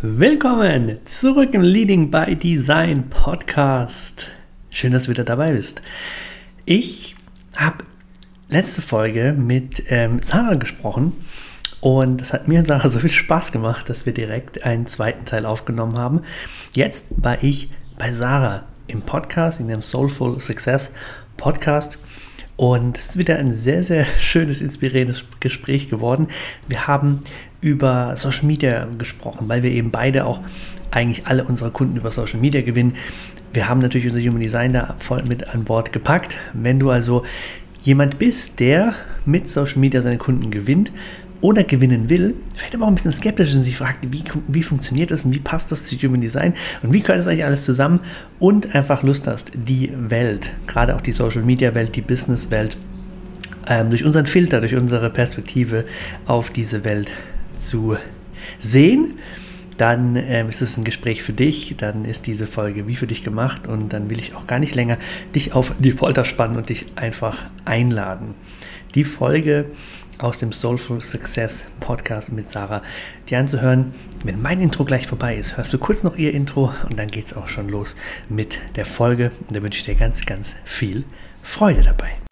Willkommen 0.00 1.04
zurück 1.06 1.54
im 1.54 1.62
Leading 1.62 2.12
by 2.12 2.36
Design 2.36 3.10
Podcast. 3.10 4.28
Schön, 4.70 4.92
dass 4.92 5.02
du 5.02 5.10
wieder 5.10 5.24
dabei 5.24 5.54
bist. 5.54 5.82
Ich 6.66 7.16
habe 7.56 7.78
letzte 8.48 8.80
Folge 8.80 9.34
mit 9.36 9.82
ähm, 9.88 10.20
Sarah 10.22 10.54
gesprochen 10.54 11.14
und 11.80 12.20
es 12.20 12.32
hat 12.32 12.46
mir 12.46 12.60
und 12.60 12.66
Sarah 12.66 12.88
so 12.90 13.00
viel 13.00 13.10
Spaß 13.10 13.50
gemacht, 13.50 13.88
dass 13.88 14.06
wir 14.06 14.14
direkt 14.14 14.62
einen 14.62 14.86
zweiten 14.86 15.24
Teil 15.24 15.44
aufgenommen 15.44 15.98
haben. 15.98 16.20
Jetzt 16.74 17.06
war 17.16 17.42
ich 17.42 17.68
bei 17.98 18.12
Sarah 18.12 18.66
im 18.86 19.02
Podcast, 19.02 19.58
in 19.58 19.66
dem 19.66 19.82
Soulful 19.82 20.38
Success 20.38 20.92
Podcast. 21.36 21.98
Und 22.56 22.98
es 22.98 23.10
ist 23.10 23.18
wieder 23.18 23.36
ein 23.38 23.56
sehr, 23.56 23.82
sehr 23.82 24.04
schönes, 24.04 24.60
inspirierendes 24.60 25.24
Gespräch 25.40 25.90
geworden. 25.90 26.28
Wir 26.68 26.86
haben 26.86 27.20
über 27.60 28.16
Social 28.16 28.46
Media 28.46 28.86
gesprochen, 28.98 29.48
weil 29.48 29.62
wir 29.62 29.70
eben 29.70 29.90
beide 29.90 30.26
auch 30.26 30.40
eigentlich 30.90 31.26
alle 31.26 31.44
unsere 31.44 31.70
Kunden 31.70 31.96
über 31.96 32.10
Social 32.10 32.40
Media 32.40 32.62
gewinnen. 32.62 32.94
Wir 33.52 33.68
haben 33.68 33.80
natürlich 33.80 34.06
unser 34.06 34.20
Human 34.20 34.40
Design 34.40 34.72
da 34.72 34.94
voll 34.98 35.22
mit 35.24 35.48
an 35.48 35.64
Bord 35.64 35.92
gepackt. 35.92 36.36
Wenn 36.52 36.78
du 36.78 36.90
also 36.90 37.24
jemand 37.82 38.18
bist, 38.18 38.60
der 38.60 38.94
mit 39.24 39.48
Social 39.48 39.78
Media 39.78 40.00
seine 40.00 40.18
Kunden 40.18 40.50
gewinnt 40.50 40.92
oder 41.40 41.64
gewinnen 41.64 42.08
will, 42.08 42.34
vielleicht 42.56 42.74
aber 42.74 42.84
auch 42.84 42.88
ein 42.88 42.94
bisschen 42.94 43.12
skeptisch 43.12 43.54
und 43.54 43.62
sich 43.62 43.76
fragt, 43.76 44.12
wie, 44.12 44.24
wie 44.48 44.62
funktioniert 44.62 45.10
das 45.10 45.24
und 45.24 45.34
wie 45.34 45.38
passt 45.38 45.70
das 45.70 45.84
zu 45.86 45.96
Human 45.96 46.20
Design 46.20 46.54
und 46.82 46.92
wie 46.92 47.00
gehört 47.00 47.20
das 47.20 47.26
eigentlich 47.26 47.44
alles 47.44 47.64
zusammen 47.64 48.00
und 48.38 48.74
einfach 48.74 49.02
Lust 49.02 49.26
hast, 49.26 49.52
die 49.54 49.92
Welt, 49.96 50.52
gerade 50.66 50.96
auch 50.96 51.00
die 51.00 51.12
Social 51.12 51.42
Media 51.42 51.74
Welt, 51.74 51.94
die 51.94 52.00
Business 52.00 52.50
Welt, 52.50 52.76
ähm, 53.68 53.90
durch 53.90 54.04
unseren 54.04 54.26
Filter, 54.26 54.60
durch 54.60 54.74
unsere 54.74 55.10
Perspektive 55.10 55.84
auf 56.26 56.50
diese 56.50 56.84
Welt 56.84 57.08
zu 57.58 57.96
sehen, 58.60 59.18
dann 59.76 60.16
äh, 60.16 60.46
ist 60.48 60.60
es 60.60 60.76
ein 60.76 60.84
Gespräch 60.84 61.22
für 61.22 61.32
dich, 61.32 61.76
dann 61.76 62.04
ist 62.04 62.26
diese 62.26 62.46
Folge 62.46 62.86
wie 62.86 62.96
für 62.96 63.06
dich 63.06 63.22
gemacht 63.24 63.66
und 63.66 63.92
dann 63.92 64.10
will 64.10 64.18
ich 64.18 64.34
auch 64.34 64.46
gar 64.46 64.58
nicht 64.58 64.74
länger 64.74 64.98
dich 65.34 65.52
auf 65.52 65.72
die 65.78 65.92
Folter 65.92 66.24
spannen 66.24 66.56
und 66.56 66.68
dich 66.68 66.86
einfach 66.96 67.38
einladen. 67.64 68.34
Die 68.94 69.04
Folge 69.04 69.66
aus 70.18 70.38
dem 70.38 70.52
Soulful 70.52 71.00
Success 71.00 71.64
Podcast 71.80 72.32
mit 72.32 72.50
Sarah, 72.50 72.82
die 73.28 73.36
anzuhören. 73.36 73.94
Wenn 74.24 74.42
mein 74.42 74.60
Intro 74.60 74.84
gleich 74.84 75.06
vorbei 75.06 75.36
ist, 75.36 75.56
hörst 75.56 75.72
du 75.72 75.78
kurz 75.78 76.02
noch 76.02 76.16
ihr 76.16 76.34
Intro 76.34 76.72
und 76.88 76.98
dann 76.98 77.08
geht 77.08 77.26
es 77.26 77.36
auch 77.36 77.48
schon 77.48 77.68
los 77.68 77.94
mit 78.28 78.58
der 78.74 78.84
Folge. 78.84 79.30
Und 79.46 79.56
da 79.56 79.62
wünsche 79.62 79.78
ich 79.78 79.84
dir 79.84 79.94
ganz, 79.94 80.26
ganz 80.26 80.56
viel 80.64 81.04
Freude 81.42 81.82
dabei. 81.82 82.27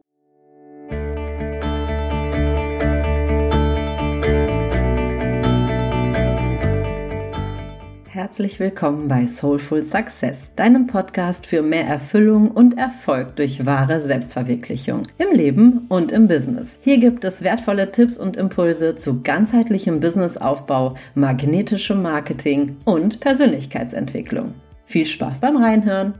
Herzlich 8.17 8.59
willkommen 8.61 9.09
bei 9.09 9.27
Soulful 9.27 9.83
Success, 9.83 10.49
deinem 10.57 10.87
Podcast 10.87 11.45
für 11.47 11.61
mehr 11.61 11.87
Erfüllung 11.87 12.51
und 12.51 12.79
Erfolg 12.79 13.37
durch 13.37 13.67
wahre 13.67 14.01
Selbstverwirklichung 14.01 15.03
im 15.19 15.37
Leben 15.37 15.85
und 15.91 16.13
im 16.13 16.27
Business. 16.27 16.79
Hier 16.81 16.97
gibt 16.97 17.27
es 17.27 17.45
wertvolle 17.45 17.93
Tipps 17.93 18.17
und 18.17 18.39
Impulse 18.39 18.97
zu 18.97 19.21
ganzheitlichem 19.21 20.01
Businessaufbau, 20.01 20.95
magnetischem 21.15 22.01
Marketing 22.01 22.79
und 22.87 23.21
Persönlichkeitsentwicklung. 23.21 24.55
Viel 24.87 25.05
Spaß 25.05 25.41
beim 25.41 25.59
Reinhören! 25.59 26.15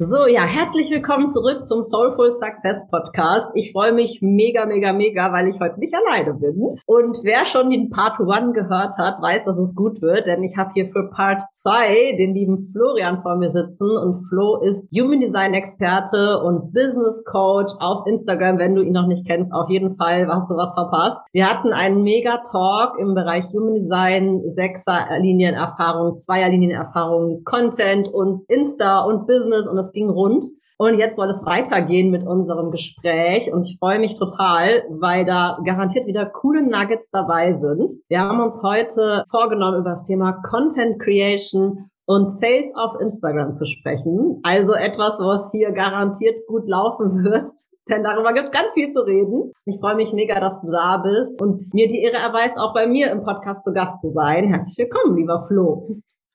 So, 0.00 0.28
ja, 0.28 0.42
herzlich 0.42 0.92
willkommen 0.92 1.26
zurück 1.26 1.66
zum 1.66 1.82
Soulful 1.82 2.32
Success 2.34 2.88
Podcast. 2.88 3.48
Ich 3.54 3.72
freue 3.72 3.90
mich 3.90 4.20
mega, 4.22 4.64
mega, 4.64 4.92
mega, 4.92 5.32
weil 5.32 5.48
ich 5.48 5.58
heute 5.58 5.80
nicht 5.80 5.92
alleine 5.92 6.34
bin. 6.34 6.78
Und 6.86 7.18
wer 7.24 7.46
schon 7.46 7.68
den 7.68 7.90
Part 7.90 8.20
1 8.20 8.54
gehört 8.54 8.96
hat, 8.96 9.20
weiß, 9.20 9.44
dass 9.44 9.58
es 9.58 9.74
gut 9.74 10.00
wird, 10.00 10.28
denn 10.28 10.44
ich 10.44 10.56
habe 10.56 10.70
hier 10.72 10.88
für 10.92 11.10
Part 11.10 11.42
2 11.52 12.14
den 12.16 12.32
lieben 12.32 12.70
Florian 12.70 13.22
vor 13.22 13.34
mir 13.38 13.50
sitzen 13.50 13.90
und 13.90 14.22
Flo 14.28 14.60
ist 14.62 14.88
Human 14.96 15.18
Design 15.18 15.52
Experte 15.52 16.44
und 16.44 16.72
Business 16.72 17.24
Coach 17.24 17.72
auf 17.80 18.06
Instagram. 18.06 18.58
Wenn 18.58 18.76
du 18.76 18.82
ihn 18.82 18.92
noch 18.92 19.08
nicht 19.08 19.26
kennst, 19.26 19.52
auf 19.52 19.68
jeden 19.68 19.96
Fall 19.96 20.28
hast 20.28 20.48
du 20.48 20.54
was 20.54 20.74
verpasst. 20.74 21.18
Wir 21.32 21.50
hatten 21.50 21.72
einen 21.72 22.04
mega 22.04 22.40
Talk 22.48 23.00
im 23.00 23.16
Bereich 23.16 23.46
Human 23.52 23.74
Design, 23.74 24.42
Sechser-Linien-Erfahrung, 24.46 26.14
Zweier-Linien-Erfahrung, 26.14 27.42
Content 27.42 28.06
und 28.06 28.44
Insta 28.48 29.00
und 29.00 29.26
Business 29.26 29.66
und 29.66 29.87
es 29.88 29.92
ging 29.92 30.08
rund. 30.08 30.44
Und 30.80 30.96
jetzt 30.96 31.16
soll 31.16 31.28
es 31.28 31.44
weitergehen 31.44 32.12
mit 32.12 32.24
unserem 32.24 32.70
Gespräch 32.70 33.52
und 33.52 33.66
ich 33.66 33.78
freue 33.80 33.98
mich 33.98 34.14
total, 34.14 34.84
weil 34.88 35.24
da 35.24 35.58
garantiert 35.64 36.06
wieder 36.06 36.24
coole 36.24 36.62
Nuggets 36.62 37.10
dabei 37.10 37.54
sind. 37.54 37.90
Wir 38.08 38.20
haben 38.20 38.40
uns 38.40 38.62
heute 38.62 39.24
vorgenommen, 39.28 39.80
über 39.80 39.90
das 39.90 40.06
Thema 40.06 40.34
Content 40.48 41.00
Creation 41.00 41.90
und 42.06 42.28
Sales 42.28 42.72
auf 42.76 43.00
Instagram 43.00 43.52
zu 43.52 43.66
sprechen. 43.66 44.40
Also 44.44 44.72
etwas, 44.72 45.18
was 45.18 45.50
hier 45.50 45.72
garantiert 45.72 46.46
gut 46.46 46.68
laufen 46.68 47.24
wird. 47.24 47.48
Denn 47.88 48.04
darüber 48.04 48.32
gibt 48.32 48.46
es 48.46 48.52
ganz 48.52 48.72
viel 48.74 48.92
zu 48.92 49.00
reden. 49.00 49.52
Ich 49.64 49.80
freue 49.80 49.96
mich 49.96 50.12
mega, 50.12 50.38
dass 50.38 50.60
du 50.60 50.70
da 50.70 50.98
bist 50.98 51.40
und 51.42 51.62
mir 51.72 51.88
die 51.88 52.02
Ehre 52.02 52.18
erweist, 52.18 52.56
auch 52.56 52.72
bei 52.72 52.86
mir 52.86 53.10
im 53.10 53.24
Podcast 53.24 53.64
zu 53.64 53.72
Gast 53.72 54.00
zu 54.00 54.10
sein. 54.10 54.46
Herzlich 54.46 54.78
willkommen, 54.78 55.16
lieber 55.16 55.44
Flo. 55.48 55.88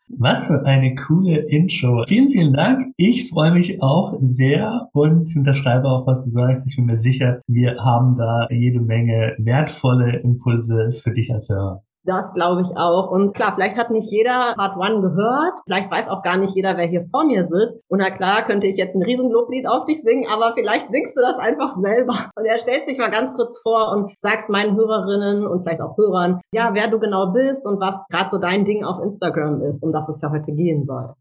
Was 0.09 0.45
für 0.45 0.65
eine 0.65 0.95
coole 0.95 1.37
Intro. 1.49 2.03
Vielen, 2.07 2.29
vielen 2.29 2.53
Dank. 2.53 2.93
Ich 2.97 3.29
freue 3.29 3.51
mich 3.51 3.81
auch 3.81 4.13
sehr 4.19 4.89
und 4.93 5.35
unterschreibe 5.35 5.87
auch, 5.87 6.05
was 6.05 6.25
du 6.25 6.29
sagst. 6.29 6.67
Ich 6.67 6.75
bin 6.75 6.85
mir 6.85 6.97
sicher, 6.97 7.41
wir 7.47 7.77
haben 7.77 8.15
da 8.15 8.47
jede 8.51 8.79
Menge 8.79 9.35
wertvolle 9.39 10.19
Impulse 10.19 10.91
für 10.91 11.11
dich 11.11 11.33
als 11.33 11.49
Hörer. 11.49 11.83
Das 12.05 12.33
glaube 12.33 12.61
ich 12.61 12.75
auch. 12.75 13.11
Und 13.11 13.33
klar, 13.33 13.53
vielleicht 13.55 13.77
hat 13.77 13.89
nicht 13.89 14.11
jeder 14.11 14.53
Part 14.55 14.75
One 14.75 15.01
gehört. 15.01 15.53
Vielleicht 15.65 15.89
weiß 15.89 16.09
auch 16.09 16.21
gar 16.21 16.35
nicht 16.35 16.53
jeder, 16.53 16.75
wer 16.75 16.85
hier 16.85 17.05
vor 17.09 17.23
mir 17.23 17.45
sitzt. 17.45 17.81
Und 17.87 17.99
na 17.99 18.09
klar, 18.09 18.43
könnte 18.43 18.67
ich 18.67 18.75
jetzt 18.75 18.95
ein 18.95 19.03
Riesenloblied 19.03 19.67
auf 19.67 19.85
dich 19.85 20.01
singen, 20.01 20.27
aber 20.29 20.53
vielleicht 20.53 20.89
singst 20.89 21.15
du 21.15 21.21
das 21.21 21.37
einfach 21.37 21.73
selber. 21.75 22.13
Und 22.35 22.45
er 22.45 22.59
stellt 22.59 22.87
sich 22.87 22.97
mal 22.97 23.11
ganz 23.11 23.33
kurz 23.35 23.57
vor 23.61 23.91
und 23.91 24.11
sagst 24.19 24.49
meinen 24.49 24.75
Hörerinnen 24.75 25.47
und 25.47 25.61
vielleicht 25.61 25.81
auch 25.81 25.97
Hörern, 25.97 26.41
ja, 26.53 26.71
wer 26.73 26.87
du 26.87 26.99
genau 26.99 27.31
bist 27.31 27.65
und 27.65 27.79
was 27.79 28.07
gerade 28.09 28.29
so 28.29 28.37
dein 28.37 28.65
Ding 28.65 28.83
auf 28.83 29.01
Instagram 29.01 29.61
ist, 29.61 29.83
um 29.83 29.91
das 29.91 30.09
es 30.09 30.21
ja 30.21 30.31
heute 30.31 30.51
gehen 30.51 30.83
soll. 30.85 31.13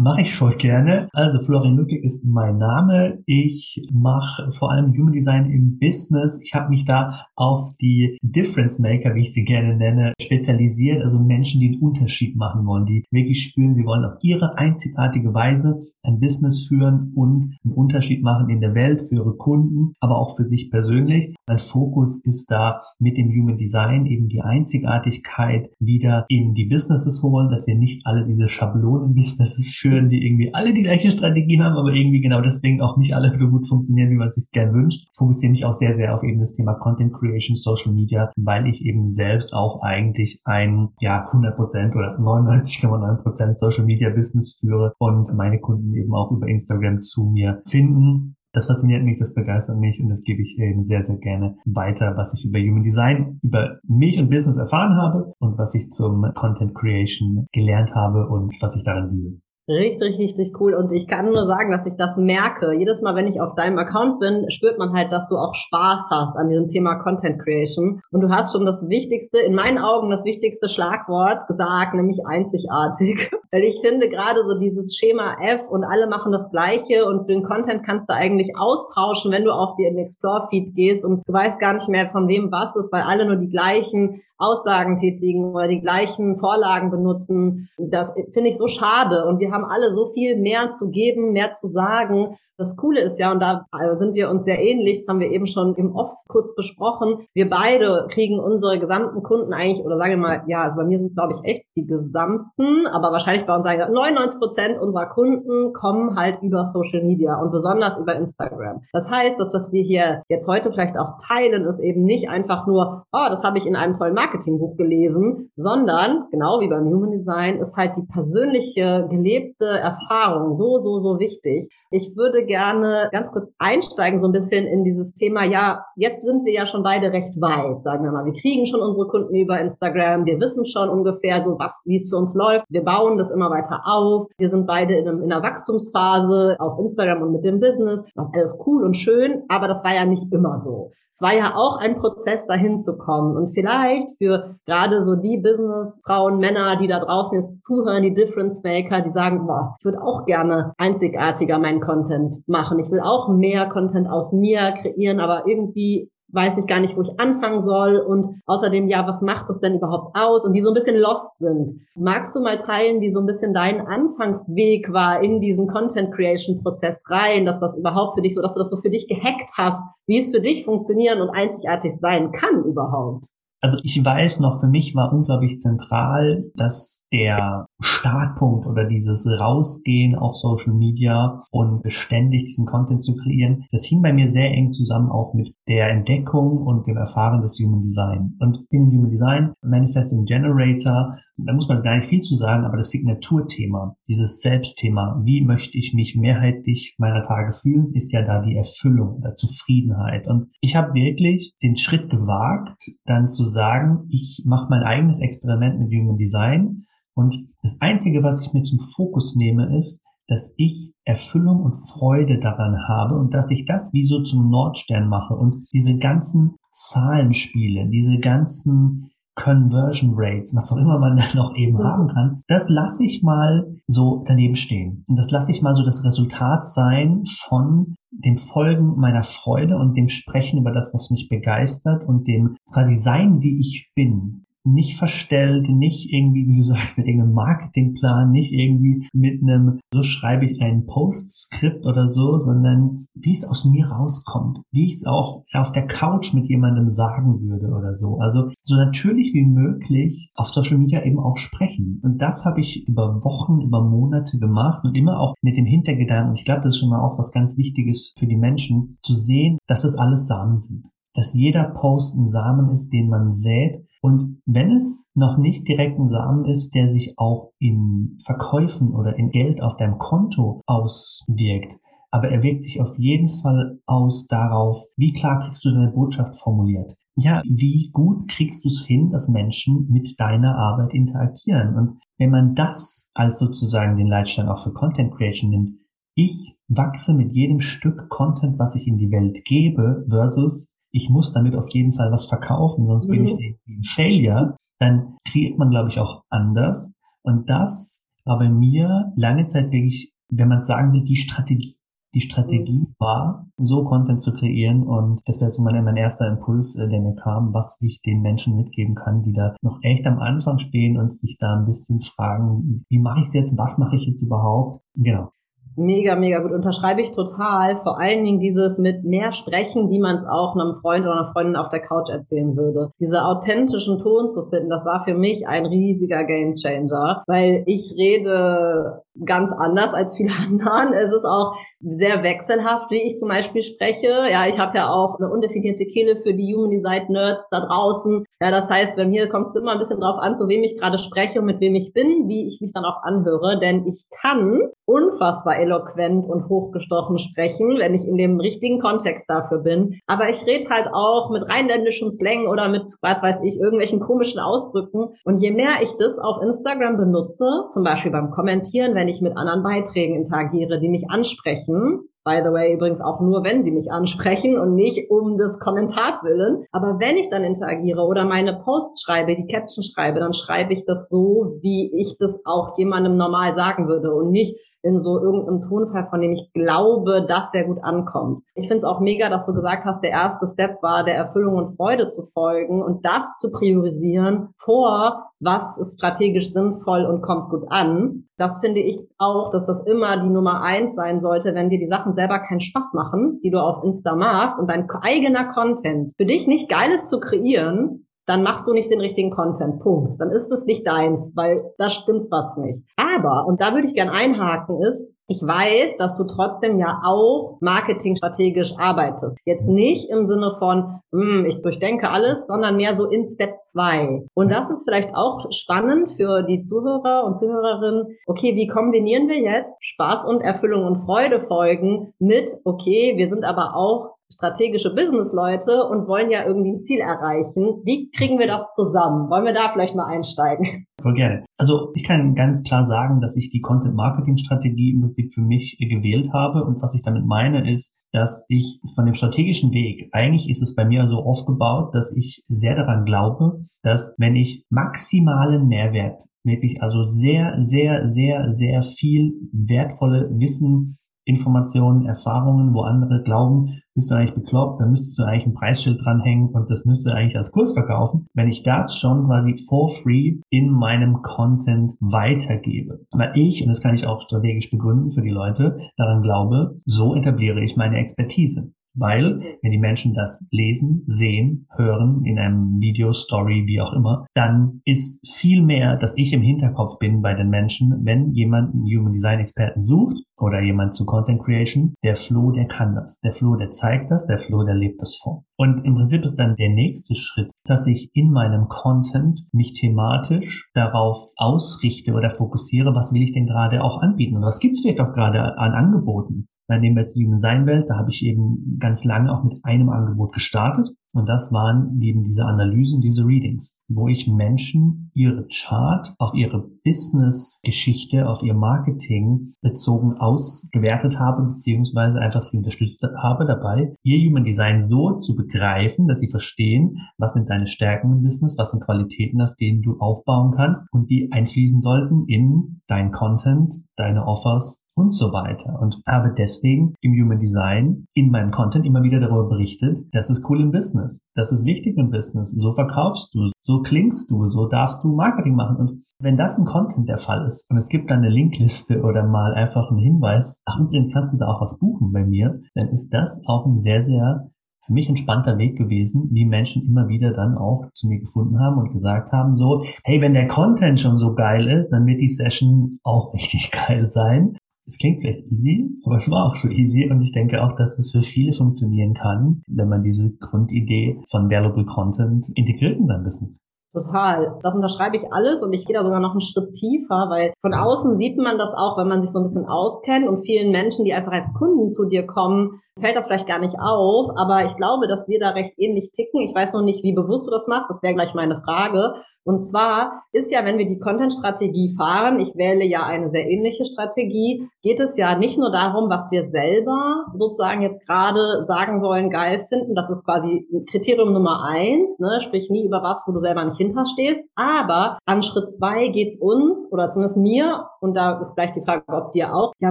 Mache 0.00 0.20
ich 0.20 0.36
voll 0.36 0.54
gerne. 0.54 1.08
Also 1.12 1.40
Florian 1.40 1.76
Ludwig 1.76 2.04
ist 2.04 2.24
mein 2.24 2.56
Name. 2.56 3.20
Ich 3.26 3.82
mache 3.92 4.52
vor 4.52 4.70
allem 4.70 4.96
Human 4.96 5.12
Design 5.12 5.46
im 5.46 5.76
Business. 5.80 6.40
Ich 6.40 6.54
habe 6.54 6.68
mich 6.68 6.84
da 6.84 7.26
auf 7.34 7.72
die 7.80 8.16
Difference 8.22 8.78
Maker, 8.78 9.16
wie 9.16 9.22
ich 9.22 9.34
sie 9.34 9.42
gerne 9.42 9.76
nenne, 9.76 10.12
spezialisiert. 10.22 11.02
Also 11.02 11.18
Menschen, 11.18 11.60
die 11.60 11.72
einen 11.72 11.82
Unterschied 11.82 12.36
machen 12.36 12.64
wollen, 12.64 12.86
die 12.86 13.06
wirklich 13.10 13.42
spüren, 13.42 13.74
sie 13.74 13.84
wollen 13.84 14.04
auf 14.04 14.18
ihre 14.22 14.56
einzigartige 14.56 15.34
Weise 15.34 15.84
ein 16.08 16.20
Business 16.20 16.66
führen 16.66 17.12
und 17.14 17.54
einen 17.64 17.74
Unterschied 17.74 18.22
machen 18.22 18.48
in 18.48 18.60
der 18.60 18.74
Welt 18.74 19.02
für 19.02 19.16
ihre 19.16 19.36
Kunden, 19.36 19.92
aber 20.00 20.18
auch 20.18 20.36
für 20.36 20.44
sich 20.44 20.70
persönlich. 20.70 21.34
Mein 21.46 21.58
Fokus 21.58 22.24
ist 22.24 22.50
da 22.50 22.82
mit 22.98 23.16
dem 23.16 23.28
Human 23.28 23.56
Design 23.56 24.06
eben 24.06 24.26
die 24.28 24.40
Einzigartigkeit 24.40 25.70
wieder 25.78 26.26
in 26.28 26.54
die 26.54 26.66
Businesses 26.66 27.22
holen, 27.22 27.50
dass 27.50 27.66
wir 27.66 27.76
nicht 27.76 28.06
alle 28.06 28.26
diese 28.26 28.48
Schablonen-Businesses 28.48 29.74
führen, 29.74 30.08
die 30.08 30.26
irgendwie 30.26 30.52
alle 30.54 30.72
die 30.72 30.82
gleiche 30.82 31.10
Strategie 31.10 31.60
haben, 31.60 31.76
aber 31.76 31.92
irgendwie 31.92 32.20
genau 32.20 32.40
deswegen 32.40 32.80
auch 32.80 32.96
nicht 32.96 33.14
alle 33.14 33.36
so 33.36 33.50
gut 33.50 33.68
funktionieren, 33.68 34.10
wie 34.10 34.16
man 34.16 34.30
sich 34.30 34.50
gern 34.52 34.74
wünscht. 34.74 35.08
Ich 35.12 35.16
fokussiere 35.16 35.50
mich 35.50 35.64
auch 35.64 35.74
sehr, 35.74 35.94
sehr 35.94 36.14
auf 36.14 36.22
eben 36.22 36.38
das 36.38 36.54
Thema 36.54 36.74
Content 36.74 37.12
Creation, 37.12 37.56
Social 37.56 37.92
Media, 37.92 38.30
weil 38.36 38.66
ich 38.66 38.84
eben 38.84 39.10
selbst 39.10 39.54
auch 39.54 39.82
eigentlich 39.82 40.40
ein, 40.44 40.90
ja, 41.00 41.26
100% 41.30 41.94
oder 41.94 42.18
99,9% 42.18 43.54
Social 43.54 43.84
Media 43.84 44.10
Business 44.10 44.58
führe 44.60 44.94
und 44.98 45.32
meine 45.34 45.58
Kunden 45.58 45.92
eben 45.98 46.14
auch 46.14 46.30
über 46.32 46.46
Instagram 46.46 47.00
zu 47.00 47.24
mir 47.24 47.62
finden. 47.66 48.36
Das 48.52 48.66
fasziniert 48.66 49.04
mich, 49.04 49.18
das 49.18 49.34
begeistert 49.34 49.78
mich 49.78 50.00
und 50.00 50.08
das 50.08 50.22
gebe 50.22 50.42
ich 50.42 50.58
eben 50.58 50.82
sehr, 50.82 51.02
sehr 51.02 51.18
gerne 51.18 51.56
weiter, 51.66 52.16
was 52.16 52.32
ich 52.32 52.48
über 52.48 52.58
Human 52.58 52.82
Design, 52.82 53.38
über 53.42 53.78
mich 53.86 54.18
und 54.18 54.30
Business 54.30 54.56
erfahren 54.56 54.96
habe 54.96 55.34
und 55.38 55.58
was 55.58 55.74
ich 55.74 55.90
zum 55.90 56.24
Content 56.34 56.74
Creation 56.74 57.46
gelernt 57.52 57.94
habe 57.94 58.26
und 58.28 58.56
was 58.60 58.74
ich 58.74 58.84
daran 58.84 59.10
liebe. 59.10 59.38
Richtig, 59.68 60.18
richtig 60.18 60.58
cool. 60.58 60.72
Und 60.72 60.92
ich 60.92 61.06
kann 61.06 61.26
nur 61.26 61.44
sagen, 61.44 61.70
dass 61.70 61.84
ich 61.84 61.94
das 61.94 62.16
merke. 62.16 62.72
Jedes 62.72 63.02
Mal, 63.02 63.14
wenn 63.14 63.26
ich 63.26 63.38
auf 63.38 63.54
deinem 63.54 63.76
Account 63.76 64.18
bin, 64.18 64.50
spürt 64.50 64.78
man 64.78 64.94
halt, 64.94 65.12
dass 65.12 65.28
du 65.28 65.36
auch 65.36 65.54
Spaß 65.54 66.08
hast 66.10 66.36
an 66.36 66.48
diesem 66.48 66.68
Thema 66.68 66.96
Content 66.96 67.38
Creation. 67.38 68.00
Und 68.10 68.22
du 68.22 68.30
hast 68.30 68.54
schon 68.54 68.64
das 68.64 68.88
wichtigste, 68.88 69.38
in 69.40 69.54
meinen 69.54 69.76
Augen 69.76 70.08
das 70.08 70.24
wichtigste 70.24 70.70
Schlagwort 70.70 71.46
gesagt, 71.48 71.94
nämlich 71.94 72.18
einzigartig. 72.26 73.30
Weil 73.50 73.64
ich 73.64 73.80
finde 73.80 74.08
gerade 74.08 74.40
so 74.46 74.58
dieses 74.58 74.96
Schema 74.96 75.36
F 75.40 75.68
und 75.68 75.84
alle 75.84 76.06
machen 76.06 76.32
das 76.32 76.50
Gleiche 76.50 77.06
und 77.06 77.28
den 77.28 77.42
Content 77.42 77.84
kannst 77.84 78.08
du 78.08 78.14
eigentlich 78.14 78.56
austauschen, 78.56 79.32
wenn 79.32 79.44
du 79.44 79.52
auf 79.52 79.76
den 79.76 79.96
Explore-Feed 79.96 80.74
gehst 80.74 81.04
und 81.04 81.26
du 81.26 81.32
weißt 81.32 81.58
gar 81.58 81.74
nicht 81.74 81.88
mehr 81.88 82.10
von 82.10 82.28
wem 82.28 82.52
was 82.52 82.76
ist, 82.76 82.92
weil 82.92 83.02
alle 83.02 83.24
nur 83.24 83.36
die 83.36 83.48
gleichen 83.48 84.22
Aussagen 84.38 84.96
tätigen 84.96 85.52
oder 85.54 85.68
die 85.68 85.80
gleichen 85.80 86.38
Vorlagen 86.38 86.90
benutzen. 86.90 87.68
Das 87.76 88.14
finde 88.32 88.50
ich 88.50 88.58
so 88.58 88.68
schade. 88.68 89.26
Und 89.26 89.40
wir 89.40 89.50
haben 89.50 89.64
alle 89.64 89.92
so 89.92 90.12
viel 90.12 90.36
mehr 90.36 90.72
zu 90.72 90.90
geben, 90.90 91.32
mehr 91.32 91.52
zu 91.52 91.66
sagen. 91.66 92.36
Das 92.56 92.76
Coole 92.76 93.00
ist 93.00 93.18
ja, 93.18 93.30
und 93.30 93.40
da 93.40 93.66
sind 93.98 94.14
wir 94.14 94.30
uns 94.30 94.44
sehr 94.44 94.58
ähnlich, 94.58 94.98
das 94.98 95.08
haben 95.08 95.20
wir 95.20 95.30
eben 95.30 95.46
schon 95.46 95.74
im 95.76 95.94
Off 95.94 96.10
kurz 96.28 96.54
besprochen. 96.54 97.26
Wir 97.34 97.48
beide 97.48 98.06
kriegen 98.10 98.40
unsere 98.40 98.78
gesamten 98.78 99.22
Kunden 99.22 99.52
eigentlich, 99.52 99.84
oder 99.84 99.98
sagen 99.98 100.12
wir 100.12 100.18
mal, 100.18 100.42
ja, 100.46 100.62
also 100.62 100.76
bei 100.76 100.84
mir 100.84 100.98
sind 100.98 101.08
es 101.08 101.14
glaube 101.14 101.34
ich 101.34 101.44
echt 101.44 101.66
die 101.76 101.86
gesamten, 101.86 102.86
aber 102.86 103.12
wahrscheinlich 103.12 103.46
bei 103.46 103.54
uns 103.54 103.64
sagen 103.64 103.78
wir, 103.78 103.88
99 103.88 104.40
Prozent 104.40 104.80
unserer 104.80 105.06
Kunden 105.06 105.72
kommen 105.72 106.16
halt 106.16 106.42
über 106.42 106.64
Social 106.64 107.04
Media 107.04 107.40
und 107.40 107.52
besonders 107.52 107.98
über 107.98 108.14
Instagram. 108.16 108.82
Das 108.92 109.08
heißt, 109.10 109.38
das, 109.38 109.54
was 109.54 109.72
wir 109.72 109.82
hier 109.82 110.22
jetzt 110.28 110.48
heute 110.48 110.72
vielleicht 110.72 110.98
auch 110.98 111.16
teilen, 111.24 111.64
ist 111.64 111.80
eben 111.80 112.04
nicht 112.04 112.28
einfach 112.28 112.66
nur, 112.66 113.04
oh, 113.12 113.26
das 113.30 113.44
habe 113.44 113.58
ich 113.58 113.66
in 113.66 113.76
einem 113.76 113.94
tollen 113.94 114.14
Markt 114.14 114.27
Marketingbuch 114.28 114.76
gelesen, 114.76 115.50
sondern, 115.56 116.26
genau 116.30 116.60
wie 116.60 116.68
beim 116.68 116.86
Human 116.86 117.10
Design, 117.10 117.58
ist 117.60 117.76
halt 117.76 117.92
die 117.96 118.06
persönliche, 118.12 119.06
gelebte 119.10 119.66
Erfahrung 119.66 120.56
so, 120.56 120.80
so, 120.80 121.00
so 121.00 121.18
wichtig. 121.18 121.68
Ich 121.90 122.16
würde 122.16 122.44
gerne 122.44 123.08
ganz 123.12 123.30
kurz 123.30 123.50
einsteigen, 123.58 124.18
so 124.18 124.26
ein 124.26 124.32
bisschen 124.32 124.66
in 124.66 124.84
dieses 124.84 125.14
Thema. 125.14 125.44
Ja, 125.44 125.84
jetzt 125.96 126.24
sind 126.24 126.44
wir 126.44 126.52
ja 126.52 126.66
schon 126.66 126.82
beide 126.82 127.12
recht 127.12 127.40
weit, 127.40 127.82
sagen 127.82 128.04
wir 128.04 128.12
mal. 128.12 128.24
Wir 128.24 128.32
kriegen 128.32 128.66
schon 128.66 128.80
unsere 128.80 129.08
Kunden 129.08 129.34
über 129.34 129.58
Instagram. 129.58 130.26
Wir 130.26 130.40
wissen 130.40 130.66
schon 130.66 130.88
ungefähr 130.88 131.44
so, 131.44 131.58
was, 131.58 131.82
wie 131.86 131.96
es 131.96 132.10
für 132.10 132.16
uns 132.16 132.34
läuft. 132.34 132.66
Wir 132.68 132.84
bauen 132.84 133.18
das 133.18 133.30
immer 133.30 133.50
weiter 133.50 133.82
auf. 133.84 134.26
Wir 134.38 134.50
sind 134.50 134.66
beide 134.66 134.94
in, 134.94 135.08
einem, 135.08 135.22
in 135.22 135.32
einer 135.32 135.42
Wachstumsphase 135.42 136.56
auf 136.58 136.78
Instagram 136.78 137.22
und 137.22 137.32
mit 137.32 137.44
dem 137.44 137.60
Business. 137.60 138.02
Das 138.14 138.26
ist 138.26 138.34
alles 138.34 138.58
cool 138.66 138.84
und 138.84 138.96
schön, 138.96 139.44
aber 139.48 139.68
das 139.68 139.82
war 139.84 139.94
ja 139.94 140.04
nicht 140.04 140.32
immer 140.32 140.58
so. 140.58 140.90
Es 141.18 141.22
war 141.22 141.34
ja 141.34 141.56
auch 141.56 141.78
ein 141.78 141.96
Prozess, 141.98 142.46
dahin 142.46 142.78
zu 142.78 142.96
kommen. 142.96 143.36
Und 143.36 143.52
vielleicht 143.52 144.17
für 144.18 144.56
gerade 144.66 145.02
so 145.04 145.14
die 145.16 145.38
Businessfrauen, 145.38 146.38
Männer, 146.38 146.76
die 146.76 146.88
da 146.88 147.00
draußen 147.00 147.40
jetzt 147.40 147.62
zuhören, 147.62 148.02
die 148.02 148.14
Difference 148.14 148.62
Maker, 148.62 149.00
die 149.00 149.10
sagen, 149.10 149.46
boah, 149.46 149.76
ich 149.78 149.84
würde 149.84 150.02
auch 150.02 150.24
gerne 150.24 150.74
einzigartiger 150.76 151.58
meinen 151.58 151.80
Content 151.80 152.36
machen. 152.46 152.78
Ich 152.80 152.90
will 152.90 153.00
auch 153.00 153.28
mehr 153.28 153.66
Content 153.66 154.08
aus 154.08 154.32
mir 154.32 154.72
kreieren, 154.72 155.20
aber 155.20 155.46
irgendwie 155.46 156.10
weiß 156.30 156.58
ich 156.58 156.66
gar 156.66 156.80
nicht, 156.80 156.96
wo 156.96 157.02
ich 157.02 157.18
anfangen 157.18 157.60
soll 157.60 157.96
und 157.96 158.42
außerdem, 158.46 158.88
ja, 158.88 159.06
was 159.06 159.22
macht 159.22 159.48
das 159.48 159.60
denn 159.60 159.76
überhaupt 159.76 160.14
aus 160.14 160.44
und 160.44 160.52
die 160.52 160.60
so 160.60 160.70
ein 160.70 160.74
bisschen 160.74 160.98
lost 160.98 161.38
sind. 161.38 161.80
Magst 161.94 162.36
du 162.36 162.40
mal 162.40 162.58
teilen, 162.58 163.00
wie 163.00 163.10
so 163.10 163.20
ein 163.20 163.26
bisschen 163.26 163.54
dein 163.54 163.80
Anfangsweg 163.86 164.92
war 164.92 165.22
in 165.22 165.40
diesen 165.40 165.68
Content 165.68 166.12
Creation 166.14 166.62
Prozess 166.62 167.02
rein, 167.08 167.46
dass 167.46 167.58
das 167.60 167.78
überhaupt 167.78 168.16
für 168.16 168.22
dich 168.22 168.34
so, 168.34 168.42
dass 168.42 168.52
du 168.54 168.58
das 168.58 168.70
so 168.70 168.76
für 168.76 168.90
dich 168.90 169.08
gehackt 169.08 169.50
hast, 169.56 169.82
wie 170.06 170.20
es 170.20 170.30
für 170.30 170.40
dich 170.40 170.64
funktionieren 170.64 171.22
und 171.22 171.30
einzigartig 171.30 171.92
sein 171.98 172.30
kann 172.32 172.64
überhaupt? 172.64 173.28
Also 173.60 173.78
ich 173.82 174.04
weiß 174.04 174.40
noch, 174.40 174.60
für 174.60 174.68
mich 174.68 174.94
war 174.94 175.12
unglaublich 175.12 175.58
zentral, 175.60 176.50
dass 176.54 177.08
der 177.12 177.66
Startpunkt 177.80 178.66
oder 178.66 178.84
dieses 178.86 179.26
Rausgehen 179.40 180.16
auf 180.16 180.36
Social 180.36 180.74
Media 180.74 181.42
und 181.50 181.82
beständig 181.82 182.44
diesen 182.44 182.66
Content 182.66 183.02
zu 183.02 183.14
kreieren, 183.14 183.64
das 183.70 183.84
hing 183.84 184.02
bei 184.02 184.12
mir 184.12 184.26
sehr 184.26 184.50
eng 184.50 184.72
zusammen 184.72 185.10
auch 185.10 185.34
mit 185.34 185.54
der 185.68 185.90
Entdeckung 185.90 186.58
und 186.66 186.86
dem 186.86 186.96
Erfahren 186.96 187.40
des 187.40 187.58
Human 187.60 187.82
Design. 187.82 188.36
Und 188.40 188.66
in 188.70 188.90
Human 188.92 189.10
Design, 189.10 189.52
Manifesting 189.62 190.24
Generator, 190.24 191.18
da 191.36 191.52
muss 191.52 191.68
man 191.68 191.80
gar 191.82 191.94
nicht 191.94 192.08
viel 192.08 192.20
zu 192.20 192.34
sagen, 192.34 192.64
aber 192.64 192.78
das 192.78 192.90
Signaturthema, 192.90 193.96
dieses 194.08 194.40
Selbstthema, 194.40 195.20
wie 195.24 195.44
möchte 195.44 195.78
ich 195.78 195.94
mich 195.94 196.16
mehrheitlich 196.16 196.96
meiner 196.98 197.22
Tage 197.22 197.52
fühlen, 197.52 197.92
ist 197.92 198.12
ja 198.12 198.22
da 198.22 198.40
die 198.40 198.56
Erfüllung 198.56 199.20
der 199.20 199.34
Zufriedenheit. 199.34 200.26
Und 200.26 200.50
ich 200.60 200.74
habe 200.74 200.94
wirklich 200.94 201.54
den 201.62 201.76
Schritt 201.76 202.10
gewagt, 202.10 202.82
dann 203.04 203.28
zu 203.28 203.44
sagen, 203.44 204.06
ich 204.08 204.42
mache 204.46 204.66
mein 204.68 204.82
eigenes 204.82 205.20
Experiment 205.20 205.78
mit 205.78 205.92
Human 205.92 206.16
Design 206.16 206.86
und 207.18 207.48
das 207.62 207.80
Einzige, 207.80 208.22
was 208.22 208.40
ich 208.40 208.52
mir 208.52 208.62
zum 208.62 208.78
Fokus 208.78 209.34
nehme, 209.34 209.76
ist, 209.76 210.06
dass 210.28 210.54
ich 210.56 210.92
Erfüllung 211.04 211.62
und 211.62 211.74
Freude 211.74 212.38
daran 212.38 212.76
habe 212.86 213.16
und 213.16 213.34
dass 213.34 213.50
ich 213.50 213.64
das 213.64 213.92
wie 213.92 214.04
so 214.04 214.22
zum 214.22 214.48
Nordstern 214.50 215.08
mache. 215.08 215.34
Und 215.34 215.66
diese 215.72 215.98
ganzen 215.98 216.54
Zahlenspiele, 216.70 217.88
diese 217.90 218.20
ganzen 218.20 219.10
Conversion 219.34 220.12
Rates, 220.14 220.54
was 220.54 220.70
auch 220.70 220.76
immer 220.76 221.00
man 221.00 221.16
da 221.16 221.24
noch 221.34 221.56
eben 221.56 221.82
haben 221.82 222.06
kann, 222.06 222.42
das 222.46 222.68
lasse 222.68 223.04
ich 223.04 223.24
mal 223.24 223.66
so 223.88 224.22
daneben 224.24 224.54
stehen. 224.54 225.04
Und 225.08 225.18
das 225.18 225.32
lasse 225.32 225.50
ich 225.50 225.60
mal 225.60 225.74
so 225.74 225.82
das 225.82 226.04
Resultat 226.04 226.64
sein 226.66 227.24
von 227.48 227.96
dem 228.12 228.36
Folgen 228.36 228.96
meiner 228.96 229.24
Freude 229.24 229.76
und 229.76 229.96
dem 229.96 230.08
Sprechen 230.08 230.60
über 230.60 230.70
das, 230.70 230.94
was 230.94 231.10
mich 231.10 231.28
begeistert 231.28 232.04
und 232.06 232.28
dem 232.28 232.56
quasi 232.72 232.94
sein, 232.94 233.42
wie 233.42 233.58
ich 233.58 233.90
bin 233.96 234.44
nicht 234.72 234.98
verstellt, 234.98 235.68
nicht 235.68 236.12
irgendwie, 236.12 236.46
wie 236.46 236.56
du 236.56 236.62
sagst, 236.62 236.98
mit 236.98 237.06
irgendeinem 237.06 237.34
Marketingplan, 237.34 238.30
nicht 238.30 238.52
irgendwie 238.52 239.06
mit 239.12 239.42
einem, 239.42 239.80
so 239.92 240.02
schreibe 240.02 240.46
ich 240.46 240.60
ein 240.60 240.86
Postscript 240.86 241.84
oder 241.84 242.06
so, 242.06 242.38
sondern 242.38 243.06
wie 243.14 243.32
es 243.32 243.48
aus 243.48 243.64
mir 243.64 243.86
rauskommt, 243.86 244.60
wie 244.70 244.84
ich 244.84 244.94
es 244.94 245.06
auch 245.06 245.44
auf 245.52 245.72
der 245.72 245.86
Couch 245.86 246.34
mit 246.34 246.48
jemandem 246.48 246.90
sagen 246.90 247.40
würde 247.40 247.68
oder 247.68 247.92
so. 247.92 248.18
Also 248.18 248.50
so 248.62 248.76
natürlich 248.76 249.34
wie 249.34 249.46
möglich 249.46 250.30
auf 250.34 250.48
Social 250.48 250.78
Media 250.78 251.04
eben 251.04 251.18
auch 251.18 251.36
sprechen. 251.36 252.00
Und 252.02 252.22
das 252.22 252.44
habe 252.44 252.60
ich 252.60 252.86
über 252.88 253.24
Wochen, 253.24 253.60
über 253.60 253.82
Monate 253.82 254.38
gemacht 254.38 254.84
und 254.84 254.96
immer 254.96 255.20
auch 255.20 255.34
mit 255.42 255.56
dem 255.56 255.66
Hintergedanken, 255.66 256.34
ich 256.34 256.44
glaube, 256.44 256.62
das 256.62 256.74
ist 256.74 256.80
schon 256.80 256.90
mal 256.90 257.00
auch 257.00 257.18
was 257.18 257.32
ganz 257.32 257.56
Wichtiges 257.56 258.14
für 258.18 258.26
die 258.26 258.36
Menschen, 258.36 258.98
zu 259.02 259.14
sehen, 259.14 259.58
dass 259.66 259.82
das 259.82 259.96
alles 259.96 260.26
Samen 260.26 260.58
sind 260.58 260.88
dass 261.14 261.34
jeder 261.34 261.64
Post 261.64 262.16
ein 262.16 262.30
Samen 262.30 262.70
ist, 262.70 262.90
den 262.90 263.08
man 263.08 263.32
sät 263.32 263.87
und 264.00 264.40
wenn 264.46 264.72
es 264.72 265.10
noch 265.14 265.38
nicht 265.38 265.66
direkt 265.66 265.98
ein 265.98 266.08
Samen 266.08 266.44
ist, 266.44 266.74
der 266.74 266.88
sich 266.88 267.14
auch 267.16 267.50
in 267.58 268.16
Verkäufen 268.24 268.94
oder 268.94 269.16
in 269.16 269.30
Geld 269.30 269.62
auf 269.62 269.76
deinem 269.76 269.98
Konto 269.98 270.62
auswirkt, 270.66 271.78
aber 272.10 272.28
er 272.28 272.42
wirkt 272.42 272.64
sich 272.64 272.80
auf 272.80 272.98
jeden 272.98 273.28
Fall 273.28 273.80
aus 273.86 274.26
darauf, 274.26 274.82
wie 274.96 275.12
klar 275.12 275.40
kriegst 275.40 275.64
du 275.64 275.70
deine 275.70 275.92
Botschaft 275.92 276.36
formuliert. 276.36 276.94
Ja, 277.16 277.42
wie 277.44 277.90
gut 277.92 278.28
kriegst 278.28 278.64
du 278.64 278.68
es 278.68 278.86
hin, 278.86 279.10
dass 279.10 279.28
Menschen 279.28 279.88
mit 279.90 280.18
deiner 280.18 280.56
Arbeit 280.56 280.94
interagieren? 280.94 281.74
Und 281.74 281.98
wenn 282.16 282.30
man 282.30 282.54
das 282.54 283.10
als 283.14 283.38
sozusagen 283.38 283.96
den 283.96 284.06
Leitstein 284.06 284.48
auch 284.48 284.62
für 284.62 284.72
Content 284.72 285.14
Creation 285.14 285.50
nimmt, 285.50 285.70
ich 286.14 286.56
wachse 286.68 287.14
mit 287.14 287.32
jedem 287.34 287.60
Stück 287.60 288.08
Content, 288.08 288.58
was 288.58 288.74
ich 288.74 288.88
in 288.88 288.98
die 288.98 289.10
Welt 289.10 289.44
gebe, 289.44 290.04
versus 290.08 290.72
ich 290.90 291.10
muss 291.10 291.32
damit 291.32 291.54
auf 291.54 291.68
jeden 291.70 291.92
Fall 291.92 292.10
was 292.10 292.26
verkaufen, 292.26 292.86
sonst 292.86 293.08
mhm. 293.08 293.12
bin 293.12 293.24
ich 293.24 293.34
mhm. 293.34 293.40
irgendwie 293.40 293.76
ein 293.76 293.84
Failure, 293.84 294.56
dann 294.78 295.16
kreiert 295.28 295.58
man, 295.58 295.70
glaube 295.70 295.90
ich, 295.90 295.98
auch 295.98 296.22
anders. 296.30 296.96
Und 297.22 297.48
das 297.48 298.08
war 298.24 298.38
bei 298.38 298.48
mir 298.48 299.12
lange 299.16 299.46
Zeit 299.46 299.72
wirklich, 299.72 300.12
wenn 300.30 300.48
man 300.48 300.62
sagen 300.62 300.92
will, 300.92 301.04
die 301.04 301.16
Strategie 301.16 301.78
die 302.14 302.20
Strategie 302.20 302.86
war, 302.98 303.46
so 303.58 303.84
Content 303.84 304.22
zu 304.22 304.32
kreieren 304.32 304.82
und 304.82 305.20
das 305.26 305.40
wäre 305.40 305.50
so 305.50 305.62
mein, 305.62 305.84
mein 305.84 305.96
erster 305.96 306.26
Impuls, 306.28 306.76
äh, 306.76 306.88
der 306.88 307.00
mir 307.00 307.14
kam, 307.14 307.52
was 307.52 307.78
ich 307.80 308.00
den 308.00 308.22
Menschen 308.22 308.56
mitgeben 308.56 308.94
kann, 308.94 309.22
die 309.22 309.32
da 309.32 309.54
noch 309.62 309.78
echt 309.82 310.06
am 310.06 310.18
Anfang 310.18 310.58
stehen 310.58 310.98
und 310.98 311.12
sich 311.12 311.36
da 311.38 311.58
ein 311.58 311.66
bisschen 311.66 312.00
fragen, 312.00 312.84
wie 312.88 312.98
mache 312.98 313.20
ich 313.20 313.26
es 313.28 313.34
jetzt, 313.34 313.58
was 313.58 313.78
mache 313.78 313.96
ich 313.96 314.06
jetzt 314.06 314.22
überhaupt? 314.22 314.82
Genau. 314.94 315.32
Mega, 315.78 316.16
mega 316.16 316.40
gut. 316.40 316.50
Unterschreibe 316.50 317.00
ich 317.00 317.12
total. 317.12 317.76
Vor 317.76 318.00
allen 318.00 318.24
Dingen 318.24 318.40
dieses 318.40 318.78
mit 318.78 319.04
mehr 319.04 319.32
sprechen, 319.32 319.90
wie 319.90 320.00
man 320.00 320.16
es 320.16 320.26
auch 320.26 320.56
einem 320.56 320.74
Freund 320.74 321.04
oder 321.04 321.12
einer 321.12 321.32
Freundin 321.32 321.54
auf 321.54 321.68
der 321.68 321.80
Couch 321.80 322.10
erzählen 322.10 322.56
würde. 322.56 322.90
Diese 322.98 323.24
authentischen 323.24 324.00
Ton 324.00 324.28
zu 324.28 324.46
finden, 324.46 324.70
das 324.70 324.84
war 324.84 325.04
für 325.04 325.14
mich 325.14 325.46
ein 325.46 325.66
riesiger 325.66 326.24
Gamechanger, 326.24 327.22
weil 327.28 327.62
ich 327.66 327.94
rede 327.96 329.02
ganz 329.24 329.52
anders 329.52 329.94
als 329.94 330.16
viele 330.16 330.30
anderen. 330.46 330.92
Es 330.94 331.12
ist 331.12 331.24
auch 331.24 331.54
sehr 331.80 332.24
wechselhaft, 332.24 332.90
wie 332.90 333.02
ich 333.02 333.16
zum 333.16 333.28
Beispiel 333.28 333.62
spreche. 333.62 334.08
Ja, 334.30 334.46
ich 334.48 334.58
habe 334.58 334.76
ja 334.76 334.90
auch 334.90 335.18
eine 335.20 335.30
undefinierte 335.30 335.84
Kehle 335.84 336.16
für 336.16 336.34
die 336.34 336.54
Human 336.54 336.70
Design 336.70 337.06
Nerds 337.08 337.48
da 337.50 337.60
draußen. 337.60 338.24
Ja, 338.40 338.50
das 338.50 338.68
heißt, 338.68 338.96
bei 338.96 339.06
mir 339.06 339.28
kommt 339.28 339.48
es 339.48 339.54
immer 339.54 339.72
ein 339.72 339.78
bisschen 339.78 340.00
drauf 340.00 340.18
an, 340.18 340.34
zu 340.34 340.48
wem 340.48 340.64
ich 340.64 340.76
gerade 340.76 340.98
spreche 340.98 341.38
und 341.38 341.46
mit 341.46 341.60
wem 341.60 341.76
ich 341.76 341.92
bin, 341.92 342.28
wie 342.28 342.46
ich 342.46 342.60
mich 342.60 342.72
dann 342.72 342.84
auch 342.84 343.02
anhöre. 343.02 343.60
Denn 343.60 343.86
ich 343.86 344.06
kann 344.20 344.70
unfassbar 344.88 345.58
eloquent 345.58 346.24
und 346.28 346.48
hochgestochen 346.48 347.18
sprechen, 347.18 347.78
wenn 347.78 347.94
ich 347.94 348.06
in 348.06 348.16
dem 348.16 348.40
richtigen 348.40 348.80
Kontext 348.80 349.28
dafür 349.28 349.58
bin. 349.58 350.00
Aber 350.06 350.30
ich 350.30 350.46
rede 350.46 350.68
halt 350.70 350.88
auch 350.92 351.30
mit 351.30 351.48
rheinländischem 351.48 352.10
Slang 352.10 352.46
oder 352.46 352.68
mit, 352.68 352.94
was 353.02 353.22
weiß 353.22 353.42
ich, 353.44 353.60
irgendwelchen 353.60 354.00
komischen 354.00 354.40
Ausdrücken. 354.40 355.14
Und 355.24 355.38
je 355.42 355.50
mehr 355.50 355.82
ich 355.82 355.92
das 355.98 356.18
auf 356.18 356.42
Instagram 356.42 356.96
benutze, 356.96 357.44
zum 357.70 357.84
Beispiel 357.84 358.10
beim 358.10 358.30
Kommentieren, 358.30 358.94
wenn 358.94 359.08
ich 359.08 359.20
mit 359.20 359.36
anderen 359.36 359.62
Beiträgen 359.62 360.16
interagiere, 360.16 360.80
die 360.80 360.88
mich 360.88 361.10
ansprechen, 361.10 362.08
By 362.28 362.42
the 362.44 362.52
way, 362.52 362.74
übrigens 362.74 363.00
auch 363.00 363.20
nur, 363.20 363.42
wenn 363.42 363.62
sie 363.62 363.70
mich 363.70 363.90
ansprechen 363.90 364.58
und 364.58 364.74
nicht 364.74 365.10
um 365.10 365.38
des 365.38 365.58
Kommentars 365.60 366.22
willen. 366.24 366.66
Aber 366.72 366.98
wenn 367.00 367.16
ich 367.16 367.30
dann 367.30 367.42
interagiere 367.42 368.02
oder 368.02 368.26
meine 368.26 368.52
Posts 368.52 369.00
schreibe, 369.00 369.34
die 369.34 369.46
Caption 369.46 369.82
schreibe, 369.82 370.20
dann 370.20 370.34
schreibe 370.34 370.74
ich 370.74 370.84
das 370.84 371.08
so, 371.08 371.58
wie 371.62 371.90
ich 371.98 372.18
das 372.18 372.38
auch 372.44 372.76
jemandem 372.76 373.16
normal 373.16 373.56
sagen 373.56 373.88
würde 373.88 374.12
und 374.12 374.30
nicht 374.30 374.58
in 374.82 375.02
so 375.02 375.20
irgendeinem 375.20 375.68
Tonfall, 375.68 376.06
von 376.08 376.20
dem 376.20 376.32
ich 376.32 376.52
glaube, 376.52 377.26
dass 377.26 377.50
sehr 377.50 377.64
gut 377.64 377.82
ankommt. 377.82 378.42
Ich 378.54 378.68
finde 378.68 378.78
es 378.78 378.84
auch 378.84 379.00
mega, 379.00 379.28
dass 379.28 379.46
du 379.46 379.54
gesagt 379.54 379.84
hast, 379.84 380.02
der 380.02 380.10
erste 380.10 380.46
Step 380.46 380.82
war, 380.82 381.04
der 381.04 381.16
Erfüllung 381.16 381.56
und 381.56 381.76
Freude 381.76 382.08
zu 382.08 382.26
folgen 382.26 382.82
und 382.82 383.04
das 383.04 383.38
zu 383.38 383.50
priorisieren 383.50 384.50
vor, 384.58 385.30
was 385.40 385.78
ist 385.78 385.98
strategisch 385.98 386.52
sinnvoll 386.52 387.04
und 387.04 387.22
kommt 387.22 387.50
gut 387.50 387.64
an. 387.68 388.24
Das 388.36 388.60
finde 388.60 388.80
ich 388.80 389.00
auch, 389.18 389.50
dass 389.50 389.66
das 389.66 389.84
immer 389.86 390.22
die 390.22 390.30
Nummer 390.30 390.62
eins 390.62 390.94
sein 390.94 391.20
sollte, 391.20 391.54
wenn 391.54 391.70
dir 391.70 391.78
die 391.78 391.88
Sachen 391.88 392.14
selber 392.14 392.38
keinen 392.38 392.60
Spaß 392.60 392.94
machen, 392.94 393.40
die 393.42 393.50
du 393.50 393.58
auf 393.58 393.82
Insta 393.84 394.14
machst 394.14 394.58
und 394.60 394.68
dein 394.68 394.88
eigener 395.02 395.52
Content 395.52 396.12
für 396.16 396.26
dich 396.26 396.46
nicht 396.46 396.68
geil 396.68 396.92
ist 396.92 397.10
zu 397.10 397.20
kreieren, 397.20 398.07
dann 398.28 398.42
machst 398.42 398.68
du 398.68 398.74
nicht 398.74 398.92
den 398.92 399.00
richtigen 399.00 399.30
Content. 399.30 399.80
Punkt. 399.80 400.20
Dann 400.20 400.30
ist 400.30 400.52
es 400.52 400.66
nicht 400.66 400.86
deins, 400.86 401.32
weil 401.34 401.72
da 401.78 401.88
stimmt 401.88 402.30
was 402.30 402.56
nicht. 402.58 402.82
Aber, 402.96 403.46
und 403.46 403.60
da 403.60 403.72
würde 403.72 403.86
ich 403.86 403.94
gern 403.94 404.10
einhaken, 404.10 404.82
ist, 404.82 405.08
ich 405.30 405.42
weiß, 405.42 405.96
dass 405.98 406.16
du 406.16 406.24
trotzdem 406.24 406.78
ja 406.78 407.02
auch 407.04 407.58
marketingstrategisch 407.60 408.74
arbeitest. 408.78 409.36
Jetzt 409.44 409.68
nicht 409.68 410.10
im 410.10 410.24
Sinne 410.24 410.52
von, 410.58 411.00
hm, 411.12 411.44
ich 411.46 411.60
durchdenke 411.60 412.08
alles, 412.08 412.46
sondern 412.46 412.76
mehr 412.76 412.94
so 412.94 413.06
in 413.06 413.28
Step 413.28 413.62
2. 413.62 414.26
Und 414.32 414.50
das 414.50 414.70
ist 414.70 414.84
vielleicht 414.84 415.14
auch 415.14 415.46
spannend 415.50 416.12
für 416.12 416.42
die 416.42 416.62
Zuhörer 416.62 417.24
und 417.24 417.36
Zuhörerinnen. 417.36 418.16
Okay, 418.26 418.56
wie 418.56 418.68
kombinieren 418.68 419.28
wir 419.28 419.38
jetzt 419.38 419.76
Spaß 419.80 420.24
und 420.24 420.40
Erfüllung 420.40 420.86
und 420.86 421.00
Freude 421.00 421.40
folgen 421.40 422.14
mit, 422.18 422.50
okay, 422.64 423.14
wir 423.16 423.28
sind 423.28 423.44
aber 423.44 423.76
auch 423.76 424.17
strategische 424.32 424.94
Businessleute 424.94 425.84
und 425.84 426.06
wollen 426.06 426.30
ja 426.30 426.46
irgendwie 426.46 426.72
ein 426.72 426.82
Ziel 426.82 427.00
erreichen. 427.00 427.82
Wie 427.84 428.10
kriegen 428.10 428.38
wir 428.38 428.46
das 428.46 428.72
zusammen? 428.74 429.30
Wollen 429.30 429.44
wir 429.44 429.54
da 429.54 429.68
vielleicht 429.68 429.94
mal 429.94 430.06
einsteigen? 430.06 430.86
Voll 431.00 431.14
gerne. 431.14 431.44
Also 431.56 431.92
ich 431.94 432.04
kann 432.04 432.34
ganz 432.34 432.62
klar 432.62 432.84
sagen, 432.84 433.20
dass 433.20 433.36
ich 433.36 433.50
die 433.50 433.60
Content-Marketing-Strategie 433.60 434.92
im 434.92 435.00
Prinzip 435.00 435.32
für 435.32 435.42
mich 435.42 435.76
gewählt 435.78 436.32
habe. 436.32 436.64
Und 436.64 436.82
was 436.82 436.94
ich 436.94 437.02
damit 437.02 437.24
meine, 437.24 437.70
ist, 437.72 437.98
dass 438.12 438.46
ich 438.48 438.80
von 438.94 439.06
dem 439.06 439.14
strategischen 439.14 439.72
Weg, 439.72 440.08
eigentlich 440.12 440.48
ist 440.48 440.62
es 440.62 440.74
bei 440.74 440.84
mir 440.84 441.08
so 441.08 441.16
aufgebaut, 441.16 441.94
dass 441.94 442.14
ich 442.16 442.42
sehr 442.48 442.74
daran 442.74 443.04
glaube, 443.04 443.64
dass 443.82 444.14
wenn 444.18 444.36
ich 444.36 444.64
maximalen 444.70 445.68
Mehrwert, 445.68 446.24
wirklich 446.44 446.82
also 446.82 447.04
sehr, 447.04 447.56
sehr, 447.60 448.06
sehr, 448.06 448.52
sehr 448.52 448.82
viel 448.82 449.34
wertvolle 449.52 450.30
Wissen 450.38 450.96
Informationen, 451.28 452.06
Erfahrungen, 452.06 452.74
wo 452.74 452.80
andere 452.80 453.22
glauben, 453.22 453.80
bist 453.94 454.10
du 454.10 454.14
eigentlich 454.14 454.34
bekloppt, 454.34 454.80
dann 454.80 454.90
müsstest 454.90 455.18
du 455.18 455.24
eigentlich 455.24 455.46
ein 455.46 455.54
Preisschild 455.54 456.00
dranhängen 456.04 456.48
und 456.48 456.70
das 456.70 456.84
müsste 456.84 457.14
eigentlich 457.14 457.36
als 457.36 457.52
Kurs 457.52 457.74
verkaufen, 457.74 458.26
wenn 458.34 458.48
ich 458.48 458.62
das 458.62 458.96
schon 458.96 459.26
quasi 459.26 459.56
for 459.68 459.88
free 459.88 460.40
in 460.50 460.70
meinem 460.70 461.20
Content 461.22 461.92
weitergebe. 462.00 463.00
Weil 463.12 463.32
ich, 463.34 463.62
und 463.62 463.68
das 463.68 463.82
kann 463.82 463.94
ich 463.94 464.06
auch 464.06 464.20
strategisch 464.20 464.70
begründen 464.70 465.10
für 465.10 465.22
die 465.22 465.30
Leute, 465.30 465.78
daran 465.96 466.22
glaube, 466.22 466.80
so 466.84 467.14
etabliere 467.14 467.62
ich 467.62 467.76
meine 467.76 467.98
Expertise. 467.98 468.72
Weil, 468.98 469.40
wenn 469.62 469.70
die 469.70 469.78
Menschen 469.78 470.14
das 470.14 470.46
lesen, 470.50 471.04
sehen, 471.06 471.66
hören, 471.76 472.24
in 472.24 472.38
einem 472.38 472.80
Video, 472.80 473.12
Story, 473.12 473.64
wie 473.66 473.80
auch 473.80 473.92
immer, 473.92 474.26
dann 474.34 474.80
ist 474.84 475.26
viel 475.36 475.62
mehr, 475.62 475.96
dass 475.96 476.16
ich 476.16 476.32
im 476.32 476.42
Hinterkopf 476.42 476.98
bin 476.98 477.22
bei 477.22 477.34
den 477.34 477.48
Menschen, 477.48 478.04
wenn 478.04 478.32
jemand 478.32 478.74
einen 478.74 478.84
Human 478.84 479.12
Design 479.12 479.40
Experten 479.40 479.80
sucht 479.80 480.18
oder 480.36 480.60
jemand 480.60 480.94
zu 480.94 481.06
Content 481.06 481.42
Creation, 481.42 481.94
der 482.02 482.16
Flo, 482.16 482.50
der 482.52 482.66
kann 482.66 482.94
das. 482.94 483.20
Der 483.20 483.32
Flo, 483.32 483.56
der 483.56 483.70
zeigt 483.70 484.10
das, 484.10 484.26
der 484.26 484.38
Flo, 484.38 484.64
der 484.64 484.74
lebt 484.74 485.00
das 485.00 485.16
vor. 485.16 485.44
Und 485.56 485.84
im 485.84 485.94
Prinzip 485.94 486.22
ist 486.22 486.36
dann 486.36 486.56
der 486.56 486.70
nächste 486.70 487.14
Schritt, 487.14 487.50
dass 487.64 487.86
ich 487.86 488.10
in 488.14 488.30
meinem 488.30 488.68
Content 488.68 489.40
mich 489.52 489.72
thematisch 489.72 490.70
darauf 490.74 491.32
ausrichte 491.36 492.12
oder 492.12 492.30
fokussiere, 492.30 492.94
was 492.94 493.12
will 493.12 493.22
ich 493.22 493.32
denn 493.32 493.46
gerade 493.46 493.82
auch 493.82 494.00
anbieten 494.00 494.36
und 494.36 494.42
was 494.42 494.60
gibt 494.60 494.74
es 494.74 494.82
vielleicht 494.82 495.00
auch 495.00 495.12
gerade 495.12 495.58
an 495.58 495.72
Angeboten. 495.72 496.48
Dann 496.68 496.82
nehmen 496.82 496.96
wir 496.96 497.00
jetzt 497.00 497.16
die 497.16 497.24
Human 497.24 497.38
Design 497.38 497.66
Welt, 497.66 497.86
da 497.88 497.96
habe 497.96 498.10
ich 498.10 498.24
eben 498.24 498.76
ganz 498.78 499.04
lange 499.04 499.32
auch 499.32 499.42
mit 499.42 499.64
einem 499.64 499.88
Angebot 499.88 500.32
gestartet. 500.32 500.90
Und 501.12 501.28
das 501.28 501.50
waren 501.50 502.00
eben 502.02 502.22
diese 502.22 502.44
Analysen, 502.44 503.00
diese 503.00 503.24
Readings, 503.24 503.77
wo 503.88 504.08
ich 504.08 504.28
Menschen 504.28 505.10
ihre 505.14 505.46
Chart 505.46 506.14
auf 506.18 506.34
ihre 506.34 506.68
Business-Geschichte, 506.84 508.28
auf 508.28 508.42
ihr 508.42 508.54
Marketing 508.54 509.52
bezogen 509.62 510.14
ausgewertet 510.18 511.18
habe, 511.18 511.48
beziehungsweise 511.48 512.20
einfach 512.20 512.42
sie 512.42 512.58
unterstützt 512.58 513.06
habe 513.22 513.46
dabei, 513.46 513.94
ihr 514.02 514.28
Human 514.28 514.44
Design 514.44 514.80
so 514.80 515.16
zu 515.16 515.34
begreifen, 515.34 516.06
dass 516.06 516.20
sie 516.20 516.28
verstehen, 516.28 516.96
was 517.18 517.32
sind 517.32 517.48
deine 517.48 517.66
Stärken 517.66 518.12
im 518.12 518.22
Business, 518.22 518.56
was 518.58 518.70
sind 518.70 518.84
Qualitäten, 518.84 519.40
auf 519.40 519.54
denen 519.56 519.82
du 519.82 519.98
aufbauen 519.98 520.52
kannst 520.54 520.86
und 520.92 521.10
die 521.10 521.30
einfließen 521.32 521.80
sollten 521.80 522.24
in 522.26 522.80
dein 522.86 523.12
Content, 523.12 523.74
deine 523.96 524.26
Offers 524.26 524.86
und 524.98 525.14
so 525.14 525.32
weiter. 525.32 525.78
Und 525.80 526.02
habe 526.06 526.34
deswegen 526.36 526.94
im 527.00 527.12
Human 527.12 527.38
Design 527.38 528.06
in 528.14 528.30
meinem 528.30 528.50
Content 528.50 528.84
immer 528.84 529.02
wieder 529.02 529.20
darüber 529.20 529.48
berichtet, 529.48 529.96
das 530.12 530.28
ist 530.28 530.44
cool 530.50 530.60
im 530.60 530.72
Business, 530.72 531.30
das 531.34 531.52
ist 531.52 531.64
wichtig 531.64 531.96
im 531.96 532.10
Business, 532.10 532.50
so 532.50 532.72
verkaufst 532.72 533.34
du, 533.34 533.50
so 533.60 533.77
klingst 533.82 534.30
du, 534.30 534.46
so 534.46 534.66
darfst 534.66 535.04
du 535.04 535.14
Marketing 535.14 535.54
machen. 535.54 535.76
Und 535.76 536.04
wenn 536.20 536.36
das 536.36 536.58
ein 536.58 536.64
Content 536.64 537.08
der 537.08 537.18
Fall 537.18 537.46
ist 537.46 537.70
und 537.70 537.76
es 537.76 537.88
gibt 537.88 538.10
dann 538.10 538.18
eine 538.18 538.30
Linkliste 538.30 539.02
oder 539.02 539.26
mal 539.26 539.54
einfach 539.54 539.90
einen 539.90 540.00
Hinweis, 540.00 540.62
ach 540.66 540.80
übrigens 540.80 541.12
kannst 541.12 541.34
du 541.34 541.38
da 541.38 541.46
auch 541.46 541.60
was 541.60 541.78
buchen 541.78 542.12
bei 542.12 542.24
mir, 542.24 542.60
dann 542.74 542.88
ist 542.88 543.10
das 543.10 543.40
auch 543.46 543.66
ein 543.66 543.78
sehr, 543.78 544.02
sehr 544.02 544.50
für 544.84 544.92
mich 544.94 545.08
entspannter 545.08 545.58
Weg 545.58 545.76
gewesen, 545.76 546.30
wie 546.32 546.46
Menschen 546.46 546.82
immer 546.82 547.08
wieder 547.08 547.32
dann 547.32 547.58
auch 547.58 547.90
zu 547.92 548.08
mir 548.08 548.20
gefunden 548.20 548.58
haben 548.58 548.78
und 548.78 548.92
gesagt 548.92 549.32
haben 549.32 549.54
so, 549.54 549.84
hey, 550.04 550.20
wenn 550.20 550.32
der 550.32 550.48
Content 550.48 550.98
schon 550.98 551.18
so 551.18 551.34
geil 551.34 551.68
ist, 551.68 551.90
dann 551.90 552.06
wird 552.06 552.20
die 552.20 552.28
Session 552.28 552.90
auch 553.04 553.32
richtig 553.34 553.70
geil 553.70 554.06
sein 554.06 554.56
es 554.88 554.96
klingt 554.96 555.20
vielleicht 555.20 555.46
easy, 555.52 555.86
aber 556.04 556.16
es 556.16 556.30
war 556.30 556.46
auch 556.46 556.56
so 556.56 556.68
easy 556.68 557.08
und 557.10 557.20
ich 557.20 557.32
denke 557.32 557.62
auch, 557.62 557.74
dass 557.74 557.98
es 557.98 558.10
für 558.10 558.22
viele 558.22 558.54
funktionieren 558.54 559.12
kann, 559.12 559.62
wenn 559.68 559.88
man 559.88 560.02
diese 560.02 560.34
Grundidee 560.40 561.20
von 561.30 561.50
Valuable 561.50 561.84
Content 561.84 562.48
integriert 562.54 562.98
in 562.98 563.06
sein 563.06 563.22
Business. 563.22 563.58
Total. 563.92 564.58
Das 564.62 564.74
unterschreibe 564.74 565.16
ich 565.16 565.32
alles 565.32 565.62
und 565.62 565.72
ich 565.72 565.86
gehe 565.86 565.96
da 565.96 566.04
sogar 566.04 566.20
noch 566.20 566.32
einen 566.32 566.42
Schritt 566.42 566.72
tiefer, 566.72 567.26
weil 567.30 567.52
von 567.62 567.72
außen 567.72 568.18
sieht 568.18 568.36
man 568.36 568.58
das 568.58 568.74
auch, 568.74 568.98
wenn 568.98 569.08
man 569.08 569.22
sich 569.22 569.32
so 569.32 569.38
ein 569.38 569.44
bisschen 569.44 569.66
auskennt 569.66 570.28
und 570.28 570.42
vielen 570.42 570.70
Menschen, 570.70 571.04
die 571.06 571.14
einfach 571.14 571.32
als 571.32 571.54
Kunden 571.54 571.88
zu 571.88 572.04
dir 572.04 572.26
kommen, 572.26 572.80
fällt 573.00 573.16
das 573.16 573.26
vielleicht 573.26 573.46
gar 573.46 573.58
nicht 573.58 573.76
auf, 573.80 574.30
aber 574.36 574.64
ich 574.64 574.76
glaube, 574.76 575.08
dass 575.08 575.28
wir 575.28 575.38
da 575.38 575.50
recht 575.50 575.72
ähnlich 575.76 576.10
ticken. 576.12 576.40
Ich 576.40 576.54
weiß 576.54 576.72
noch 576.72 576.82
nicht, 576.82 577.02
wie 577.02 577.14
bewusst 577.14 577.46
du 577.46 577.50
das 577.50 577.66
machst, 577.66 577.90
das 577.90 578.02
wäre 578.02 578.14
gleich 578.14 578.34
meine 578.34 578.60
Frage. 578.60 579.14
Und 579.44 579.60
zwar 579.60 580.22
ist 580.32 580.52
ja, 580.52 580.64
wenn 580.64 580.78
wir 580.78 580.86
die 580.86 580.98
Content-Strategie 580.98 581.94
fahren, 581.96 582.40
ich 582.40 582.54
wähle 582.56 582.84
ja 582.84 583.04
eine 583.04 583.28
sehr 583.30 583.48
ähnliche 583.48 583.84
Strategie, 583.84 584.68
geht 584.82 585.00
es 585.00 585.16
ja 585.16 585.38
nicht 585.38 585.58
nur 585.58 585.70
darum, 585.70 586.10
was 586.10 586.30
wir 586.30 586.48
selber 586.48 587.26
sozusagen 587.34 587.82
jetzt 587.82 588.06
gerade 588.06 588.64
sagen 588.64 589.02
wollen, 589.02 589.30
geil 589.30 589.64
finden, 589.68 589.94
das 589.94 590.10
ist 590.10 590.24
quasi 590.24 590.66
Kriterium 590.90 591.32
Nummer 591.32 591.64
eins, 591.64 592.18
ne? 592.18 592.40
sprich 592.40 592.70
nie 592.70 592.84
über 592.84 593.02
was, 593.02 593.22
wo 593.26 593.32
du 593.32 593.40
selber 593.40 593.64
nicht 593.64 593.77
hinterstehst. 593.78 594.48
Aber 594.54 595.18
an 595.24 595.42
Schritt 595.42 595.72
zwei 595.72 596.08
geht's 596.08 596.38
uns, 596.38 596.90
oder 596.92 597.08
zumindest 597.08 597.38
mir, 597.38 597.88
und 598.00 598.14
da 598.14 598.38
ist 598.40 598.54
gleich 598.54 598.72
die 598.72 598.82
Frage, 598.82 599.02
ob 599.08 599.32
dir 599.32 599.54
auch, 599.54 599.72
ja 599.80 599.90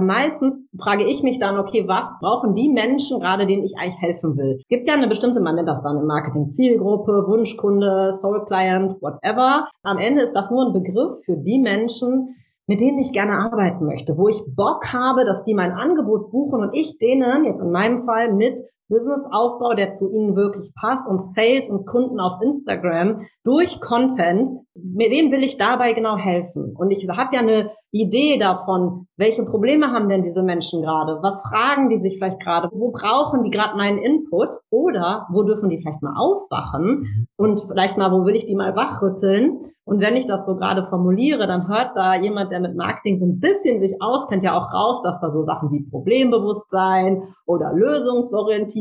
meistens 0.00 0.58
frage 0.80 1.04
ich 1.04 1.22
mich 1.22 1.38
dann, 1.38 1.58
okay, 1.58 1.86
was 1.88 2.12
brauchen 2.20 2.54
die 2.54 2.68
Menschen 2.68 3.20
gerade, 3.20 3.46
denen 3.46 3.64
ich 3.64 3.76
eigentlich 3.78 4.00
helfen 4.00 4.36
will? 4.36 4.58
Es 4.60 4.68
gibt 4.68 4.86
ja 4.86 4.94
eine 4.94 5.08
bestimmte, 5.08 5.40
man 5.40 5.56
nennt 5.56 5.68
das 5.68 5.82
dann 5.82 5.98
im 5.98 6.06
Marketing 6.06 6.48
Zielgruppe, 6.48 7.24
Wunschkunde, 7.26 8.12
Soul 8.12 8.44
Client, 8.46 9.00
whatever. 9.02 9.66
Am 9.82 9.98
Ende 9.98 10.22
ist 10.22 10.34
das 10.34 10.50
nur 10.50 10.66
ein 10.66 10.72
Begriff 10.72 11.24
für 11.24 11.36
die 11.36 11.58
Menschen, 11.58 12.34
mit 12.68 12.80
denen 12.80 12.98
ich 12.98 13.12
gerne 13.12 13.32
arbeiten 13.32 13.86
möchte, 13.86 14.16
wo 14.18 14.28
ich 14.28 14.42
Bock 14.54 14.92
habe, 14.92 15.24
dass 15.24 15.44
die 15.44 15.54
mein 15.54 15.72
Angebot 15.72 16.30
buchen 16.30 16.60
und 16.60 16.76
ich 16.76 16.98
denen 16.98 17.44
jetzt 17.44 17.62
in 17.62 17.72
meinem 17.72 18.02
Fall 18.02 18.32
mit 18.32 18.68
Businessaufbau, 18.88 19.74
der 19.74 19.92
zu 19.92 20.10
ihnen 20.10 20.36
wirklich 20.36 20.72
passt 20.74 21.06
und 21.08 21.20
Sales 21.20 21.68
und 21.68 21.86
Kunden 21.86 22.20
auf 22.20 22.40
Instagram 22.42 23.22
durch 23.44 23.80
Content, 23.80 24.50
mit 24.74 25.10
wem 25.10 25.30
will 25.30 25.42
ich 25.42 25.58
dabei 25.58 25.92
genau 25.92 26.16
helfen? 26.16 26.74
Und 26.76 26.90
ich 26.90 27.08
habe 27.08 27.34
ja 27.34 27.40
eine 27.40 27.70
Idee 27.90 28.38
davon, 28.38 29.06
welche 29.16 29.44
Probleme 29.44 29.92
haben 29.92 30.08
denn 30.08 30.22
diese 30.22 30.42
Menschen 30.42 30.82
gerade? 30.82 31.18
Was 31.22 31.42
fragen 31.42 31.88
die 31.88 31.98
sich 31.98 32.18
vielleicht 32.18 32.40
gerade? 32.40 32.68
Wo 32.72 32.90
brauchen 32.90 33.44
die 33.44 33.50
gerade 33.50 33.76
meinen 33.76 33.98
Input? 33.98 34.50
Oder 34.70 35.26
wo 35.30 35.42
dürfen 35.42 35.70
die 35.70 35.78
vielleicht 35.78 36.02
mal 36.02 36.14
aufwachen? 36.16 37.00
Mhm. 37.00 37.26
Und 37.36 37.62
vielleicht 37.66 37.96
mal, 37.96 38.12
wo 38.12 38.26
will 38.26 38.36
ich 38.36 38.46
die 38.46 38.54
mal 38.54 38.76
wachrütteln? 38.76 39.60
Und 39.84 40.02
wenn 40.02 40.16
ich 40.16 40.26
das 40.26 40.44
so 40.44 40.56
gerade 40.56 40.84
formuliere, 40.84 41.46
dann 41.46 41.66
hört 41.66 41.96
da 41.96 42.14
jemand, 42.14 42.52
der 42.52 42.60
mit 42.60 42.76
Marketing 42.76 43.16
so 43.16 43.24
ein 43.24 43.40
bisschen 43.40 43.80
sich 43.80 44.02
auskennt, 44.02 44.44
ja 44.44 44.54
auch 44.54 44.70
raus, 44.70 45.00
dass 45.02 45.18
da 45.20 45.30
so 45.30 45.44
Sachen 45.44 45.72
wie 45.72 45.88
Problembewusstsein 45.88 47.22
oder 47.46 47.72
Lösungsorientierung 47.72 48.77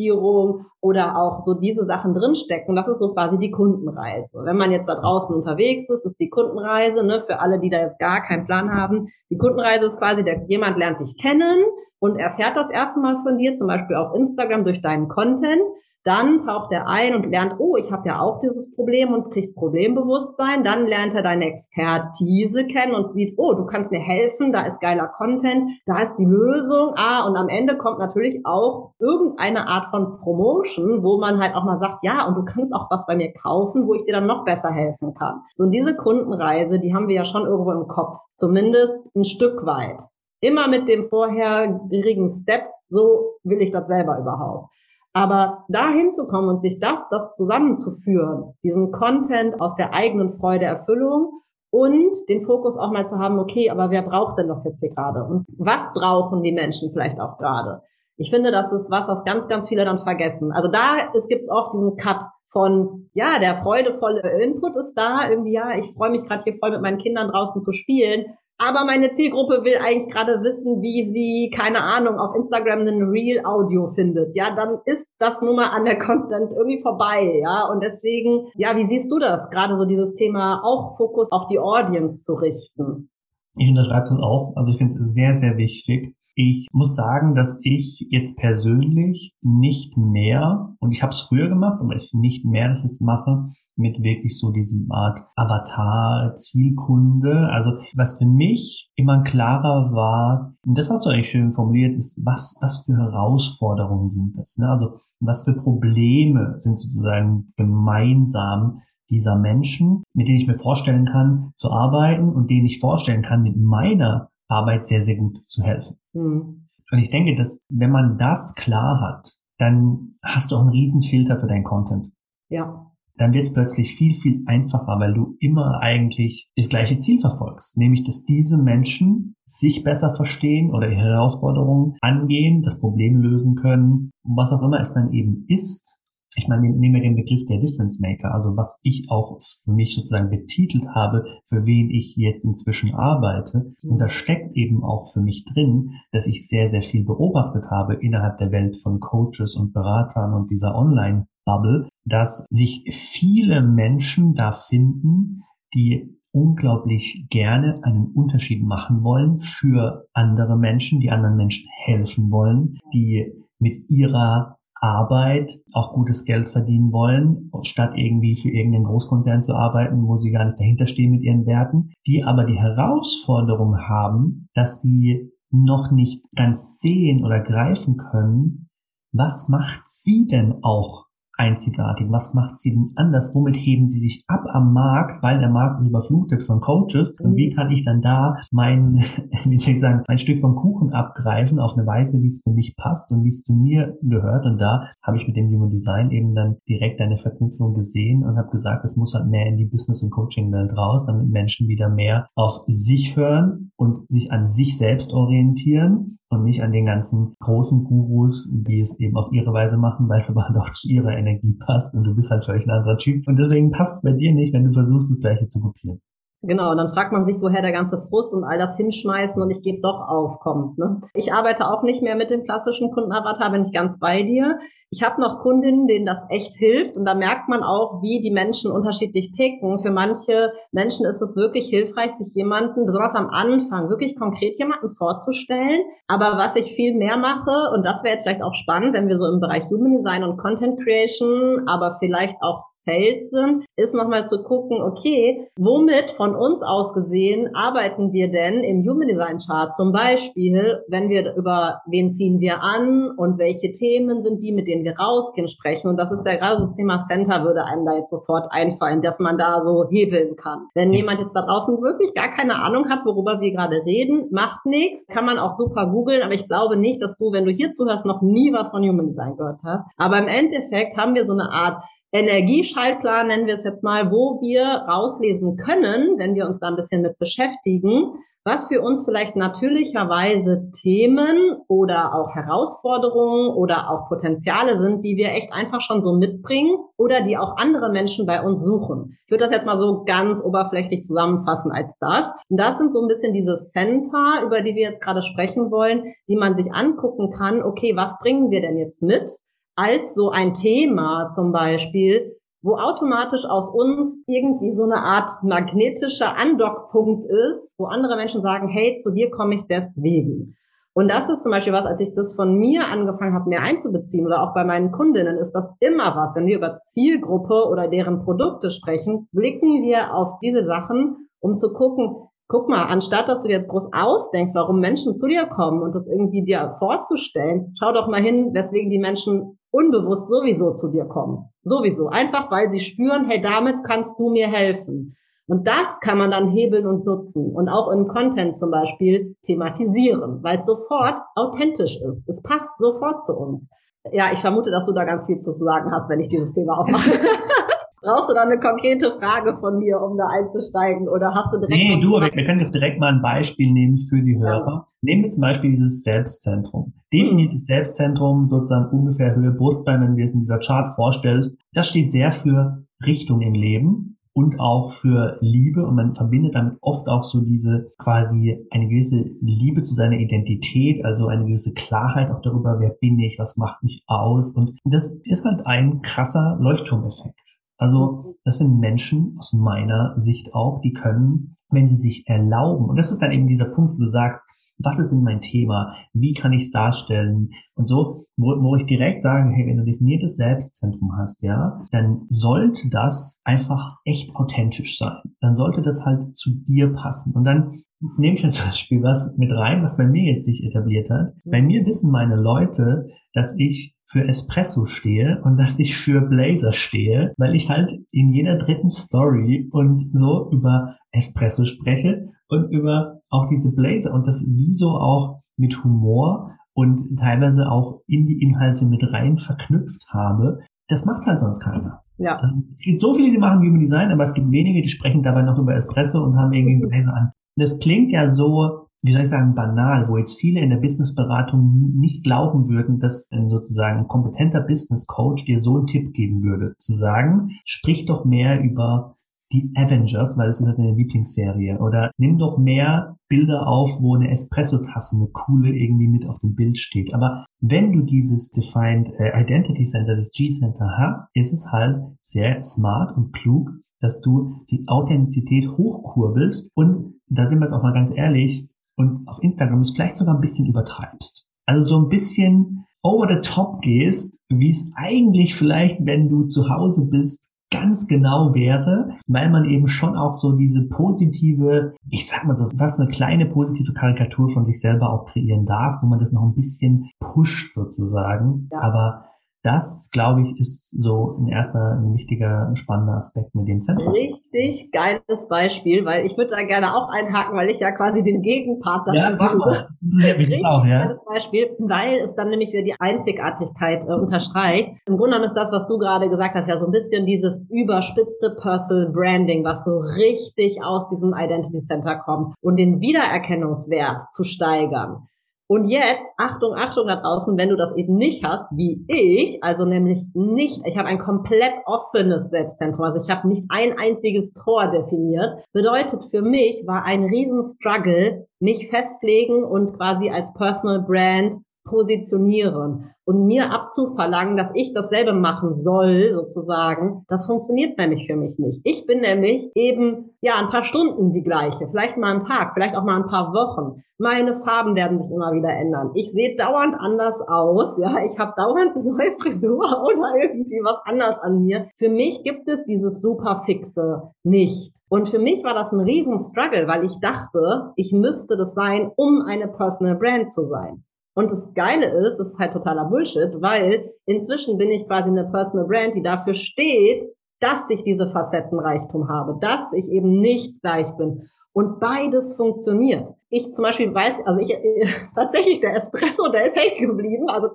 oder 0.81 1.17
auch 1.17 1.39
so 1.41 1.53
diese 1.53 1.85
Sachen 1.85 2.13
drinstecken. 2.13 2.75
Das 2.75 2.87
ist 2.87 2.99
so 2.99 3.13
quasi 3.13 3.37
die 3.39 3.51
Kundenreise. 3.51 4.41
Wenn 4.43 4.57
man 4.57 4.71
jetzt 4.71 4.87
da 4.87 4.95
draußen 4.95 5.35
unterwegs 5.35 5.89
ist, 5.89 6.05
ist 6.05 6.19
die 6.19 6.29
Kundenreise, 6.29 7.05
ne, 7.05 7.23
für 7.25 7.39
alle, 7.39 7.59
die 7.59 7.69
da 7.69 7.79
jetzt 7.79 7.99
gar 7.99 8.21
keinen 8.21 8.45
Plan 8.45 8.73
haben. 8.73 9.07
Die 9.29 9.37
Kundenreise 9.37 9.87
ist 9.87 9.97
quasi, 9.97 10.23
der, 10.23 10.45
jemand 10.47 10.77
lernt 10.77 10.99
dich 10.99 11.17
kennen 11.17 11.63
und 11.99 12.17
erfährt 12.17 12.55
das 12.55 12.69
erste 12.69 12.99
Mal 12.99 13.17
von 13.23 13.37
dir, 13.37 13.53
zum 13.55 13.67
Beispiel 13.67 13.95
auf 13.95 14.13
Instagram 14.15 14.63
durch 14.63 14.81
deinen 14.81 15.07
Content. 15.07 15.61
Dann 16.07 16.39
taucht 16.45 16.71
er 16.71 16.87
ein 16.87 17.15
und 17.15 17.25
lernt, 17.25 17.55
oh, 17.59 17.75
ich 17.75 17.91
habe 17.91 18.07
ja 18.07 18.21
auch 18.21 18.39
dieses 18.39 18.73
Problem 18.73 19.11
und 19.13 19.29
kriegt 19.29 19.57
Problembewusstsein. 19.57 20.63
Dann 20.63 20.87
lernt 20.87 21.13
er 21.13 21.21
deine 21.21 21.47
Expertise 21.47 22.65
kennen 22.65 22.95
und 22.95 23.11
sieht, 23.11 23.33
oh, 23.35 23.53
du 23.55 23.65
kannst 23.65 23.91
mir 23.91 23.99
helfen, 23.99 24.53
da 24.53 24.61
ist 24.61 24.79
geiler 24.79 25.09
Content, 25.09 25.69
da 25.85 25.99
ist 25.99 26.15
die 26.15 26.23
Lösung. 26.23 26.93
Ah, 26.95 27.27
und 27.27 27.35
am 27.35 27.49
Ende 27.49 27.75
kommt 27.75 27.99
natürlich 27.99 28.39
auch 28.45 28.93
irgendeine 28.99 29.67
Art 29.67 29.89
von 29.89 30.17
Promotion, 30.19 31.03
wo 31.03 31.17
man 31.17 31.41
halt 31.41 31.55
auch 31.55 31.65
mal 31.65 31.77
sagt, 31.77 32.01
ja, 32.03 32.25
und 32.25 32.35
du 32.35 32.45
kannst 32.45 32.73
auch 32.73 32.89
was 32.89 33.05
bei 33.05 33.17
mir 33.17 33.33
kaufen, 33.33 33.85
wo 33.85 33.93
ich 33.93 34.05
dir 34.05 34.13
dann 34.13 34.27
noch 34.27 34.45
besser 34.45 34.71
helfen 34.71 35.13
kann. 35.13 35.41
So, 35.55 35.65
und 35.65 35.71
diese 35.71 35.93
Kundenreise, 35.93 36.79
die 36.79 36.95
haben 36.95 37.09
wir 37.09 37.15
ja 37.15 37.25
schon 37.25 37.45
irgendwo 37.45 37.73
im 37.73 37.89
Kopf. 37.89 38.17
Zumindest 38.33 39.13
ein 39.13 39.25
Stück 39.25 39.65
weit. 39.65 40.01
Immer 40.39 40.69
mit 40.69 40.87
dem 40.87 41.03
vorherigen 41.03 42.29
Step, 42.29 42.69
so 42.87 43.33
will 43.43 43.61
ich 43.61 43.71
das 43.71 43.87
selber 43.87 44.17
überhaupt. 44.19 44.69
Aber 45.17 45.65
dahin 45.67 46.11
zu 46.11 46.27
kommen 46.27 46.47
und 46.47 46.61
sich 46.61 46.79
das, 46.79 47.09
das 47.09 47.35
zusammenzuführen, 47.35 48.53
diesen 48.63 48.91
Content 48.91 49.59
aus 49.59 49.75
der 49.75 49.91
eigenen 49.95 50.37
Freude, 50.37 50.65
Erfüllung 50.65 51.41
und 51.71 52.13
den 52.29 52.45
Fokus 52.45 52.77
auch 52.77 52.91
mal 52.91 53.07
zu 53.07 53.17
haben, 53.17 53.39
okay, 53.39 53.71
aber 53.71 53.89
wer 53.89 54.03
braucht 54.03 54.37
denn 54.37 54.47
das 54.47 54.63
jetzt 54.63 54.79
hier 54.79 54.91
gerade? 54.93 55.23
Und 55.23 55.47
was 55.57 55.91
brauchen 55.95 56.43
die 56.43 56.51
Menschen 56.51 56.91
vielleicht 56.91 57.19
auch 57.19 57.39
gerade? 57.39 57.81
Ich 58.17 58.29
finde, 58.29 58.51
das 58.51 58.71
ist 58.71 58.91
was, 58.91 59.07
was 59.07 59.23
ganz, 59.23 59.47
ganz 59.47 59.67
viele 59.67 59.85
dann 59.85 60.03
vergessen. 60.03 60.51
Also 60.51 60.69
da 60.69 60.97
gibt 61.27 61.41
es 61.41 61.49
oft 61.49 61.73
diesen 61.73 61.95
Cut 61.95 62.21
von, 62.49 63.09
ja, 63.13 63.39
der 63.39 63.57
freudevolle 63.57 64.21
Input 64.43 64.75
ist 64.75 64.93
da, 64.93 65.27
irgendwie, 65.27 65.53
ja, 65.53 65.75
ich 65.79 65.93
freue 65.93 66.11
mich 66.11 66.25
gerade 66.25 66.43
hier 66.43 66.57
voll 66.59 66.69
mit 66.69 66.81
meinen 66.81 66.99
Kindern 66.99 67.29
draußen 67.29 67.59
zu 67.63 67.71
spielen, 67.71 68.37
aber 68.59 68.85
meine 68.85 69.13
Zielgruppe 69.13 69.63
will 69.63 69.77
eigentlich 69.77 70.11
gerade 70.11 70.41
wissen, 70.41 70.81
wie 70.81 71.11
sie, 71.13 71.51
keine 71.55 71.83
Ahnung, 71.83 72.17
auf 72.17 72.35
Instagram 72.35 72.79
einen 72.79 73.09
Real-Audio 73.09 73.91
findet. 73.93 74.35
Ja, 74.35 74.55
dann 74.55 74.79
ist 74.85 75.05
das 75.19 75.41
nun 75.41 75.55
mal 75.55 75.69
an 75.69 75.85
der 75.85 75.99
Content 75.99 76.51
irgendwie 76.51 76.81
vorbei. 76.81 77.39
Ja, 77.41 77.69
und 77.69 77.83
deswegen, 77.83 78.47
ja, 78.55 78.75
wie 78.75 78.85
siehst 78.85 79.11
du 79.11 79.19
das? 79.19 79.49
Gerade 79.51 79.75
so 79.77 79.85
dieses 79.85 80.15
Thema 80.15 80.61
auch 80.63 80.97
Fokus 80.97 81.31
auf 81.31 81.47
die 81.47 81.59
Audience 81.59 82.23
zu 82.23 82.33
richten. 82.33 83.11
Ich 83.55 83.69
unterschreibe 83.69 84.07
das 84.09 84.19
auch. 84.19 84.53
Also 84.55 84.71
ich 84.71 84.77
finde 84.77 84.95
es 84.95 85.13
sehr, 85.13 85.37
sehr 85.37 85.57
wichtig. 85.57 86.16
Ich 86.39 86.67
muss 86.71 86.93
sagen, 86.93 87.33
dass 87.33 87.59
ich 87.63 88.05
jetzt 88.11 88.37
persönlich 88.37 89.33
nicht 89.41 89.97
mehr, 89.97 90.75
und 90.79 90.91
ich 90.91 91.01
habe 91.01 91.09
es 91.09 91.21
früher 91.21 91.49
gemacht, 91.49 91.81
aber 91.81 91.95
ich 91.95 92.13
nicht 92.13 92.45
mehr 92.45 92.69
das 92.69 92.83
jetzt 92.83 93.01
mache, 93.01 93.49
mit 93.75 94.03
wirklich 94.03 94.37
so 94.37 94.51
diesem 94.51 94.85
Art 94.91 95.19
Avatar, 95.35 96.35
Zielkunde. 96.35 97.49
Also 97.49 97.71
was 97.95 98.19
für 98.19 98.27
mich 98.27 98.91
immer 98.93 99.23
klarer 99.23 99.91
war, 99.93 100.53
und 100.63 100.77
das 100.77 100.91
hast 100.91 101.07
du 101.07 101.09
eigentlich 101.09 101.31
schön 101.31 101.51
formuliert, 101.53 101.97
ist, 101.97 102.23
was, 102.23 102.55
was 102.61 102.85
für 102.85 102.95
Herausforderungen 102.95 104.11
sind 104.11 104.37
das? 104.37 104.59
Ne? 104.59 104.69
Also 104.69 104.99
was 105.19 105.43
für 105.43 105.55
Probleme 105.55 106.53
sind 106.57 106.77
sozusagen 106.77 107.51
gemeinsam 107.57 108.81
dieser 109.09 109.39
Menschen, 109.39 110.03
mit 110.13 110.27
denen 110.27 110.37
ich 110.37 110.45
mir 110.45 110.59
vorstellen 110.59 111.05
kann 111.05 111.53
zu 111.57 111.71
arbeiten 111.71 112.29
und 112.29 112.51
denen 112.51 112.67
ich 112.67 112.79
vorstellen 112.79 113.23
kann, 113.23 113.41
mit 113.41 113.57
meiner 113.57 114.29
Arbeit 114.47 114.87
sehr, 114.87 115.01
sehr 115.01 115.17
gut 115.17 115.45
zu 115.45 115.63
helfen. 115.63 115.97
Mhm. 116.13 116.67
Und 116.91 116.99
ich 116.99 117.09
denke, 117.09 117.35
dass 117.35 117.65
wenn 117.69 117.91
man 117.91 118.17
das 118.17 118.55
klar 118.55 119.01
hat, 119.01 119.33
dann 119.57 120.15
hast 120.23 120.51
du 120.51 120.55
auch 120.55 120.61
einen 120.61 120.69
Riesenfilter 120.69 121.39
für 121.39 121.47
deinen 121.47 121.63
Content. 121.63 122.13
Ja. 122.49 122.91
Dann 123.15 123.33
wird 123.33 123.45
es 123.45 123.53
plötzlich 123.53 123.95
viel, 123.95 124.13
viel 124.13 124.43
einfacher, 124.45 124.99
weil 124.99 125.13
du 125.13 125.35
immer 125.39 125.79
eigentlich 125.81 126.49
das 126.55 126.69
gleiche 126.69 126.99
Ziel 126.99 127.19
verfolgst, 127.19 127.75
nämlich 127.77 128.03
dass 128.03 128.25
diese 128.25 128.59
Menschen 128.59 129.33
sich 129.43 129.83
besser 129.83 130.15
verstehen 130.15 130.71
oder 130.71 130.87
ihre 130.87 131.01
Herausforderungen 131.01 131.97
angehen, 132.01 132.61
das 132.61 132.79
Problem 132.79 133.19
lösen 133.21 133.55
können, 133.55 134.11
was 134.23 134.51
auch 134.51 134.61
immer 134.61 134.79
es 134.79 134.93
dann 134.93 135.11
eben 135.13 135.45
ist, 135.47 136.03
ich 136.37 136.47
meine, 136.47 136.69
nehmen 136.69 136.93
wir 136.93 137.01
den 137.01 137.15
Begriff 137.15 137.45
der 137.45 137.59
Difference 137.59 137.99
Maker, 137.99 138.33
also 138.33 138.55
was 138.55 138.79
ich 138.83 139.07
auch 139.09 139.39
für 139.63 139.71
mich 139.71 139.95
sozusagen 139.95 140.29
betitelt 140.29 140.87
habe, 140.93 141.25
für 141.45 141.65
wen 141.65 141.89
ich 141.89 142.15
jetzt 142.15 142.45
inzwischen 142.45 142.93
arbeite. 142.93 143.73
Und 143.87 143.97
da 143.97 144.07
steckt 144.07 144.55
eben 144.55 144.83
auch 144.83 145.11
für 145.11 145.21
mich 145.21 145.45
drin, 145.45 145.91
dass 146.11 146.27
ich 146.27 146.47
sehr, 146.47 146.67
sehr 146.67 146.83
viel 146.83 147.03
beobachtet 147.03 147.71
habe 147.71 147.95
innerhalb 147.95 148.37
der 148.37 148.51
Welt 148.51 148.75
von 148.75 148.99
Coaches 148.99 149.55
und 149.55 149.73
Beratern 149.73 150.33
und 150.33 150.51
dieser 150.51 150.75
Online-Bubble, 150.75 151.89
dass 152.05 152.45
sich 152.51 152.83
viele 152.91 153.61
Menschen 153.61 154.35
da 154.35 154.51
finden, 154.51 155.41
die 155.73 156.17
unglaublich 156.31 157.25
gerne 157.29 157.79
einen 157.83 158.11
Unterschied 158.13 158.63
machen 158.63 159.03
wollen 159.03 159.39
für 159.39 160.05
andere 160.13 160.55
Menschen, 160.55 160.99
die 160.99 161.09
anderen 161.09 161.35
Menschen 161.35 161.67
helfen 161.85 162.31
wollen, 162.31 162.77
die 162.93 163.25
mit 163.59 163.89
ihrer 163.89 164.56
Arbeit 164.81 165.51
auch 165.73 165.93
gutes 165.93 166.25
Geld 166.25 166.49
verdienen 166.49 166.91
wollen, 166.91 167.49
statt 167.63 167.93
irgendwie 167.95 168.35
für 168.35 168.49
irgendeinen 168.49 168.85
Großkonzern 168.85 169.43
zu 169.43 169.55
arbeiten, 169.55 170.07
wo 170.07 170.15
sie 170.15 170.31
gar 170.31 170.45
nicht 170.45 170.59
dahinter 170.59 170.85
stehen 170.85 171.11
mit 171.11 171.23
ihren 171.23 171.45
Werten, 171.45 171.91
die 172.05 172.23
aber 172.23 172.43
die 172.43 172.59
Herausforderung 172.59 173.77
haben, 173.77 174.49
dass 174.53 174.81
sie 174.81 175.31
noch 175.49 175.91
nicht 175.91 176.25
ganz 176.35 176.79
sehen 176.79 177.23
oder 177.23 177.39
greifen 177.39 177.97
können, 177.97 178.69
was 179.13 179.49
macht 179.49 179.81
sie 179.85 180.27
denn 180.27 180.63
auch 180.63 181.06
einzigartig? 181.37 182.07
Was 182.09 182.33
macht 182.33 182.59
sie 182.59 182.71
denn 182.71 182.91
anders? 182.95 183.33
Womit 183.33 183.55
heben 183.55 183.87
sie 183.87 183.99
sich 183.99 184.23
ab 184.27 184.43
am 184.53 184.73
Markt, 184.73 185.23
weil 185.23 185.39
der 185.39 185.49
Markt 185.49 185.81
überflutet 185.81 186.43
von 186.43 186.59
Coaches? 186.59 187.13
Und 187.19 187.35
wie 187.35 187.53
kann 187.53 187.71
ich 187.71 187.85
dann 187.85 188.01
da 188.01 188.35
mein, 188.51 188.93
wie 189.45 189.57
soll 189.57 189.73
ich 189.73 189.79
sagen, 189.79 190.03
mein 190.07 190.19
Stück 190.19 190.39
vom 190.39 190.55
Kuchen 190.55 190.91
abgreifen 190.93 191.59
auf 191.59 191.77
eine 191.77 191.87
Weise, 191.87 192.21
wie 192.21 192.27
es 192.27 192.41
für 192.43 192.51
mich 192.51 192.75
passt 192.75 193.11
und 193.11 193.23
wie 193.23 193.29
es 193.29 193.43
zu 193.43 193.53
mir 193.53 193.97
gehört? 194.01 194.45
Und 194.45 194.59
da 194.59 194.89
habe 195.01 195.17
ich 195.17 195.27
mit 195.27 195.37
dem 195.37 195.47
Human 195.47 195.69
Design 195.69 196.11
eben 196.11 196.33
dann 196.33 196.57
direkt 196.67 197.01
eine 197.01 197.17
Verknüpfung 197.17 197.73
gesehen 197.73 198.23
und 198.23 198.37
habe 198.37 198.49
gesagt, 198.49 198.85
es 198.85 198.97
muss 198.97 199.13
halt 199.13 199.27
mehr 199.27 199.45
in 199.45 199.57
die 199.57 199.65
Business- 199.65 200.03
und 200.03 200.11
Coaching-Welt 200.11 200.75
raus, 200.75 201.05
damit 201.05 201.29
Menschen 201.29 201.67
wieder 201.67 201.89
mehr 201.89 202.27
auf 202.35 202.63
sich 202.67 203.15
hören 203.15 203.71
und 203.75 204.05
sich 204.09 204.31
an 204.31 204.47
sich 204.47 204.77
selbst 204.77 205.13
orientieren 205.13 206.13
und 206.29 206.43
nicht 206.43 206.63
an 206.63 206.71
den 206.71 206.85
ganzen 206.85 207.35
großen 207.39 207.83
Gurus, 207.83 208.51
die 208.51 208.79
es 208.79 208.99
eben 208.99 209.15
auf 209.15 209.31
ihre 209.31 209.53
Weise 209.53 209.77
machen, 209.77 210.09
weil 210.09 210.19
es 210.19 210.29
aber 210.29 210.47
zu 210.73 210.87
ihrer 210.89 211.17
Energie 211.27 211.57
passt 211.59 211.93
und 211.93 212.03
du 212.03 212.15
bist 212.15 212.31
halt 212.31 212.45
vielleicht 212.45 212.67
ein 212.67 212.77
anderer 212.77 212.97
Typ. 212.97 213.27
Und 213.27 213.37
deswegen 213.37 213.71
passt 213.71 213.97
es 213.97 214.01
bei 214.01 214.15
dir 214.15 214.33
nicht, 214.33 214.53
wenn 214.53 214.63
du 214.63 214.71
versuchst, 214.71 215.09
das 215.11 215.19
Gleiche 215.19 215.47
zu 215.47 215.59
kopieren. 215.59 216.01
Genau, 216.43 216.71
und 216.71 216.77
dann 216.77 216.93
fragt 216.93 217.11
man 217.11 217.25
sich, 217.25 217.35
woher 217.41 217.61
der 217.61 217.71
ganze 217.71 217.99
Frust 218.09 218.33
und 218.33 218.43
all 218.43 218.59
das 218.59 218.77
Hinschmeißen 218.77 219.41
und 219.41 219.49
ich 219.49 219.63
gebe 219.63 219.81
doch 219.81 220.07
auf 220.07 220.39
kommt. 220.39 220.77
Ne? 220.77 221.01
Ich 221.13 221.33
arbeite 221.33 221.67
auch 221.67 221.83
nicht 221.83 222.01
mehr 222.01 222.15
mit 222.15 222.29
dem 222.29 222.43
klassischen 222.43 222.91
Kundenavatar, 222.91 223.51
bin 223.51 223.63
ich 223.63 223.73
ganz 223.73 223.99
bei 223.99 224.21
dir. 224.21 224.59
Ich 224.89 225.03
habe 225.03 225.19
noch 225.19 225.39
Kundinnen, 225.39 225.87
denen 225.87 226.05
das 226.05 226.25
echt 226.29 226.53
hilft 226.53 226.95
und 226.95 227.05
da 227.05 227.15
merkt 227.15 227.49
man 227.49 227.63
auch, 227.63 228.01
wie 228.01 228.21
die 228.21 228.31
Menschen 228.31 228.71
unterschiedlich 228.71 229.31
ticken. 229.31 229.79
Für 229.79 229.89
manche 229.89 230.53
Menschen 230.71 231.05
ist 231.05 231.21
es 231.21 231.35
wirklich 231.35 231.67
hilfreich, 231.69 232.11
sich 232.11 232.33
jemanden, 232.35 232.85
besonders 232.85 233.15
am 233.15 233.29
Anfang, 233.29 233.89
wirklich 233.89 234.15
konkret 234.15 234.57
jemanden 234.57 234.89
vorzustellen. 234.89 235.81
Aber 236.07 236.37
was 236.37 236.55
ich 236.55 236.71
viel 236.71 236.93
mehr 236.93 237.17
mache, 237.17 237.71
und 237.73 237.83
das 237.83 238.03
wäre 238.03 238.13
jetzt 238.13 238.23
vielleicht 238.23 238.43
auch 238.43 238.53
spannend, 238.53 238.93
wenn 238.93 239.07
wir 239.07 239.17
so 239.17 239.25
im 239.27 239.41
Bereich 239.41 239.63
Human 239.69 239.97
Design 239.97 240.23
und 240.23 240.37
Content 240.37 240.79
Creation, 240.81 241.67
aber 241.67 241.97
vielleicht 241.99 242.37
auch 242.41 242.59
Sales 242.85 243.29
sind, 243.31 243.65
ist 243.75 243.93
nochmal 243.93 244.25
zu 244.25 244.43
gucken, 244.43 244.81
okay, 244.81 245.49
womit 245.57 246.11
von 246.11 246.36
uns 246.39 246.63
aus 246.63 246.93
gesehen 246.93 247.55
arbeiten 247.55 248.13
wir 248.13 248.31
denn 248.31 248.63
im 248.63 248.87
Human 248.87 249.07
Design 249.07 249.39
Chart 249.39 249.73
zum 249.73 249.91
Beispiel, 249.91 250.83
wenn 250.87 251.09
wir 251.09 251.35
über 251.35 251.81
wen 251.87 252.11
ziehen 252.11 252.39
wir 252.39 252.61
an 252.61 253.11
und 253.17 253.37
welche 253.37 253.71
Themen 253.71 254.23
sind 254.23 254.41
die, 254.43 254.51
mit 254.51 254.67
denen 254.67 254.83
wir 254.83 254.97
rausgehen, 254.97 255.47
sprechen. 255.47 255.89
Und 255.89 255.97
das 255.97 256.11
ist 256.11 256.25
ja 256.25 256.35
gerade 256.35 256.61
das 256.61 256.75
Thema 256.75 256.99
Center 256.99 257.43
würde 257.43 257.65
einem 257.65 257.85
da 257.85 257.95
jetzt 257.95 258.09
sofort 258.09 258.47
einfallen, 258.51 259.01
dass 259.01 259.19
man 259.19 259.37
da 259.37 259.61
so 259.61 259.85
hebeln 259.89 260.35
kann. 260.35 260.67
Wenn 260.73 260.93
jemand 260.93 261.19
jetzt 261.19 261.35
da 261.35 261.41
draußen 261.41 261.81
wirklich 261.81 262.13
gar 262.13 262.29
keine 262.29 262.61
Ahnung 262.61 262.89
hat, 262.89 263.05
worüber 263.05 263.39
wir 263.41 263.51
gerade 263.51 263.83
reden, 263.85 264.27
macht 264.31 264.65
nichts, 264.65 265.07
kann 265.07 265.25
man 265.25 265.39
auch 265.39 265.53
super 265.53 265.87
googeln, 265.87 266.21
aber 266.21 266.33
ich 266.33 266.47
glaube 266.47 266.77
nicht, 266.77 267.01
dass 267.01 267.17
du, 267.17 267.31
wenn 267.31 267.45
du 267.45 267.51
hier 267.51 267.73
zuhörst, 267.73 268.05
noch 268.05 268.21
nie 268.21 268.53
was 268.53 268.69
von 268.69 268.83
Human 268.83 269.07
Design 269.07 269.35
gehört 269.37 269.59
hast. 269.63 269.85
Aber 269.97 270.17
im 270.17 270.27
Endeffekt 270.27 270.97
haben 270.97 271.15
wir 271.15 271.25
so 271.25 271.33
eine 271.33 271.51
Art 271.51 271.83
Energieschaltplan 272.11 273.27
nennen 273.27 273.47
wir 273.47 273.55
es 273.55 273.63
jetzt 273.63 273.83
mal, 273.83 274.11
wo 274.11 274.39
wir 274.41 274.63
rauslesen 274.63 275.57
können, 275.57 276.17
wenn 276.17 276.35
wir 276.35 276.45
uns 276.45 276.59
da 276.59 276.67
ein 276.67 276.75
bisschen 276.75 277.01
mit 277.01 277.19
beschäftigen, 277.19 278.13
was 278.47 278.69
für 278.69 278.81
uns 278.81 279.03
vielleicht 279.03 279.35
natürlicherweise 279.35 280.71
Themen 280.71 281.57
oder 281.67 282.15
auch 282.15 282.33
Herausforderungen 282.33 283.49
oder 283.53 283.89
auch 283.91 284.07
Potenziale 284.07 284.79
sind, 284.79 285.03
die 285.03 285.17
wir 285.17 285.31
echt 285.31 285.51
einfach 285.51 285.81
schon 285.81 285.99
so 285.99 286.13
mitbringen 286.13 286.77
oder 286.95 287.19
die 287.19 287.37
auch 287.37 287.57
andere 287.57 287.91
Menschen 287.91 288.25
bei 288.25 288.41
uns 288.41 288.63
suchen. 288.63 289.17
Ich 289.25 289.31
würde 289.31 289.43
das 289.43 289.51
jetzt 289.51 289.65
mal 289.65 289.77
so 289.77 290.05
ganz 290.05 290.41
oberflächlich 290.41 291.03
zusammenfassen 291.03 291.73
als 291.73 291.97
das. 291.99 292.25
Und 292.47 292.57
das 292.57 292.77
sind 292.77 292.93
so 292.93 293.01
ein 293.01 293.09
bisschen 293.09 293.33
diese 293.33 293.57
Center, 293.73 294.41
über 294.45 294.61
die 294.61 294.75
wir 294.75 294.83
jetzt 294.83 295.01
gerade 295.01 295.23
sprechen 295.23 295.69
wollen, 295.69 296.13
die 296.29 296.37
man 296.37 296.55
sich 296.55 296.71
angucken 296.71 297.31
kann. 297.31 297.61
Okay, 297.61 297.97
was 297.97 298.17
bringen 298.19 298.49
wir 298.49 298.61
denn 298.61 298.77
jetzt 298.77 299.03
mit? 299.03 299.29
Als 299.77 300.15
so 300.15 300.31
ein 300.31 300.53
Thema 300.53 301.29
zum 301.29 301.51
Beispiel, 301.51 302.35
wo 302.61 302.75
automatisch 302.75 303.45
aus 303.45 303.69
uns 303.69 304.17
irgendwie 304.27 304.73
so 304.73 304.83
eine 304.83 305.03
Art 305.03 305.31
magnetischer 305.43 306.35
Andockpunkt 306.35 307.29
ist, 307.29 307.75
wo 307.77 307.85
andere 307.85 308.17
Menschen 308.17 308.41
sagen, 308.41 308.67
hey, 308.67 308.97
zu 308.97 309.13
dir 309.13 309.29
komme 309.29 309.55
ich 309.55 309.67
deswegen. 309.69 310.57
Und 310.93 311.11
das 311.11 311.29
ist 311.29 311.43
zum 311.43 311.51
Beispiel 311.51 311.73
was, 311.73 311.85
als 311.85 312.01
ich 312.01 312.15
das 312.15 312.35
von 312.35 312.57
mir 312.57 312.87
angefangen 312.87 313.35
habe, 313.35 313.49
mehr 313.49 313.61
einzubeziehen 313.61 314.25
oder 314.25 314.41
auch 314.41 314.55
bei 314.55 314.63
meinen 314.63 314.91
Kundinnen, 314.91 315.37
ist 315.37 315.51
das 315.51 315.69
immer 315.79 316.15
was. 316.15 316.35
Wenn 316.35 316.47
wir 316.47 316.57
über 316.57 316.81
Zielgruppe 316.81 317.67
oder 317.69 317.87
deren 317.87 318.23
Produkte 318.23 318.71
sprechen, 318.71 319.29
blicken 319.31 319.83
wir 319.83 320.15
auf 320.15 320.39
diese 320.41 320.65
Sachen, 320.65 321.29
um 321.39 321.55
zu 321.55 321.71
gucken, 321.71 322.27
guck 322.47 322.69
mal, 322.69 322.85
anstatt 322.85 323.27
dass 323.27 323.41
du 323.41 323.47
dir 323.47 323.55
jetzt 323.55 323.67
groß 323.67 323.91
ausdenkst, 323.93 324.55
warum 324.55 324.79
Menschen 324.79 325.17
zu 325.17 325.27
dir 325.27 325.45
kommen 325.47 325.81
und 325.81 325.93
das 325.93 326.07
irgendwie 326.07 326.43
dir 326.43 326.75
vorzustellen, 326.79 327.73
schau 327.79 327.91
doch 327.91 328.07
mal 328.07 328.21
hin, 328.21 328.53
weswegen 328.53 328.89
die 328.89 328.99
Menschen 328.99 329.59
unbewusst 329.71 330.29
sowieso 330.29 330.73
zu 330.73 330.89
dir 330.89 331.05
kommen. 331.05 331.49
Sowieso. 331.63 332.07
Einfach 332.07 332.49
weil 332.51 332.71
sie 332.71 332.79
spüren, 332.79 333.25
hey, 333.25 333.41
damit 333.41 333.83
kannst 333.85 334.17
du 334.19 334.29
mir 334.29 334.47
helfen. 334.47 335.15
Und 335.49 335.65
das 335.65 335.99
kann 336.01 336.17
man 336.17 336.31
dann 336.31 336.49
hebeln 336.49 336.85
und 336.85 337.05
nutzen 337.05 337.53
und 337.55 337.69
auch 337.69 337.89
im 337.89 338.07
Content 338.07 338.57
zum 338.57 338.69
Beispiel 338.69 339.35
thematisieren, 339.45 340.43
weil 340.43 340.59
es 340.59 340.65
sofort 340.65 341.21
authentisch 341.35 341.97
ist. 342.01 342.27
Es 342.27 342.41
passt 342.41 342.77
sofort 342.77 343.25
zu 343.25 343.33
uns. 343.33 343.69
Ja, 344.11 344.31
ich 344.33 344.39
vermute, 344.39 344.71
dass 344.71 344.85
du 344.85 344.93
da 344.93 345.05
ganz 345.05 345.25
viel 345.25 345.37
zu 345.37 345.51
sagen 345.51 345.91
hast, 345.91 346.09
wenn 346.09 346.19
ich 346.19 346.27
dieses 346.27 346.51
Thema 346.51 346.79
aufmache. 346.79 347.11
Brauchst 348.07 348.29
du 348.29 348.33
da 348.33 348.43
eine 348.43 348.57
konkrete 348.57 349.11
Frage 349.19 349.57
von 349.57 349.79
mir, 349.79 349.99
um 349.99 350.17
da 350.17 350.27
einzusteigen? 350.27 351.09
Oder 351.09 351.33
hast 351.33 351.51
du 351.51 351.57
direkt. 351.57 351.75
Nee, 351.75 351.99
du, 351.99 352.11
wir, 352.11 352.31
wir 352.33 352.43
können 352.45 352.63
doch 352.63 352.71
direkt 352.71 353.01
mal 353.01 353.13
ein 353.13 353.21
Beispiel 353.21 353.69
nehmen 353.69 353.97
für 353.97 354.21
die 354.21 354.37
Hörer. 354.37 354.65
Ja. 354.65 354.87
Nehmen 355.01 355.23
wir 355.23 355.29
zum 355.29 355.41
Beispiel 355.41 355.71
dieses 355.71 356.03
Selbstzentrum. 356.03 356.93
Definiertes 357.11 357.65
Selbstzentrum, 357.65 358.47
sozusagen 358.47 358.97
ungefähr 358.97 359.35
Höhe 359.35 359.51
Brustbein, 359.51 359.99
wenn 359.99 360.15
du 360.15 360.23
es 360.23 360.31
in 360.31 360.39
dieser 360.39 360.59
Chart 360.59 360.87
vorstellst. 360.95 361.59
Das 361.73 361.89
steht 361.89 362.13
sehr 362.13 362.31
für 362.31 362.85
Richtung 363.05 363.41
im 363.41 363.53
Leben 363.53 364.17
und 364.31 364.57
auch 364.57 364.93
für 364.93 365.37
Liebe 365.41 365.85
und 365.85 365.95
man 365.95 366.15
verbindet 366.15 366.55
damit 366.55 366.77
oft 366.79 367.09
auch 367.09 367.23
so 367.23 367.41
diese 367.41 367.91
quasi 367.97 368.65
eine 368.71 368.87
gewisse 368.87 369.31
Liebe 369.41 369.81
zu 369.81 369.95
seiner 369.95 370.15
Identität, 370.15 371.03
also 371.03 371.27
eine 371.27 371.43
gewisse 371.43 371.73
Klarheit 371.73 372.31
auch 372.31 372.41
darüber, 372.41 372.77
wer 372.79 372.91
bin 373.01 373.19
ich, 373.19 373.37
was 373.37 373.57
macht 373.57 373.83
mich 373.83 374.03
aus 374.07 374.53
und 374.53 374.79
das 374.85 375.19
ist 375.25 375.43
halt 375.43 375.67
ein 375.67 376.01
krasser 376.01 376.57
Leuchtturmeffekt. 376.61 377.57
Also 377.77 378.35
das 378.43 378.57
sind 378.57 378.79
Menschen 378.79 379.35
aus 379.37 379.53
meiner 379.53 380.17
Sicht 380.17 380.53
auch, 380.53 380.79
die 380.81 380.93
können, 380.93 381.57
wenn 381.69 381.87
sie 381.87 381.95
sich 381.95 382.27
erlauben, 382.27 382.85
und 382.85 382.97
das 382.97 383.11
ist 383.11 383.21
dann 383.21 383.31
eben 383.31 383.47
dieser 383.47 383.73
Punkt, 383.73 383.95
wo 383.95 383.99
du 383.99 384.07
sagst, 384.07 384.41
was 384.79 384.99
ist 384.99 385.09
denn 385.09 385.23
mein 385.23 385.41
Thema? 385.41 385.93
Wie 386.13 386.33
kann 386.33 386.53
ich 386.53 386.63
es 386.63 386.71
darstellen? 386.71 387.49
Und 387.75 387.87
so, 387.87 388.25
wo, 388.37 388.47
wo 388.63 388.75
ich 388.75 388.85
direkt 388.85 389.21
sage, 389.21 389.49
hey, 389.51 389.65
wenn 389.67 389.77
du 389.77 389.83
definiertes 389.83 390.35
Selbstzentrum 390.35 391.17
hast, 391.17 391.41
ja, 391.43 391.83
dann 391.91 392.25
sollte 392.29 392.89
das 392.89 393.41
einfach 393.43 393.97
echt 394.05 394.35
authentisch 394.35 394.97
sein. 394.97 395.17
Dann 395.41 395.55
sollte 395.55 395.81
das 395.81 396.05
halt 396.05 396.35
zu 396.35 396.51
dir 396.67 396.93
passen. 396.93 397.33
Und 397.33 397.43
dann 397.43 397.79
nehme 398.17 398.35
ich 398.35 398.43
jetzt 398.43 398.57
zum 398.57 398.67
Beispiel 398.67 399.01
was 399.01 399.35
mit 399.37 399.51
rein, 399.51 399.83
was 399.83 399.97
bei 399.97 400.05
mir 400.05 400.33
jetzt 400.33 400.45
sich 400.45 400.63
etabliert 400.63 401.09
hat. 401.09 401.33
Bei 401.45 401.61
mir 401.61 401.85
wissen 401.85 402.11
meine 402.11 402.35
Leute, 402.35 403.07
dass 403.33 403.57
ich 403.57 403.95
für 404.05 404.27
Espresso 404.27 404.85
stehe 404.85 405.41
und 405.43 405.57
dass 405.57 405.77
ich 405.79 405.97
für 405.97 406.21
Blazer 406.21 406.71
stehe, 406.71 407.33
weil 407.37 407.55
ich 407.55 407.69
halt 407.69 407.91
in 408.11 408.31
jeder 408.31 408.57
dritten 408.57 408.89
Story 408.89 409.69
und 409.71 409.99
so 409.99 410.49
über 410.51 410.95
Espresso 411.11 411.65
spreche 411.65 412.27
und 412.49 412.71
über 412.71 413.19
auch 413.29 413.47
diese 413.49 413.73
Blazer 413.73 414.13
und 414.13 414.27
das 414.27 414.45
wieso 414.47 414.91
auch 414.91 415.41
mit 415.57 415.83
Humor 415.83 416.51
und 416.73 417.17
teilweise 417.17 417.69
auch 417.71 418.01
in 418.07 418.25
die 418.25 418.41
Inhalte 418.41 418.85
mit 418.85 419.03
rein 419.11 419.37
verknüpft 419.37 420.05
habe. 420.09 420.59
Das 420.87 421.05
macht 421.05 421.25
halt 421.25 421.39
sonst 421.39 421.59
keiner. 421.59 422.01
Ja. 422.17 422.37
Also, 422.37 422.53
es 422.75 422.81
gibt 422.81 422.99
so 422.99 423.13
viele, 423.13 423.31
die 423.31 423.37
machen 423.37 423.59
Human 423.59 423.79
Design, 423.79 424.11
aber 424.11 424.23
es 424.23 424.33
gibt 424.33 424.51
wenige, 424.51 424.81
die 424.81 424.89
sprechen 424.89 425.23
dabei 425.23 425.41
noch 425.41 425.57
über 425.57 425.75
Espresso 425.75 426.23
und 426.23 426.35
haben 426.35 426.53
irgendwie 426.53 426.73
einen 426.73 426.89
Blazer 426.89 427.13
an. 427.13 427.31
Das 427.55 427.79
klingt 427.79 428.11
ja 428.11 428.29
so 428.29 428.87
wie 429.03 429.13
soll 429.13 429.21
ich 429.21 429.29
sagen, 429.29 429.53
banal, 429.53 430.09
wo 430.09 430.17
jetzt 430.17 430.39
viele 430.39 430.59
in 430.59 430.69
der 430.69 430.77
Businessberatung 430.77 431.93
nicht 431.95 432.23
glauben 432.23 432.67
würden, 432.67 432.97
dass 432.97 433.29
ein 433.31 433.47
sozusagen 433.47 433.99
ein 433.99 434.07
kompetenter 434.07 434.61
Business 434.61 435.05
Coach 435.05 435.45
dir 435.45 435.59
so 435.59 435.77
einen 435.77 435.85
Tipp 435.85 436.13
geben 436.13 436.43
würde, 436.43 436.73
zu 436.77 436.93
sagen, 436.93 437.51
sprich 437.63 438.05
doch 438.05 438.25
mehr 438.25 438.61
über 438.61 439.16
die 439.51 439.71
Avengers, 439.75 440.37
weil 440.37 440.49
es 440.49 440.59
ist 440.59 440.67
halt 440.67 440.79
eine 440.79 440.93
Lieblingsserie. 440.93 441.79
Oder 441.79 442.11
nimm 442.17 442.37
doch 442.37 442.57
mehr 442.57 443.17
Bilder 443.29 443.67
auf, 443.67 444.01
wo 444.01 444.15
eine 444.15 444.31
Espresso-Tasse, 444.31 445.15
eine 445.15 445.27
coole 445.27 445.73
irgendwie 445.73 446.07
mit 446.07 446.27
auf 446.27 446.39
dem 446.39 446.55
Bild 446.55 446.77
steht. 446.77 447.13
Aber 447.13 447.45
wenn 447.59 447.91
du 447.91 448.01
dieses 448.01 448.51
Defined 448.51 449.09
äh, 449.19 449.41
Identity 449.41 449.85
Center, 449.85 450.15
das 450.15 450.31
G-Center 450.31 450.89
hast, 450.97 451.29
ist 451.33 451.53
es 451.53 451.71
halt 451.71 451.97
sehr 452.21 452.63
smart 452.63 453.15
und 453.15 453.33
klug, 453.33 453.69
dass 453.99 454.21
du 454.21 454.61
die 454.69 454.83
Authentizität 454.87 455.67
hochkurbelst. 455.69 456.71
Und 456.75 457.15
da 457.27 457.49
sind 457.49 457.59
wir 457.59 457.65
jetzt 457.65 457.73
auch 457.73 457.83
mal 457.83 457.93
ganz 457.93 458.15
ehrlich, 458.15 458.67
und 458.97 459.27
auf 459.27 459.41
Instagram 459.43 459.81
es 459.81 459.91
vielleicht 459.91 460.15
sogar 460.15 460.35
ein 460.35 460.41
bisschen 460.41 460.65
übertreibst. 460.65 461.47
Also 461.65 461.87
so 461.87 461.99
ein 461.99 462.09
bisschen 462.09 462.85
over 463.03 463.27
the 463.29 463.41
top 463.41 463.81
gehst, 463.81 464.41
wie 464.49 464.71
es 464.71 464.91
eigentlich 464.95 465.55
vielleicht, 465.55 466.05
wenn 466.05 466.29
du 466.29 466.47
zu 466.47 466.69
Hause 466.69 467.07
bist, 467.09 467.51
ganz 467.71 468.07
genau 468.07 468.53
wäre, 468.55 469.17
weil 469.27 469.49
man 469.49 469.65
eben 469.65 469.87
schon 469.87 470.15
auch 470.15 470.33
so 470.33 470.53
diese 470.53 470.87
positive, 470.87 471.93
ich 472.09 472.27
sag 472.27 472.45
mal 472.45 472.55
so, 472.55 472.69
was 472.75 472.99
eine 472.99 473.09
kleine 473.09 473.45
positive 473.45 473.93
Karikatur 473.93 474.49
von 474.49 474.65
sich 474.65 474.79
selber 474.79 475.11
auch 475.11 475.25
kreieren 475.25 475.65
darf, 475.65 476.01
wo 476.01 476.07
man 476.07 476.19
das 476.19 476.31
noch 476.31 476.43
ein 476.43 476.55
bisschen 476.55 477.09
pusht 477.19 477.73
sozusagen. 477.73 478.67
Ja. 478.71 478.81
Aber 478.81 479.25
das, 479.67 480.09
glaube 480.11 480.43
ich, 480.43 480.59
ist 480.59 480.89
so 481.01 481.37
ein 481.39 481.49
erster, 481.49 481.99
ein 481.99 482.13
wichtiger, 482.13 482.71
spannender 482.75 483.17
Aspekt 483.17 483.53
mit 483.53 483.67
dem 483.67 483.81
Zentrum. 483.81 484.13
Richtig 484.13 484.91
geiles 484.93 485.47
Beispiel, 485.49 486.05
weil 486.05 486.25
ich 486.25 486.37
würde 486.37 486.51
da 486.55 486.63
gerne 486.63 486.95
auch 486.95 487.09
einhaken, 487.09 487.57
weil 487.57 487.69
ich 487.69 487.79
ja 487.79 487.91
quasi 487.91 488.23
den 488.23 488.41
Gegenpart 488.41 489.07
dazu 489.07 489.17
ja, 489.17 489.37
habe. 489.37 489.89
Richtig 490.23 490.65
auch, 490.65 490.85
ja. 490.85 491.07
geiles 491.07 491.19
Beispiel, 491.25 491.75
weil 491.79 492.17
es 492.19 492.33
dann 492.35 492.49
nämlich 492.49 492.71
wieder 492.71 492.83
die 492.83 492.95
Einzigartigkeit 492.97 494.05
äh, 494.05 494.13
unterstreicht. 494.13 494.91
Im 495.05 495.17
Grunde 495.17 495.35
genommen 495.35 495.51
ist 495.51 495.57
das, 495.57 495.71
was 495.73 495.85
du 495.87 495.97
gerade 495.97 496.29
gesagt 496.29 496.55
hast, 496.55 496.69
ja 496.69 496.77
so 496.77 496.85
ein 496.85 496.91
bisschen 496.91 497.25
dieses 497.25 497.59
überspitzte 497.69 498.55
Personal 498.61 499.11
Branding, 499.11 499.65
was 499.65 499.83
so 499.83 499.99
richtig 499.99 500.81
aus 500.81 501.09
diesem 501.09 501.33
Identity 501.37 501.79
Center 501.79 502.15
kommt 502.15 502.55
und 502.61 502.77
den 502.77 503.01
Wiedererkennungswert 503.01 504.31
zu 504.31 504.45
steigern 504.45 505.27
Und 505.69 505.89
jetzt, 505.89 506.25
Achtung, 506.37 506.75
Achtung 506.75 507.07
da 507.07 507.17
draußen, 507.17 507.57
wenn 507.57 507.67
du 507.69 507.75
das 507.75 507.93
eben 507.97 508.15
nicht 508.15 508.45
hast, 508.45 508.65
wie 508.71 509.03
ich, 509.09 509.61
also 509.61 509.83
nämlich 509.83 510.23
nicht, 510.33 510.79
ich 510.85 510.97
habe 510.97 511.09
ein 511.09 511.19
komplett 511.19 511.73
offenes 511.85 512.49
Selbstzentrum, 512.49 513.03
also 513.03 513.19
ich 513.21 513.29
habe 513.29 513.49
nicht 513.49 513.65
ein 513.67 513.97
einziges 513.99 514.53
Tor 514.53 514.87
definiert, 514.91 515.65
bedeutet 515.73 516.23
für 516.31 516.41
mich 516.41 516.87
war 516.87 517.03
ein 517.03 517.25
Riesenstruggle, 517.25 518.47
mich 518.61 518.87
festlegen 518.87 519.65
und 519.65 519.97
quasi 519.97 520.29
als 520.29 520.53
Personal 520.53 521.01
Brand 521.01 521.63
positionieren 521.83 523.11
und 523.27 523.45
mir 523.45 523.73
abzuverlangen, 523.73 524.55
dass 524.55 524.71
ich 524.73 524.93
dasselbe 524.93 525.33
machen 525.33 525.75
soll, 525.75 526.31
sozusagen, 526.33 527.25
das 527.27 527.45
funktioniert 527.45 527.97
nämlich 527.97 528.25
für 528.25 528.37
mich 528.37 528.57
nicht. 528.57 528.79
Ich 528.85 529.05
bin 529.05 529.19
nämlich 529.19 529.69
eben, 529.75 530.37
ja, 530.39 530.53
ein 530.55 530.69
paar 530.69 530.85
Stunden 530.85 531.33
die 531.33 531.43
gleiche, 531.43 531.89
vielleicht 531.89 532.15
mal 532.15 532.31
einen 532.31 532.45
Tag, 532.45 532.71
vielleicht 532.73 532.95
auch 532.95 533.03
mal 533.03 533.17
ein 533.17 533.27
paar 533.27 533.53
Wochen. 533.53 534.01
Meine 534.17 534.55
Farben 534.55 534.95
werden 534.95 535.21
sich 535.21 535.29
immer 535.29 535.51
wieder 535.51 535.69
ändern. 535.69 536.11
Ich 536.15 536.31
sehe 536.31 536.55
dauernd 536.55 536.95
anders 536.97 537.41
aus, 537.41 537.97
ja, 537.99 538.23
ich 538.23 538.39
habe 538.39 538.53
dauernd 538.55 538.95
eine 538.95 539.03
neue 539.03 539.33
Frisur 539.33 539.85
oder 540.05 540.41
irgendwie 540.41 540.79
was 540.83 540.99
anders 541.03 541.37
an 541.41 541.63
mir. 541.63 541.85
Für 541.97 542.09
mich 542.09 542.43
gibt 542.43 542.69
es 542.69 542.85
dieses 542.85 543.21
Superfixe 543.21 544.31
nicht. 544.43 544.93
Und 545.09 545.27
für 545.27 545.39
mich 545.39 545.65
war 545.65 545.73
das 545.73 545.91
ein 545.91 545.99
riesen 545.99 546.39
Struggle, 546.39 546.87
weil 546.87 547.03
ich 547.05 547.19
dachte, 547.19 547.91
ich 547.97 548.13
müsste 548.13 548.55
das 548.55 548.73
sein, 548.73 549.11
um 549.17 549.41
eine 549.41 549.67
Personal 549.67 550.15
Brand 550.15 550.51
zu 550.51 550.67
sein. 550.67 551.03
Und 551.37 551.51
das 551.51 551.71
Geile 551.75 552.07
ist, 552.07 552.39
das 552.39 552.49
ist 552.49 552.57
halt 552.57 552.73
totaler 552.73 553.05
Bullshit, 553.05 553.61
weil 553.61 554.11
inzwischen 554.25 554.79
bin 554.79 554.89
ich 554.89 555.05
quasi 555.05 555.29
eine 555.29 555.45
Personal 555.45 555.85
Brand, 555.85 556.15
die 556.15 556.23
dafür 556.23 556.55
steht, 556.55 557.27
dass 557.59 557.87
ich 557.89 558.03
diese 558.03 558.27
Facettenreichtum 558.27 559.29
habe, 559.29 559.55
dass 559.61 559.93
ich 559.93 560.09
eben 560.09 560.39
nicht 560.39 560.81
gleich 560.81 561.05
bin. 561.15 561.47
Und 561.73 561.99
beides 561.99 562.55
funktioniert. 562.55 563.35
Ich 563.49 563.71
zum 563.71 563.83
Beispiel 563.83 564.11
weiß, 564.11 564.47
also 564.47 564.59
ich 564.61 564.75
tatsächlich 565.35 565.79
der 565.79 565.97
Espresso, 565.97 566.49
der 566.51 566.65
ist 566.65 566.75
hängen 566.75 567.07
geblieben. 567.07 567.49
Also 567.49 567.67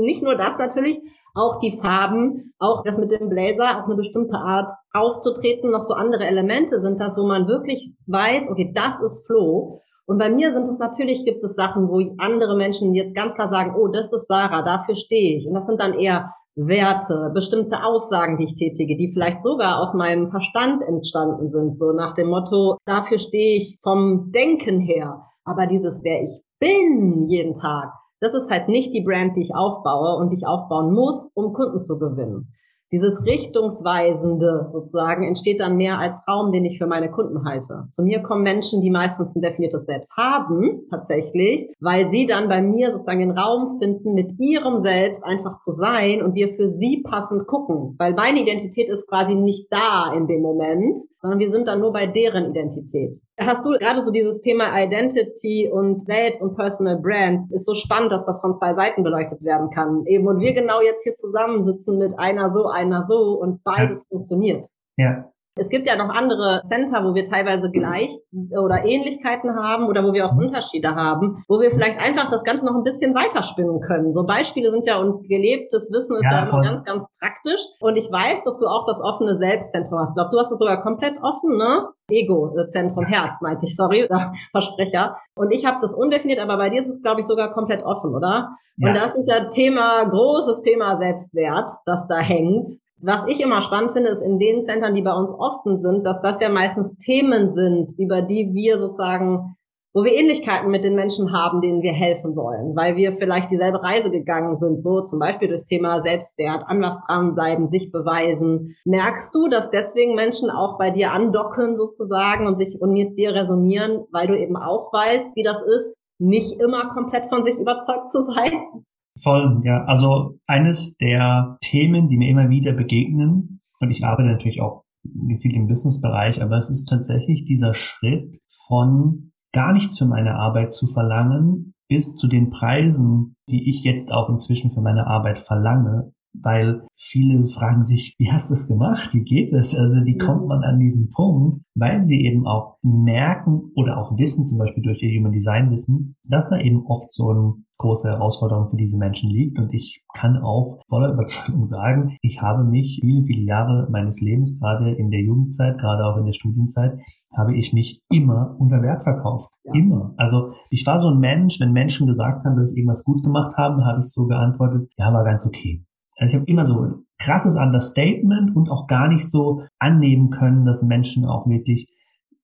nicht 0.00 0.20
nur 0.20 0.34
das 0.34 0.58
natürlich, 0.58 1.00
auch 1.36 1.60
die 1.60 1.78
Farben, 1.80 2.52
auch 2.58 2.82
das 2.82 2.98
mit 2.98 3.12
dem 3.12 3.28
Blazer, 3.28 3.78
auch 3.78 3.86
eine 3.86 3.94
bestimmte 3.94 4.38
Art 4.38 4.72
aufzutreten, 4.92 5.70
noch 5.70 5.84
so 5.84 5.94
andere 5.94 6.26
Elemente 6.26 6.80
sind 6.80 7.00
das, 7.00 7.16
wo 7.16 7.28
man 7.28 7.46
wirklich 7.46 7.92
weiß, 8.08 8.50
okay, 8.50 8.72
das 8.74 9.00
ist 9.02 9.24
Flo. 9.28 9.82
Und 10.06 10.18
bei 10.18 10.28
mir 10.28 10.52
sind 10.52 10.68
es 10.68 10.78
natürlich, 10.78 11.24
gibt 11.24 11.42
es 11.42 11.54
Sachen, 11.54 11.88
wo 11.88 12.00
andere 12.18 12.56
Menschen 12.56 12.94
jetzt 12.94 13.14
ganz 13.14 13.34
klar 13.34 13.50
sagen, 13.50 13.74
oh, 13.76 13.88
das 13.88 14.12
ist 14.12 14.26
Sarah, 14.28 14.62
dafür 14.62 14.96
stehe 14.96 15.36
ich. 15.36 15.46
Und 15.46 15.54
das 15.54 15.66
sind 15.66 15.80
dann 15.80 15.94
eher 15.94 16.30
Werte, 16.56 17.32
bestimmte 17.34 17.82
Aussagen, 17.82 18.36
die 18.36 18.44
ich 18.44 18.54
tätige, 18.54 18.96
die 18.96 19.12
vielleicht 19.12 19.40
sogar 19.40 19.80
aus 19.80 19.94
meinem 19.94 20.28
Verstand 20.28 20.82
entstanden 20.82 21.50
sind, 21.50 21.78
so 21.78 21.92
nach 21.92 22.14
dem 22.14 22.28
Motto, 22.28 22.76
dafür 22.84 23.18
stehe 23.18 23.56
ich 23.56 23.78
vom 23.82 24.30
Denken 24.30 24.78
her. 24.80 25.22
Aber 25.44 25.66
dieses, 25.66 26.04
wer 26.04 26.22
ich 26.22 26.30
bin 26.60 27.24
jeden 27.28 27.54
Tag, 27.54 27.92
das 28.20 28.34
ist 28.34 28.50
halt 28.50 28.68
nicht 28.68 28.94
die 28.94 29.02
Brand, 29.02 29.36
die 29.36 29.42
ich 29.42 29.54
aufbaue 29.54 30.16
und 30.16 30.30
die 30.30 30.36
ich 30.36 30.46
aufbauen 30.46 30.92
muss, 30.92 31.32
um 31.34 31.52
Kunden 31.52 31.80
zu 31.80 31.98
gewinnen. 31.98 32.54
Dieses 32.94 33.26
Richtungsweisende 33.26 34.66
sozusagen 34.68 35.26
entsteht 35.26 35.58
dann 35.58 35.76
mehr 35.76 35.98
als 35.98 36.16
Raum, 36.28 36.52
den 36.52 36.64
ich 36.64 36.78
für 36.78 36.86
meine 36.86 37.10
Kunden 37.10 37.44
halte. 37.44 37.88
Zu 37.90 38.02
mir 38.02 38.22
kommen 38.22 38.44
Menschen, 38.44 38.82
die 38.82 38.90
meistens 38.90 39.34
ein 39.34 39.42
definiertes 39.42 39.86
Selbst 39.86 40.16
haben, 40.16 40.82
tatsächlich, 40.90 41.66
weil 41.80 42.08
sie 42.12 42.26
dann 42.26 42.48
bei 42.48 42.62
mir 42.62 42.92
sozusagen 42.92 43.18
den 43.18 43.32
Raum 43.32 43.80
finden, 43.80 44.14
mit 44.14 44.38
ihrem 44.38 44.84
Selbst 44.84 45.24
einfach 45.24 45.56
zu 45.56 45.72
sein 45.72 46.22
und 46.22 46.36
wir 46.36 46.54
für 46.54 46.68
sie 46.68 47.02
passend 47.02 47.48
gucken. 47.48 47.96
Weil 47.98 48.14
meine 48.14 48.40
Identität 48.40 48.88
ist 48.88 49.08
quasi 49.08 49.34
nicht 49.34 49.66
da 49.72 50.12
in 50.14 50.28
dem 50.28 50.42
Moment, 50.42 50.96
sondern 51.18 51.40
wir 51.40 51.50
sind 51.50 51.66
dann 51.66 51.80
nur 51.80 51.92
bei 51.92 52.06
deren 52.06 52.52
Identität. 52.52 53.18
Hast 53.38 53.64
du 53.64 53.70
gerade 53.70 54.00
so 54.02 54.12
dieses 54.12 54.40
Thema 54.42 54.80
Identity 54.80 55.68
und 55.68 56.00
Selbst 56.02 56.40
und 56.40 56.54
Personal 56.54 56.98
Brand 56.98 57.50
ist 57.50 57.66
so 57.66 57.74
spannend, 57.74 58.12
dass 58.12 58.24
das 58.24 58.40
von 58.40 58.54
zwei 58.54 58.74
Seiten 58.74 59.02
beleuchtet 59.02 59.42
werden 59.42 59.70
kann. 59.70 60.06
Eben 60.06 60.28
und 60.28 60.38
wir 60.38 60.52
genau 60.52 60.80
jetzt 60.80 61.02
hier 61.02 61.16
zusammensitzen 61.16 61.98
mit 61.98 62.16
einer 62.16 62.52
so, 62.52 62.68
einer 62.68 63.06
so 63.08 63.32
und 63.40 63.64
beides 63.64 64.04
ja. 64.04 64.16
funktioniert. 64.16 64.68
Ja. 64.96 65.32
Es 65.56 65.68
gibt 65.68 65.88
ja 65.88 65.96
noch 65.96 66.08
andere 66.08 66.62
Center, 66.64 67.04
wo 67.04 67.14
wir 67.14 67.30
teilweise 67.30 67.70
gleich 67.70 68.10
oder 68.50 68.84
Ähnlichkeiten 68.84 69.54
haben 69.54 69.86
oder 69.86 70.02
wo 70.02 70.12
wir 70.12 70.26
auch 70.26 70.36
Unterschiede 70.36 70.96
haben, 70.96 71.36
wo 71.48 71.60
wir 71.60 71.70
vielleicht 71.70 72.00
einfach 72.00 72.28
das 72.28 72.42
Ganze 72.42 72.66
noch 72.66 72.74
ein 72.74 72.82
bisschen 72.82 73.14
weiterspinnen 73.14 73.80
können. 73.80 74.12
So 74.14 74.24
Beispiele 74.24 74.72
sind 74.72 74.84
ja 74.84 74.98
und 74.98 75.28
gelebtes 75.28 75.90
Wissen 75.92 76.16
ist 76.16 76.24
ja, 76.24 76.44
ja 76.44 76.60
ganz, 76.60 76.84
ganz 76.84 77.06
praktisch. 77.20 77.60
Und 77.78 77.96
ich 77.96 78.10
weiß, 78.10 78.42
dass 78.42 78.58
du 78.58 78.66
auch 78.66 78.84
das 78.86 79.00
offene 79.00 79.36
Selbstzentrum 79.36 80.00
hast. 80.00 80.10
Ich 80.10 80.16
glaube, 80.16 80.30
du 80.32 80.38
hast 80.40 80.50
es 80.50 80.58
sogar 80.58 80.82
komplett 80.82 81.22
offen, 81.22 81.56
ne? 81.56 81.88
Ego-Zentrum, 82.10 83.06
Herz, 83.06 83.40
meinte 83.40 83.64
ich, 83.64 83.76
sorry, 83.76 84.08
Versprecher. 84.50 85.16
Und 85.36 85.52
ich 85.52 85.64
habe 85.66 85.78
das 85.80 85.94
undefiniert, 85.94 86.40
aber 86.40 86.56
bei 86.56 86.68
dir 86.68 86.80
ist 86.80 86.88
es, 86.88 87.00
glaube 87.00 87.20
ich, 87.20 87.26
sogar 87.26 87.52
komplett 87.52 87.84
offen, 87.84 88.14
oder? 88.14 88.56
Ja. 88.76 88.88
Und 88.88 88.94
das 88.94 89.14
ist 89.14 89.28
ja 89.28 89.44
Thema, 89.48 90.04
großes 90.04 90.62
Thema 90.62 90.98
Selbstwert, 90.98 91.70
das 91.86 92.08
da 92.08 92.18
hängt. 92.18 92.66
Was 93.00 93.28
ich 93.28 93.40
immer 93.40 93.60
spannend 93.60 93.92
finde, 93.92 94.10
ist 94.10 94.22
in 94.22 94.38
den 94.38 94.62
Centern, 94.62 94.94
die 94.94 95.02
bei 95.02 95.12
uns 95.12 95.30
offen 95.30 95.80
sind, 95.80 96.04
dass 96.04 96.22
das 96.22 96.40
ja 96.40 96.48
meistens 96.48 96.96
Themen 96.96 97.52
sind, 97.52 97.92
über 97.98 98.22
die 98.22 98.54
wir 98.54 98.78
sozusagen, 98.78 99.56
wo 99.92 100.04
wir 100.04 100.12
Ähnlichkeiten 100.12 100.70
mit 100.70 100.84
den 100.84 100.94
Menschen 100.94 101.32
haben, 101.32 101.60
denen 101.60 101.82
wir 101.82 101.92
helfen 101.92 102.34
wollen, 102.34 102.74
weil 102.74 102.96
wir 102.96 103.12
vielleicht 103.12 103.50
dieselbe 103.50 103.82
Reise 103.82 104.10
gegangen 104.10 104.56
sind, 104.56 104.82
so 104.82 105.02
zum 105.02 105.18
Beispiel 105.18 105.48
das 105.48 105.66
Thema 105.66 106.00
Selbstwert, 106.00 106.64
an 106.66 106.80
was 106.80 106.96
dranbleiben, 107.06 107.68
sich 107.68 107.92
beweisen. 107.92 108.74
Merkst 108.84 109.34
du, 109.34 109.48
dass 109.48 109.70
deswegen 109.70 110.14
Menschen 110.14 110.50
auch 110.50 110.78
bei 110.78 110.90
dir 110.90 111.12
andocken 111.12 111.76
sozusagen 111.76 112.46
und 112.46 112.58
sich 112.58 112.80
und 112.80 112.92
mit 112.92 113.18
dir 113.18 113.34
resonieren, 113.34 114.04
weil 114.12 114.26
du 114.28 114.38
eben 114.38 114.56
auch 114.56 114.92
weißt, 114.92 115.36
wie 115.36 115.42
das 115.42 115.62
ist, 115.62 115.98
nicht 116.18 116.60
immer 116.60 116.90
komplett 116.90 117.28
von 117.28 117.44
sich 117.44 117.58
überzeugt 117.58 118.08
zu 118.08 118.22
sein? 118.22 118.84
Voll, 119.20 119.58
ja. 119.64 119.84
Also 119.84 120.38
eines 120.46 120.96
der 120.96 121.56
Themen, 121.60 122.08
die 122.08 122.16
mir 122.16 122.30
immer 122.30 122.50
wieder 122.50 122.72
begegnen, 122.72 123.60
und 123.80 123.90
ich 123.90 124.04
arbeite 124.04 124.28
natürlich 124.28 124.60
auch 124.60 124.84
gezielt 125.28 125.56
im 125.56 125.68
Businessbereich, 125.68 126.42
aber 126.42 126.58
es 126.58 126.70
ist 126.70 126.86
tatsächlich 126.86 127.44
dieser 127.44 127.74
Schritt 127.74 128.38
von 128.66 129.32
gar 129.52 129.72
nichts 129.72 129.98
für 129.98 130.06
meine 130.06 130.36
Arbeit 130.36 130.72
zu 130.72 130.86
verlangen, 130.86 131.74
bis 131.88 132.16
zu 132.16 132.26
den 132.28 132.50
Preisen, 132.50 133.36
die 133.48 133.68
ich 133.68 133.84
jetzt 133.84 134.12
auch 134.12 134.30
inzwischen 134.30 134.70
für 134.70 134.80
meine 134.80 135.06
Arbeit 135.06 135.38
verlange, 135.38 136.12
weil 136.42 136.86
viele 136.96 137.40
fragen 137.42 137.84
sich, 137.84 138.14
wie 138.18 138.30
hast 138.30 138.50
du 138.50 138.54
es 138.54 138.66
gemacht? 138.66 139.14
Wie 139.14 139.22
geht 139.22 139.52
es? 139.52 139.74
Also 139.74 140.04
wie 140.04 140.18
kommt 140.18 140.46
man 140.46 140.62
an 140.62 140.78
diesen 140.78 141.10
Punkt? 141.10 141.60
Weil 141.74 142.02
sie 142.02 142.24
eben 142.24 142.46
auch 142.46 142.76
merken 142.82 143.70
oder 143.74 143.98
auch 143.98 144.18
wissen, 144.18 144.46
zum 144.46 144.58
Beispiel 144.58 144.82
durch 144.82 145.02
ihr 145.02 145.18
Human 145.18 145.32
Design 145.32 145.70
Wissen, 145.70 146.16
dass 146.24 146.48
da 146.50 146.58
eben 146.58 146.84
oft 146.86 147.12
so 147.12 147.30
eine 147.30 147.54
große 147.78 148.08
Herausforderung 148.08 148.68
für 148.68 148.76
diese 148.76 148.98
Menschen 148.98 149.30
liegt. 149.30 149.58
Und 149.58 149.72
ich 149.72 150.04
kann 150.14 150.36
auch 150.38 150.80
voller 150.88 151.12
Überzeugung 151.14 151.66
sagen, 151.66 152.16
ich 152.22 152.42
habe 152.42 152.64
mich 152.64 153.00
viele, 153.00 153.22
viele 153.24 153.46
Jahre 153.46 153.88
meines 153.90 154.20
Lebens, 154.20 154.58
gerade 154.58 154.92
in 154.94 155.10
der 155.10 155.20
Jugendzeit, 155.20 155.78
gerade 155.78 156.04
auch 156.04 156.16
in 156.16 156.26
der 156.26 156.32
Studienzeit, 156.32 156.98
habe 157.36 157.56
ich 157.56 157.72
mich 157.72 158.02
immer 158.12 158.56
unter 158.58 158.82
Wert 158.82 159.02
verkauft. 159.02 159.52
Ja. 159.64 159.72
Immer. 159.74 160.14
Also 160.16 160.52
ich 160.70 160.86
war 160.86 161.00
so 161.00 161.08
ein 161.08 161.18
Mensch, 161.18 161.60
wenn 161.60 161.72
Menschen 161.72 162.06
gesagt 162.06 162.44
haben, 162.44 162.56
dass 162.56 162.70
ich 162.70 162.76
irgendwas 162.76 163.04
gut 163.04 163.22
gemacht 163.22 163.56
habe, 163.56 163.84
habe 163.84 164.00
ich 164.00 164.12
so 164.12 164.26
geantwortet, 164.26 164.88
ja, 164.96 165.12
war 165.12 165.24
ganz 165.24 165.46
okay. 165.46 165.84
Also 166.16 166.32
ich 166.32 166.40
habe 166.40 166.50
immer 166.50 166.64
so 166.64 166.80
ein 166.80 167.06
krasses 167.18 167.56
Understatement 167.56 168.54
und 168.54 168.70
auch 168.70 168.86
gar 168.86 169.08
nicht 169.08 169.30
so 169.30 169.64
annehmen 169.78 170.30
können, 170.30 170.64
dass 170.64 170.82
Menschen 170.82 171.24
auch 171.24 171.46
wirklich 171.48 171.88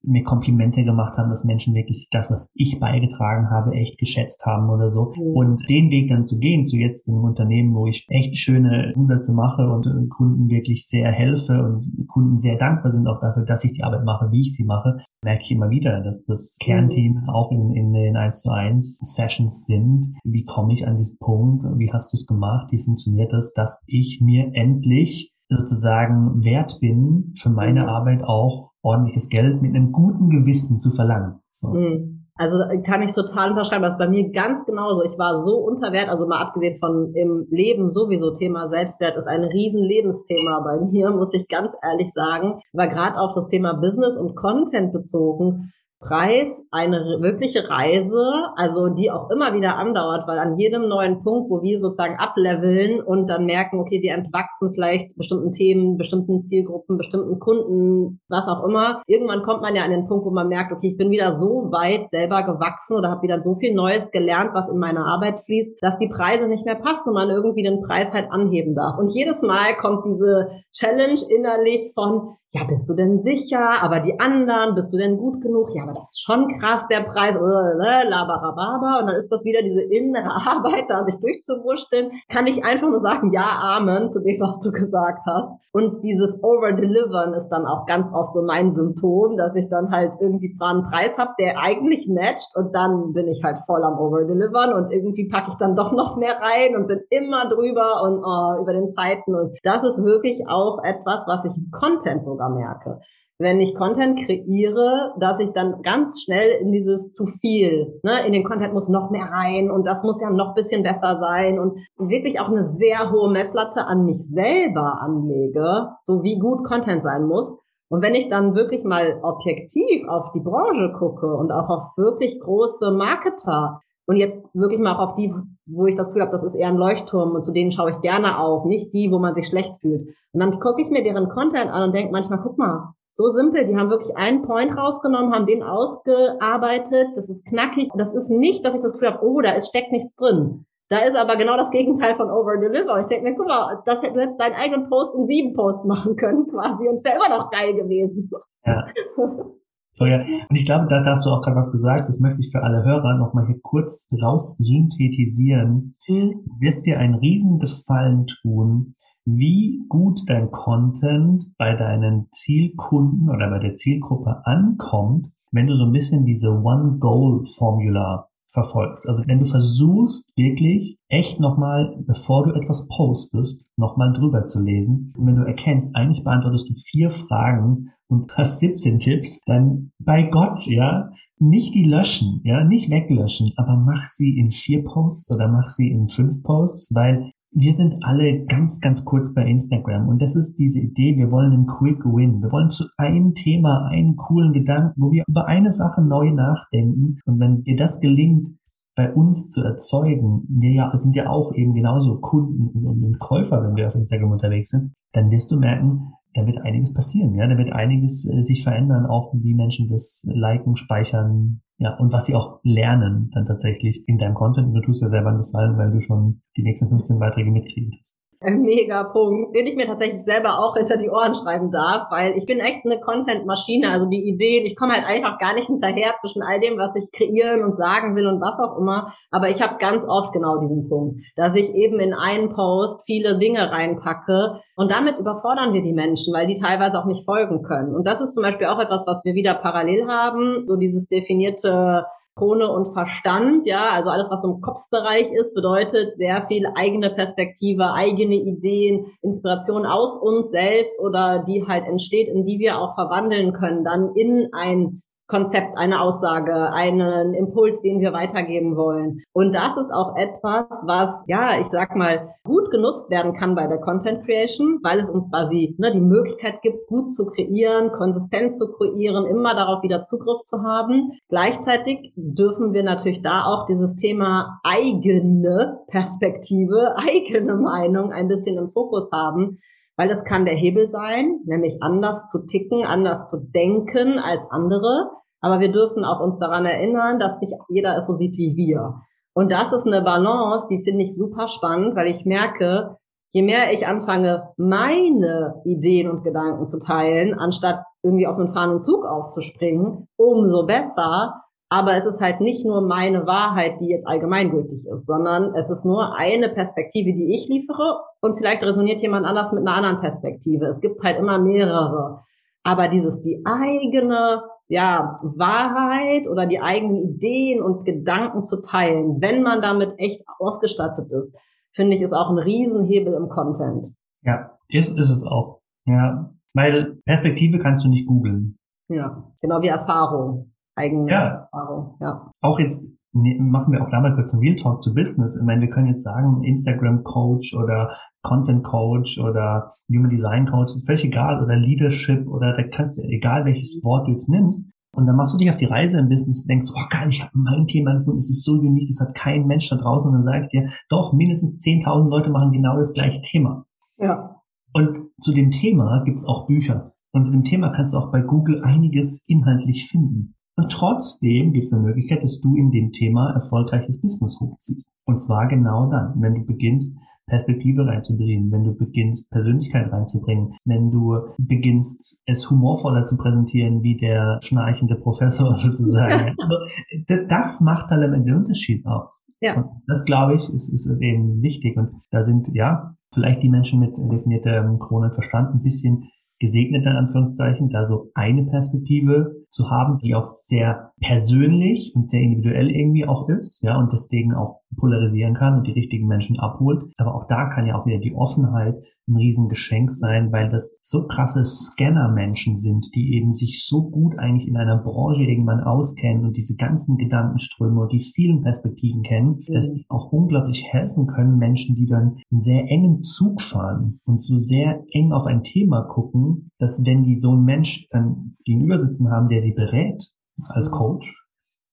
mir 0.02 0.22
Komplimente 0.22 0.84
gemacht 0.84 1.18
haben, 1.18 1.30
dass 1.30 1.44
Menschen 1.44 1.74
wirklich 1.74 2.08
das, 2.10 2.30
was 2.30 2.50
ich 2.54 2.80
beigetragen 2.80 3.50
habe, 3.50 3.72
echt 3.72 3.98
geschätzt 3.98 4.44
haben 4.46 4.70
oder 4.70 4.88
so. 4.88 5.12
Mhm. 5.16 5.36
Und 5.36 5.68
den 5.68 5.90
Weg 5.90 6.08
dann 6.08 6.24
zu 6.24 6.38
gehen, 6.38 6.64
zu 6.64 6.76
jetzt 6.76 7.08
einem 7.08 7.24
Unternehmen, 7.24 7.74
wo 7.74 7.86
ich 7.86 8.06
echt 8.08 8.36
schöne 8.38 8.92
Umsätze 8.96 9.32
mache 9.32 9.68
und 9.68 9.86
äh, 9.86 10.06
Kunden 10.08 10.50
wirklich 10.50 10.86
sehr 10.86 11.10
helfe 11.12 11.52
und 11.62 12.06
Kunden 12.08 12.38
sehr 12.38 12.56
dankbar 12.56 12.92
sind 12.92 13.06
auch 13.06 13.20
dafür, 13.20 13.44
dass 13.44 13.64
ich 13.64 13.72
die 13.72 13.84
Arbeit 13.84 14.04
mache, 14.04 14.30
wie 14.30 14.40
ich 14.40 14.54
sie 14.54 14.64
mache, 14.64 14.98
merke 15.22 15.42
ich 15.42 15.52
immer 15.52 15.70
wieder, 15.70 16.00
dass 16.00 16.24
das 16.24 16.56
Kernteam 16.60 17.22
mhm. 17.22 17.28
auch 17.28 17.50
in, 17.50 17.74
in 17.74 17.92
den 17.92 18.16
1 18.16 18.40
zu 18.40 18.50
1 18.50 19.00
Sessions 19.02 19.66
sind. 19.66 20.06
Wie 20.24 20.44
komme 20.44 20.72
ich 20.72 20.86
an 20.86 20.96
diesen 20.96 21.18
Punkt? 21.18 21.64
Wie 21.76 21.92
hast 21.92 22.12
du 22.12 22.16
es 22.16 22.26
gemacht? 22.26 22.72
Wie 22.72 22.82
funktioniert 22.82 23.32
das, 23.32 23.52
dass 23.52 23.84
ich 23.86 24.20
mir 24.22 24.50
endlich 24.54 25.32
sozusagen 25.50 26.44
wert 26.44 26.78
bin, 26.80 27.34
für 27.36 27.50
meine 27.50 27.82
mhm. 27.82 27.88
Arbeit 27.88 28.24
auch 28.24 28.69
ordentliches 28.82 29.28
Geld 29.28 29.62
mit 29.62 29.74
einem 29.74 29.92
guten 29.92 30.30
Gewissen 30.30 30.80
zu 30.80 30.90
verlangen. 30.90 31.40
So. 31.50 31.68
Mhm. 31.68 32.20
Also 32.36 32.56
kann 32.86 33.02
ich 33.02 33.12
total 33.12 33.50
unterschreiben, 33.50 33.82
das 33.82 33.94
ist 33.94 33.98
bei 33.98 34.08
mir 34.08 34.30
ganz 34.30 34.64
genauso. 34.64 35.02
Ich 35.02 35.18
war 35.18 35.42
so 35.44 35.58
unter 35.58 35.92
Wert, 35.92 36.08
also 36.08 36.26
mal 36.26 36.40
abgesehen 36.40 36.78
von 36.78 37.12
im 37.14 37.46
Leben 37.50 37.90
sowieso 37.90 38.32
Thema 38.32 38.70
Selbstwert 38.70 39.18
ist 39.18 39.26
ein 39.26 39.44
riesen 39.44 39.82
Lebensthema 39.82 40.60
bei 40.60 40.80
mir, 40.80 41.10
muss 41.16 41.34
ich 41.34 41.48
ganz 41.48 41.74
ehrlich 41.82 42.10
sagen. 42.14 42.60
War 42.72 42.88
gerade 42.88 43.20
auf 43.20 43.34
das 43.34 43.48
Thema 43.48 43.74
Business 43.74 44.16
und 44.16 44.36
Content 44.36 44.92
bezogen 44.92 45.70
Preis 46.00 46.64
eine 46.70 47.18
wirkliche 47.20 47.68
Reise, 47.68 48.24
also 48.56 48.88
die 48.88 49.10
auch 49.10 49.28
immer 49.28 49.52
wieder 49.52 49.76
andauert, 49.76 50.26
weil 50.26 50.38
an 50.38 50.56
jedem 50.56 50.88
neuen 50.88 51.22
Punkt, 51.22 51.50
wo 51.50 51.60
wir 51.60 51.78
sozusagen 51.78 52.16
ableveln 52.16 53.02
und 53.02 53.28
dann 53.28 53.44
merken, 53.44 53.78
okay, 53.78 54.00
wir 54.00 54.14
entwachsen 54.14 54.72
vielleicht 54.74 55.14
bestimmten 55.16 55.52
Themen, 55.52 55.98
bestimmten 55.98 56.42
Zielgruppen, 56.42 56.96
bestimmten 56.96 57.38
Kunden, 57.38 58.20
was 58.28 58.48
auch 58.48 58.64
immer. 58.64 59.02
Irgendwann 59.06 59.42
kommt 59.42 59.60
man 59.60 59.76
ja 59.76 59.84
an 59.84 59.90
den 59.90 60.06
Punkt, 60.06 60.24
wo 60.24 60.30
man 60.30 60.48
merkt, 60.48 60.72
okay, 60.72 60.88
ich 60.92 60.96
bin 60.96 61.10
wieder 61.10 61.34
so 61.34 61.70
weit 61.70 62.08
selber 62.08 62.44
gewachsen 62.44 62.96
oder 62.96 63.10
habe 63.10 63.22
wieder 63.22 63.42
so 63.42 63.54
viel 63.56 63.74
Neues 63.74 64.10
gelernt, 64.10 64.52
was 64.54 64.70
in 64.70 64.78
meine 64.78 65.04
Arbeit 65.04 65.40
fließt, 65.40 65.82
dass 65.82 65.98
die 65.98 66.08
Preise 66.08 66.48
nicht 66.48 66.64
mehr 66.64 66.76
passen 66.76 67.10
und 67.10 67.14
man 67.14 67.28
irgendwie 67.28 67.62
den 67.62 67.82
Preis 67.82 68.10
halt 68.14 68.32
anheben 68.32 68.74
darf. 68.74 68.98
Und 68.98 69.10
jedes 69.14 69.42
Mal 69.42 69.76
kommt 69.76 70.06
diese 70.06 70.48
Challenge 70.72 71.20
innerlich 71.28 71.92
von, 71.94 72.36
ja, 72.52 72.64
bist 72.64 72.88
du 72.88 72.94
denn 72.94 73.22
sicher? 73.22 73.82
Aber 73.82 74.00
die 74.00 74.18
anderen, 74.18 74.74
bist 74.74 74.92
du 74.92 74.96
denn 74.96 75.16
gut 75.16 75.40
genug? 75.40 75.68
Ja, 75.74 75.89
aber 75.90 75.98
das 75.98 76.10
ist 76.10 76.22
schon 76.22 76.48
krass, 76.48 76.86
der 76.88 77.02
Preis, 77.02 77.34
labarababa. 77.34 79.00
Und 79.00 79.06
dann 79.08 79.16
ist 79.16 79.30
das 79.30 79.44
wieder 79.44 79.62
diese 79.62 79.82
innere 79.82 80.30
Arbeit, 80.46 80.86
da 80.88 81.04
sich 81.04 81.16
durchzuwurschteln. 81.20 82.12
Kann 82.28 82.46
ich 82.46 82.64
einfach 82.64 82.88
nur 82.88 83.00
sagen, 83.00 83.32
ja, 83.32 83.76
Amen 83.76 84.10
zu 84.10 84.20
dem, 84.20 84.40
was 84.40 84.58
du 84.60 84.70
gesagt 84.70 85.26
hast. 85.26 85.50
Und 85.72 86.02
dieses 86.02 86.42
Overdelivern 86.42 87.34
ist 87.34 87.48
dann 87.48 87.66
auch 87.66 87.86
ganz 87.86 88.12
oft 88.12 88.32
so 88.34 88.42
mein 88.42 88.70
Symptom, 88.70 89.36
dass 89.36 89.54
ich 89.54 89.68
dann 89.68 89.90
halt 89.90 90.12
irgendwie 90.20 90.50
zwar 90.52 90.70
einen 90.70 90.84
Preis 90.84 91.16
habe, 91.18 91.30
der 91.38 91.60
eigentlich 91.60 92.08
matcht 92.08 92.56
und 92.56 92.74
dann 92.74 93.12
bin 93.12 93.28
ich 93.28 93.42
halt 93.44 93.58
voll 93.66 93.82
am 93.84 93.98
Overdelivern 93.98 94.72
und 94.72 94.90
irgendwie 94.90 95.28
packe 95.28 95.50
ich 95.50 95.56
dann 95.58 95.76
doch 95.76 95.92
noch 95.92 96.16
mehr 96.16 96.40
rein 96.40 96.74
und 96.74 96.88
bin 96.88 97.00
immer 97.10 97.48
drüber 97.48 98.02
und 98.02 98.22
oh, 98.24 98.60
über 98.60 98.72
den 98.72 98.88
Zeiten. 98.90 99.34
Und 99.34 99.56
das 99.62 99.84
ist 99.84 100.04
wirklich 100.04 100.42
auch 100.48 100.82
etwas, 100.82 101.26
was 101.28 101.44
ich 101.44 101.56
im 101.56 101.70
Content 101.70 102.24
sogar 102.24 102.50
merke 102.50 103.00
wenn 103.40 103.58
ich 103.58 103.74
Content 103.74 104.18
kreiere, 104.18 105.14
dass 105.18 105.40
ich 105.40 105.50
dann 105.50 105.80
ganz 105.80 106.20
schnell 106.22 106.60
in 106.60 106.72
dieses 106.72 107.10
zu 107.10 107.26
viel, 107.26 107.98
ne, 108.02 108.26
in 108.26 108.34
den 108.34 108.44
Content 108.44 108.74
muss 108.74 108.90
noch 108.90 109.10
mehr 109.10 109.24
rein 109.24 109.70
und 109.70 109.86
das 109.86 110.04
muss 110.04 110.20
ja 110.20 110.28
noch 110.28 110.54
bisschen 110.54 110.82
besser 110.82 111.18
sein 111.18 111.58
und 111.58 111.78
wirklich 111.96 112.38
auch 112.38 112.48
eine 112.48 112.64
sehr 112.64 113.10
hohe 113.10 113.30
Messlatte 113.30 113.86
an 113.86 114.04
mich 114.04 114.18
selber 114.28 115.00
anlege, 115.00 115.88
so 116.04 116.22
wie 116.22 116.38
gut 116.38 116.64
Content 116.64 117.02
sein 117.02 117.26
muss. 117.26 117.58
Und 117.88 118.02
wenn 118.02 118.14
ich 118.14 118.28
dann 118.28 118.54
wirklich 118.54 118.84
mal 118.84 119.18
objektiv 119.22 120.06
auf 120.06 120.32
die 120.32 120.40
Branche 120.40 120.92
gucke 120.98 121.34
und 121.34 121.50
auch 121.50 121.70
auf 121.70 121.96
wirklich 121.96 122.38
große 122.40 122.90
Marketer 122.92 123.80
und 124.06 124.16
jetzt 124.16 124.44
wirklich 124.52 124.80
mal 124.80 124.96
auch 124.96 125.10
auf 125.10 125.14
die, 125.14 125.32
wo 125.66 125.86
ich 125.86 125.96
das 125.96 126.08
Gefühl 126.08 126.22
habe, 126.22 126.30
das 126.30 126.44
ist 126.44 126.54
eher 126.54 126.68
ein 126.68 126.76
Leuchtturm 126.76 127.34
und 127.34 127.42
zu 127.42 127.52
denen 127.52 127.72
schaue 127.72 127.90
ich 127.90 128.00
gerne 128.02 128.38
auf, 128.38 128.66
nicht 128.66 128.92
die, 128.92 129.10
wo 129.10 129.18
man 129.18 129.34
sich 129.34 129.46
schlecht 129.46 129.72
fühlt. 129.80 130.08
Und 130.32 130.40
dann 130.40 130.60
gucke 130.60 130.82
ich 130.82 130.90
mir 130.90 131.02
deren 131.02 131.30
Content 131.30 131.70
an 131.70 131.84
und 131.84 131.94
denke 131.94 132.12
manchmal, 132.12 132.40
guck 132.42 132.58
mal, 132.58 132.92
so 133.20 133.28
simpel. 133.28 133.66
Die 133.66 133.76
haben 133.76 133.90
wirklich 133.90 134.16
einen 134.16 134.42
Point 134.42 134.76
rausgenommen, 134.76 135.34
haben 135.34 135.46
den 135.46 135.62
ausgearbeitet. 135.62 137.08
Das 137.16 137.28
ist 137.28 137.44
knackig. 137.44 137.90
Das 137.96 138.14
ist 138.14 138.30
nicht, 138.30 138.64
dass 138.64 138.74
ich 138.74 138.80
das 138.80 138.92
Gefühl 138.92 139.12
habe, 139.12 139.26
oh, 139.26 139.40
da 139.40 139.52
ist, 139.52 139.68
steckt 139.68 139.92
nichts 139.92 140.14
drin. 140.16 140.64
Da 140.88 141.00
ist 141.00 141.16
aber 141.16 141.36
genau 141.36 141.56
das 141.56 141.70
Gegenteil 141.70 142.16
von 142.16 142.30
Over-Deliver. 142.30 143.00
Ich 143.00 143.06
denke 143.06 143.30
mir, 143.30 143.36
guck 143.36 143.46
mal, 143.46 143.80
das, 143.84 144.00
du 144.00 144.20
hättest 144.20 144.40
deinen 144.40 144.54
eigenen 144.54 144.88
Post 144.88 145.14
in 145.14 145.26
sieben 145.26 145.54
Posts 145.54 145.84
machen 145.84 146.16
können 146.16 146.48
quasi 146.48 146.88
und 146.88 146.96
es 146.96 147.04
wäre 147.04 147.16
immer 147.16 147.28
noch 147.28 147.50
geil 147.50 147.74
gewesen. 147.74 148.30
Ja. 148.64 148.86
So, 149.92 150.06
ja. 150.06 150.20
Und 150.20 150.56
ich 150.56 150.64
glaube, 150.64 150.86
da, 150.88 151.02
da 151.02 151.10
hast 151.10 151.26
du 151.26 151.30
auch 151.30 151.42
gerade 151.42 151.56
was 151.56 151.72
gesagt, 151.72 152.08
das 152.08 152.20
möchte 152.20 152.40
ich 152.40 152.50
für 152.52 152.62
alle 152.62 152.84
Hörer 152.84 153.18
nochmal 153.18 153.46
hier 153.46 153.58
kurz 153.60 154.08
raus 154.22 154.56
synthetisieren. 154.56 155.96
Mhm. 156.08 156.44
Du 156.44 156.50
wirst 156.60 156.86
dir 156.86 156.98
einen 156.98 157.16
riesen 157.16 157.58
Gefallen 157.58 158.26
tun, 158.26 158.94
wie 159.24 159.84
gut 159.88 160.20
dein 160.26 160.50
Content 160.50 161.52
bei 161.58 161.74
deinen 161.74 162.28
Zielkunden 162.32 163.28
oder 163.28 163.50
bei 163.50 163.58
der 163.58 163.74
Zielgruppe 163.74 164.42
ankommt, 164.44 165.28
wenn 165.52 165.66
du 165.66 165.74
so 165.74 165.84
ein 165.84 165.92
bisschen 165.92 166.24
diese 166.24 166.50
One-Goal-Formula 166.50 168.28
verfolgst. 168.52 169.08
Also 169.08 169.24
wenn 169.26 169.38
du 169.38 169.46
versuchst, 169.46 170.36
wirklich 170.36 170.98
echt 171.08 171.40
nochmal, 171.40 171.96
bevor 172.06 172.44
du 172.44 172.52
etwas 172.52 172.88
postest, 172.88 173.70
nochmal 173.76 174.12
drüber 174.12 174.44
zu 174.44 174.60
lesen. 174.60 175.12
Und 175.16 175.26
wenn 175.26 175.36
du 175.36 175.42
erkennst, 175.42 175.94
eigentlich 175.94 176.24
beantwortest 176.24 176.68
du 176.68 176.74
vier 176.74 177.10
Fragen 177.10 177.90
und 178.08 178.36
hast 178.36 178.58
17 178.58 178.98
Tipps, 178.98 179.40
dann 179.46 179.92
bei 180.00 180.24
Gott, 180.24 180.66
ja, 180.66 181.10
nicht 181.38 181.74
die 181.74 181.84
löschen, 181.84 182.42
ja, 182.44 182.64
nicht 182.64 182.90
weglöschen, 182.90 183.50
aber 183.56 183.76
mach 183.76 184.04
sie 184.04 184.36
in 184.36 184.50
vier 184.50 184.84
Posts 184.84 185.32
oder 185.32 185.48
mach 185.48 185.70
sie 185.70 185.90
in 185.90 186.08
fünf 186.08 186.42
Posts, 186.42 186.92
weil 186.94 187.32
wir 187.52 187.72
sind 187.72 187.96
alle 188.02 188.44
ganz, 188.44 188.80
ganz 188.80 189.04
kurz 189.04 189.34
bei 189.34 189.44
Instagram 189.44 190.08
und 190.08 190.22
das 190.22 190.36
ist 190.36 190.56
diese 190.56 190.78
Idee, 190.78 191.16
wir 191.16 191.32
wollen 191.32 191.52
einen 191.52 191.66
Quick 191.66 192.04
Win. 192.04 192.40
Wir 192.42 192.52
wollen 192.52 192.70
zu 192.70 192.84
einem 192.96 193.34
Thema 193.34 193.86
einen 193.86 194.16
coolen 194.16 194.52
Gedanken, 194.52 195.00
wo 195.00 195.10
wir 195.10 195.24
über 195.26 195.46
eine 195.46 195.72
Sache 195.72 196.00
neu 196.02 196.30
nachdenken 196.30 197.18
und 197.26 197.40
wenn 197.40 197.62
dir 197.62 197.76
das 197.76 197.98
gelingt, 198.00 198.48
bei 198.94 199.12
uns 199.12 199.48
zu 199.48 199.64
erzeugen, 199.64 200.42
wir 200.48 200.72
ja, 200.72 200.94
sind 200.94 201.16
ja 201.16 201.30
auch 201.30 201.54
eben 201.54 201.74
genauso 201.74 202.18
Kunden 202.20 202.86
und, 202.86 203.18
Käufer, 203.18 203.62
wenn 203.62 203.76
wir 203.76 203.86
auf 203.86 203.94
Instagram 203.94 204.32
unterwegs 204.32 204.70
sind, 204.70 204.92
dann 205.12 205.30
wirst 205.30 205.50
du 205.50 205.58
merken, 205.58 206.12
da 206.34 206.46
wird 206.46 206.58
einiges 206.58 206.92
passieren, 206.92 207.34
ja, 207.34 207.46
da 207.46 207.56
wird 207.56 207.72
einiges 207.72 208.28
äh, 208.30 208.42
sich 208.42 208.62
verändern, 208.62 209.06
auch 209.06 209.32
wie 209.34 209.54
Menschen 209.54 209.88
das 209.88 210.22
liken, 210.26 210.76
speichern, 210.76 211.62
ja, 211.80 211.96
und 211.96 212.12
was 212.12 212.26
sie 212.26 212.34
auch 212.34 212.60
lernen 212.62 213.30
dann 213.32 213.46
tatsächlich 213.46 214.06
in 214.06 214.18
deinem 214.18 214.34
Content. 214.34 214.68
Und 214.68 214.74
du 214.74 214.82
tust 214.82 215.02
ja 215.02 215.08
selber 215.08 215.30
einen 215.30 215.38
Gefallen, 215.38 215.78
weil 215.78 215.90
du 215.90 216.00
schon 216.00 216.42
die 216.56 216.62
nächsten 216.62 216.88
15 216.88 217.18
Beiträge 217.18 217.50
mitkriegen 217.50 217.96
hast. 217.98 218.20
Ein 218.42 218.62
mega 218.62 219.04
Punkt, 219.04 219.54
den 219.54 219.66
ich 219.66 219.76
mir 219.76 219.86
tatsächlich 219.86 220.24
selber 220.24 220.60
auch 220.60 220.74
hinter 220.74 220.96
die 220.96 221.10
Ohren 221.10 221.34
schreiben 221.34 221.70
darf, 221.70 222.10
weil 222.10 222.38
ich 222.38 222.46
bin 222.46 222.58
echt 222.58 222.86
eine 222.86 222.98
Content-Maschine, 222.98 223.90
also 223.90 224.06
die 224.06 224.26
Ideen, 224.26 224.64
ich 224.64 224.76
komme 224.76 224.94
halt 224.94 225.04
einfach 225.04 225.38
gar 225.38 225.52
nicht 225.52 225.66
hinterher 225.66 226.14
zwischen 226.18 226.40
all 226.42 226.58
dem, 226.58 226.78
was 226.78 226.96
ich 226.96 227.12
kreieren 227.12 227.62
und 227.62 227.76
sagen 227.76 228.16
will 228.16 228.26
und 228.26 228.40
was 228.40 228.58
auch 228.58 228.78
immer, 228.78 229.12
aber 229.30 229.50
ich 229.50 229.60
habe 229.60 229.76
ganz 229.78 230.06
oft 230.08 230.32
genau 230.32 230.56
diesen 230.56 230.88
Punkt, 230.88 231.20
dass 231.36 231.54
ich 231.54 231.74
eben 231.74 232.00
in 232.00 232.14
einen 232.14 232.48
Post 232.54 233.02
viele 233.04 233.36
Dinge 233.36 233.70
reinpacke 233.70 234.62
und 234.74 234.90
damit 234.90 235.18
überfordern 235.18 235.74
wir 235.74 235.82
die 235.82 235.92
Menschen, 235.92 236.32
weil 236.32 236.46
die 236.46 236.58
teilweise 236.58 236.98
auch 236.98 237.04
nicht 237.06 237.26
folgen 237.26 237.62
können. 237.62 237.94
Und 237.94 238.06
das 238.06 238.22
ist 238.22 238.34
zum 238.34 238.42
Beispiel 238.42 238.68
auch 238.68 238.80
etwas, 238.80 239.06
was 239.06 239.22
wir 239.22 239.34
wieder 239.34 239.52
parallel 239.52 240.08
haben, 240.08 240.64
so 240.66 240.76
dieses 240.76 241.08
definierte 241.08 242.06
Krone 242.36 242.70
und 242.70 242.92
Verstand, 242.92 243.66
ja, 243.66 243.90
also 243.90 244.08
alles, 244.10 244.30
was 244.30 244.44
im 244.44 244.60
Kopfbereich 244.60 245.30
ist, 245.32 245.54
bedeutet 245.54 246.16
sehr 246.16 246.46
viel 246.46 246.66
eigene 246.74 247.10
Perspektive, 247.10 247.92
eigene 247.92 248.36
Ideen, 248.36 249.06
Inspiration 249.22 249.84
aus 249.84 250.16
uns 250.16 250.50
selbst 250.50 250.98
oder 251.00 251.44
die 251.46 251.66
halt 251.66 251.86
entsteht, 251.86 252.28
in 252.28 252.46
die 252.46 252.58
wir 252.58 252.78
auch 252.78 252.94
verwandeln 252.94 253.52
können, 253.52 253.84
dann 253.84 254.14
in 254.14 254.48
ein 254.52 255.02
Konzept, 255.30 255.78
eine 255.78 256.00
Aussage, 256.00 256.72
einen 256.72 257.34
Impuls, 257.34 257.80
den 257.80 258.00
wir 258.00 258.12
weitergeben 258.12 258.76
wollen. 258.76 259.22
Und 259.32 259.54
das 259.54 259.76
ist 259.76 259.92
auch 259.92 260.16
etwas, 260.16 260.66
was, 260.86 261.22
ja, 261.26 261.58
ich 261.58 261.66
sag 261.66 261.96
mal, 261.96 262.34
gut 262.44 262.70
genutzt 262.70 263.10
werden 263.10 263.34
kann 263.34 263.54
bei 263.54 263.66
der 263.66 263.78
Content 263.78 264.24
Creation, 264.24 264.80
weil 264.82 264.98
es 264.98 265.08
uns 265.08 265.30
quasi 265.30 265.74
ne, 265.78 265.92
die 265.92 266.00
Möglichkeit 266.00 266.60
gibt, 266.62 266.86
gut 266.88 267.10
zu 267.10 267.26
kreieren, 267.26 267.92
konsistent 267.92 268.56
zu 268.56 268.72
kreieren, 268.72 269.26
immer 269.26 269.54
darauf 269.54 269.82
wieder 269.82 270.04
Zugriff 270.04 270.42
zu 270.42 270.62
haben. 270.62 271.12
Gleichzeitig 271.28 272.12
dürfen 272.16 272.72
wir 272.72 272.82
natürlich 272.82 273.22
da 273.22 273.44
auch 273.44 273.66
dieses 273.66 273.94
Thema 273.94 274.60
eigene 274.64 275.78
Perspektive, 275.86 276.96
eigene 276.96 277.54
Meinung 277.54 278.12
ein 278.12 278.28
bisschen 278.28 278.58
im 278.58 278.72
Fokus 278.72 279.10
haben, 279.12 279.60
weil 280.00 280.08
das 280.08 280.24
kann 280.24 280.46
der 280.46 280.54
Hebel 280.54 280.88
sein, 280.88 281.40
nämlich 281.44 281.82
anders 281.82 282.30
zu 282.30 282.46
ticken, 282.46 282.86
anders 282.86 283.28
zu 283.28 283.36
denken 283.36 284.18
als 284.18 284.50
andere. 284.50 285.10
Aber 285.42 285.60
wir 285.60 285.70
dürfen 285.70 286.06
auch 286.06 286.20
uns 286.20 286.38
daran 286.38 286.64
erinnern, 286.64 287.18
dass 287.18 287.38
nicht 287.42 287.52
jeder 287.68 287.98
es 287.98 288.06
so 288.06 288.14
sieht 288.14 288.32
wie 288.38 288.56
wir. 288.56 288.94
Und 289.34 289.52
das 289.52 289.74
ist 289.74 289.86
eine 289.86 290.00
Balance, 290.00 290.68
die 290.70 290.82
finde 290.84 291.04
ich 291.04 291.14
super 291.14 291.48
spannend, 291.48 291.96
weil 291.96 292.06
ich 292.06 292.24
merke, 292.24 292.96
je 293.32 293.42
mehr 293.42 293.74
ich 293.74 293.86
anfange, 293.86 294.48
meine 294.56 295.60
Ideen 295.66 296.10
und 296.10 296.24
Gedanken 296.24 296.66
zu 296.66 296.78
teilen, 296.78 297.34
anstatt 297.34 297.82
irgendwie 298.02 298.26
auf 298.26 298.38
einen 298.38 298.54
fahrenden 298.54 298.80
Zug 298.80 299.04
aufzuspringen, 299.04 300.08
umso 300.16 300.64
besser, 300.64 301.42
aber 301.72 301.96
es 301.96 302.04
ist 302.04 302.20
halt 302.20 302.40
nicht 302.40 302.66
nur 302.66 302.80
meine 302.80 303.28
Wahrheit, 303.28 303.80
die 303.80 303.86
jetzt 303.86 304.06
allgemeingültig 304.06 304.86
ist, 304.86 305.06
sondern 305.06 305.54
es 305.54 305.70
ist 305.70 305.84
nur 305.84 306.16
eine 306.16 306.48
Perspektive, 306.48 307.12
die 307.12 307.32
ich 307.32 307.48
liefere 307.48 308.00
und 308.20 308.36
vielleicht 308.36 308.64
resoniert 308.64 309.00
jemand 309.00 309.24
anders 309.24 309.52
mit 309.52 309.60
einer 309.60 309.76
anderen 309.76 310.00
Perspektive. 310.00 310.66
Es 310.66 310.80
gibt 310.80 311.00
halt 311.04 311.18
immer 311.18 311.38
mehrere. 311.38 312.24
Aber 312.64 312.88
dieses, 312.88 313.20
die 313.20 313.40
eigene, 313.44 314.42
ja, 314.66 315.20
Wahrheit 315.22 316.26
oder 316.26 316.46
die 316.46 316.60
eigenen 316.60 317.14
Ideen 317.14 317.62
und 317.62 317.84
Gedanken 317.84 318.42
zu 318.42 318.60
teilen, 318.60 319.20
wenn 319.20 319.42
man 319.42 319.62
damit 319.62 319.94
echt 319.98 320.24
ausgestattet 320.40 321.10
ist, 321.12 321.32
finde 321.72 321.96
ich, 321.96 322.02
ist 322.02 322.12
auch 322.12 322.30
ein 322.30 322.38
Riesenhebel 322.38 323.14
im 323.14 323.28
Content. 323.28 323.94
Ja, 324.22 324.58
ist, 324.68 324.98
ist 324.98 325.10
es 325.10 325.24
auch. 325.24 325.60
Ja, 325.86 326.34
weil 326.52 326.98
Perspektive 327.06 327.60
kannst 327.60 327.84
du 327.84 327.88
nicht 327.88 328.08
googeln. 328.08 328.58
Ja, 328.88 329.22
genau 329.40 329.62
wie 329.62 329.68
Erfahrung 329.68 330.50
eigene 330.80 331.10
ja. 331.10 331.48
Erfahrung. 331.52 331.96
Ja. 332.00 332.30
Auch 332.40 332.58
jetzt 332.58 332.88
ne, 333.12 333.38
machen 333.40 333.72
wir 333.72 333.82
auch 333.82 333.90
da 333.90 334.00
mal 334.00 334.14
kurz 334.14 334.32
einen 334.32 334.42
Real 334.42 334.56
Talk 334.56 334.82
zu 334.82 334.94
Business. 334.94 335.36
Ich 335.36 335.46
meine, 335.46 335.60
wir 335.60 335.70
können 335.70 335.88
jetzt 335.88 336.04
sagen, 336.04 336.42
Instagram 336.42 337.02
Coach 337.04 337.54
oder 337.54 337.94
Content 338.22 338.64
Coach 338.64 339.18
oder 339.18 339.70
Human 339.88 340.10
Design 340.10 340.46
Coach, 340.46 340.72
ist 340.74 340.86
völlig 340.86 341.04
egal, 341.04 341.42
oder 341.42 341.56
Leadership 341.56 342.26
oder 342.26 342.56
da 342.56 342.62
kannst 342.64 342.98
du, 342.98 343.02
egal 343.08 343.44
welches 343.44 343.82
Wort 343.84 344.06
du 344.06 344.12
jetzt 344.12 344.28
nimmst, 344.28 344.70
Und 344.92 345.06
dann 345.06 345.16
machst 345.16 345.34
du 345.34 345.38
dich 345.38 345.50
auf 345.50 345.56
die 345.56 345.66
Reise 345.66 346.00
im 346.00 346.08
Business 346.08 346.42
und 346.42 346.50
denkst, 346.50 346.68
oh 346.74 346.88
geil, 346.90 347.08
ich 347.08 347.22
habe 347.22 347.30
mein 347.34 347.66
Thema 347.66 347.94
gefunden, 347.94 348.18
es 348.18 348.30
ist 348.30 348.44
so 348.44 348.52
unique, 348.52 348.90
es 348.90 349.00
hat 349.00 349.14
kein 349.14 349.46
Mensch 349.46 349.68
da 349.68 349.76
draußen. 349.76 350.10
Und 350.10 350.16
dann 350.16 350.24
sage 350.24 350.44
ich 350.44 350.50
dir, 350.50 350.68
doch, 350.88 351.12
mindestens 351.12 351.62
10.000 351.64 352.10
Leute 352.10 352.30
machen 352.30 352.50
genau 352.52 352.76
das 352.76 352.92
gleiche 352.92 353.20
Thema. 353.20 353.66
Ja. 353.98 354.36
Und 354.72 354.98
zu 355.20 355.32
dem 355.32 355.50
Thema 355.50 356.02
gibt's 356.04 356.24
auch 356.24 356.46
Bücher. 356.46 356.92
Und 357.12 357.24
zu 357.24 357.32
dem 357.32 357.44
Thema 357.44 357.70
kannst 357.70 357.94
du 357.94 357.98
auch 357.98 358.10
bei 358.10 358.20
Google 358.20 358.62
einiges 358.64 359.24
inhaltlich 359.28 359.88
finden. 359.88 360.34
Und 360.60 360.70
trotzdem 360.70 361.54
gibt 361.54 361.64
es 361.64 361.72
eine 361.72 361.82
Möglichkeit, 361.82 362.22
dass 362.22 362.42
du 362.42 362.54
in 362.54 362.70
dem 362.70 362.92
Thema 362.92 363.32
erfolgreiches 363.32 364.02
Business 364.02 364.38
hochziehst. 364.40 364.92
Und 365.06 365.18
zwar 365.18 365.48
genau 365.48 365.88
dann, 365.88 366.20
wenn 366.20 366.34
du 366.34 366.44
beginnst, 366.44 367.00
Perspektive 367.26 367.86
reinzubringen, 367.86 368.52
wenn 368.52 368.64
du 368.64 368.74
beginnst, 368.76 369.30
Persönlichkeit 369.30 369.90
reinzubringen, 369.90 370.52
wenn 370.66 370.90
du 370.90 371.16
beginnst, 371.38 372.22
es 372.26 372.50
humorvoller 372.50 373.04
zu 373.04 373.16
präsentieren, 373.16 373.82
wie 373.82 373.96
der 373.96 374.38
schnarchende 374.42 374.96
Professor 374.96 375.50
sozusagen. 375.54 376.36
also, 376.38 377.24
das 377.26 377.62
macht 377.62 377.90
dann 377.90 378.02
am 378.02 378.12
Ende 378.12 378.32
den 378.32 378.36
Unterschied 378.36 378.84
aus. 378.84 379.24
Ja. 379.40 379.56
Und 379.56 379.66
das, 379.86 380.04
glaube 380.04 380.34
ich, 380.34 380.52
ist, 380.52 380.68
ist, 380.68 380.84
ist 380.84 381.00
eben 381.00 381.40
wichtig. 381.40 381.78
Und 381.78 382.02
da 382.10 382.22
sind, 382.22 382.50
ja, 382.52 382.94
vielleicht 383.14 383.42
die 383.42 383.48
Menschen 383.48 383.80
mit 383.80 383.96
definiertem 383.96 384.78
Kronenverstand 384.78 385.54
ein 385.54 385.62
bisschen 385.62 386.10
gesegnet, 386.38 386.84
in 386.84 386.96
Anführungszeichen, 386.96 387.70
da 387.70 387.86
so 387.86 388.10
eine 388.14 388.44
Perspektive 388.44 389.39
zu 389.50 389.70
haben, 389.70 389.98
die 389.98 390.14
auch 390.14 390.26
sehr 390.26 390.92
persönlich 391.00 391.92
und 391.94 392.08
sehr 392.08 392.22
individuell 392.22 392.70
irgendwie 392.70 393.06
auch 393.06 393.28
ist, 393.28 393.62
ja, 393.62 393.76
und 393.76 393.92
deswegen 393.92 394.32
auch 394.32 394.60
polarisieren 394.76 395.34
kann 395.34 395.58
und 395.58 395.68
die 395.68 395.72
richtigen 395.72 396.06
Menschen 396.06 396.38
abholt. 396.38 396.84
Aber 396.96 397.14
auch 397.14 397.26
da 397.26 397.46
kann 397.46 397.66
ja 397.66 397.78
auch 397.78 397.86
wieder 397.86 397.98
die 397.98 398.14
Offenheit 398.14 398.76
ein 399.10 399.16
Riesengeschenk 399.16 399.90
sein, 399.90 400.32
weil 400.32 400.48
das 400.48 400.78
so 400.82 401.06
krasse 401.06 401.44
Scanner-Menschen 401.44 402.56
sind, 402.56 402.94
die 402.94 403.14
eben 403.14 403.34
sich 403.34 403.66
so 403.66 403.90
gut 403.90 404.18
eigentlich 404.18 404.48
in 404.48 404.56
einer 404.56 404.78
Branche 404.78 405.24
irgendwann 405.24 405.60
auskennen 405.60 406.24
und 406.24 406.36
diese 406.36 406.56
ganzen 406.56 406.96
Gedankenströme 406.96 407.80
und 407.80 407.92
die 407.92 408.00
vielen 408.00 408.42
Perspektiven 408.42 409.02
kennen, 409.02 409.44
mhm. 409.48 409.54
dass 409.54 409.74
die 409.74 409.84
auch 409.88 410.12
unglaublich 410.12 410.72
helfen 410.72 411.06
können, 411.06 411.38
Menschen, 411.38 411.74
die 411.74 411.86
dann 411.86 412.18
einen 412.30 412.40
sehr 412.40 412.70
engen 412.70 413.02
Zug 413.02 413.42
fahren 413.42 414.00
und 414.04 414.22
so 414.22 414.36
sehr 414.36 414.84
eng 414.92 415.12
auf 415.12 415.26
ein 415.26 415.42
Thema 415.42 415.82
gucken, 415.82 416.50
dass 416.58 416.84
wenn 416.86 417.02
die 417.02 417.18
so 417.18 417.32
einen 417.32 417.44
Mensch 417.44 417.88
dann 417.90 418.36
gegenüber 418.44 418.78
sitzen 418.78 419.10
haben, 419.10 419.28
der 419.28 419.39
sie 419.40 419.52
berät 419.52 420.02
als 420.48 420.70
mhm. 420.70 420.74
Coach, 420.74 421.26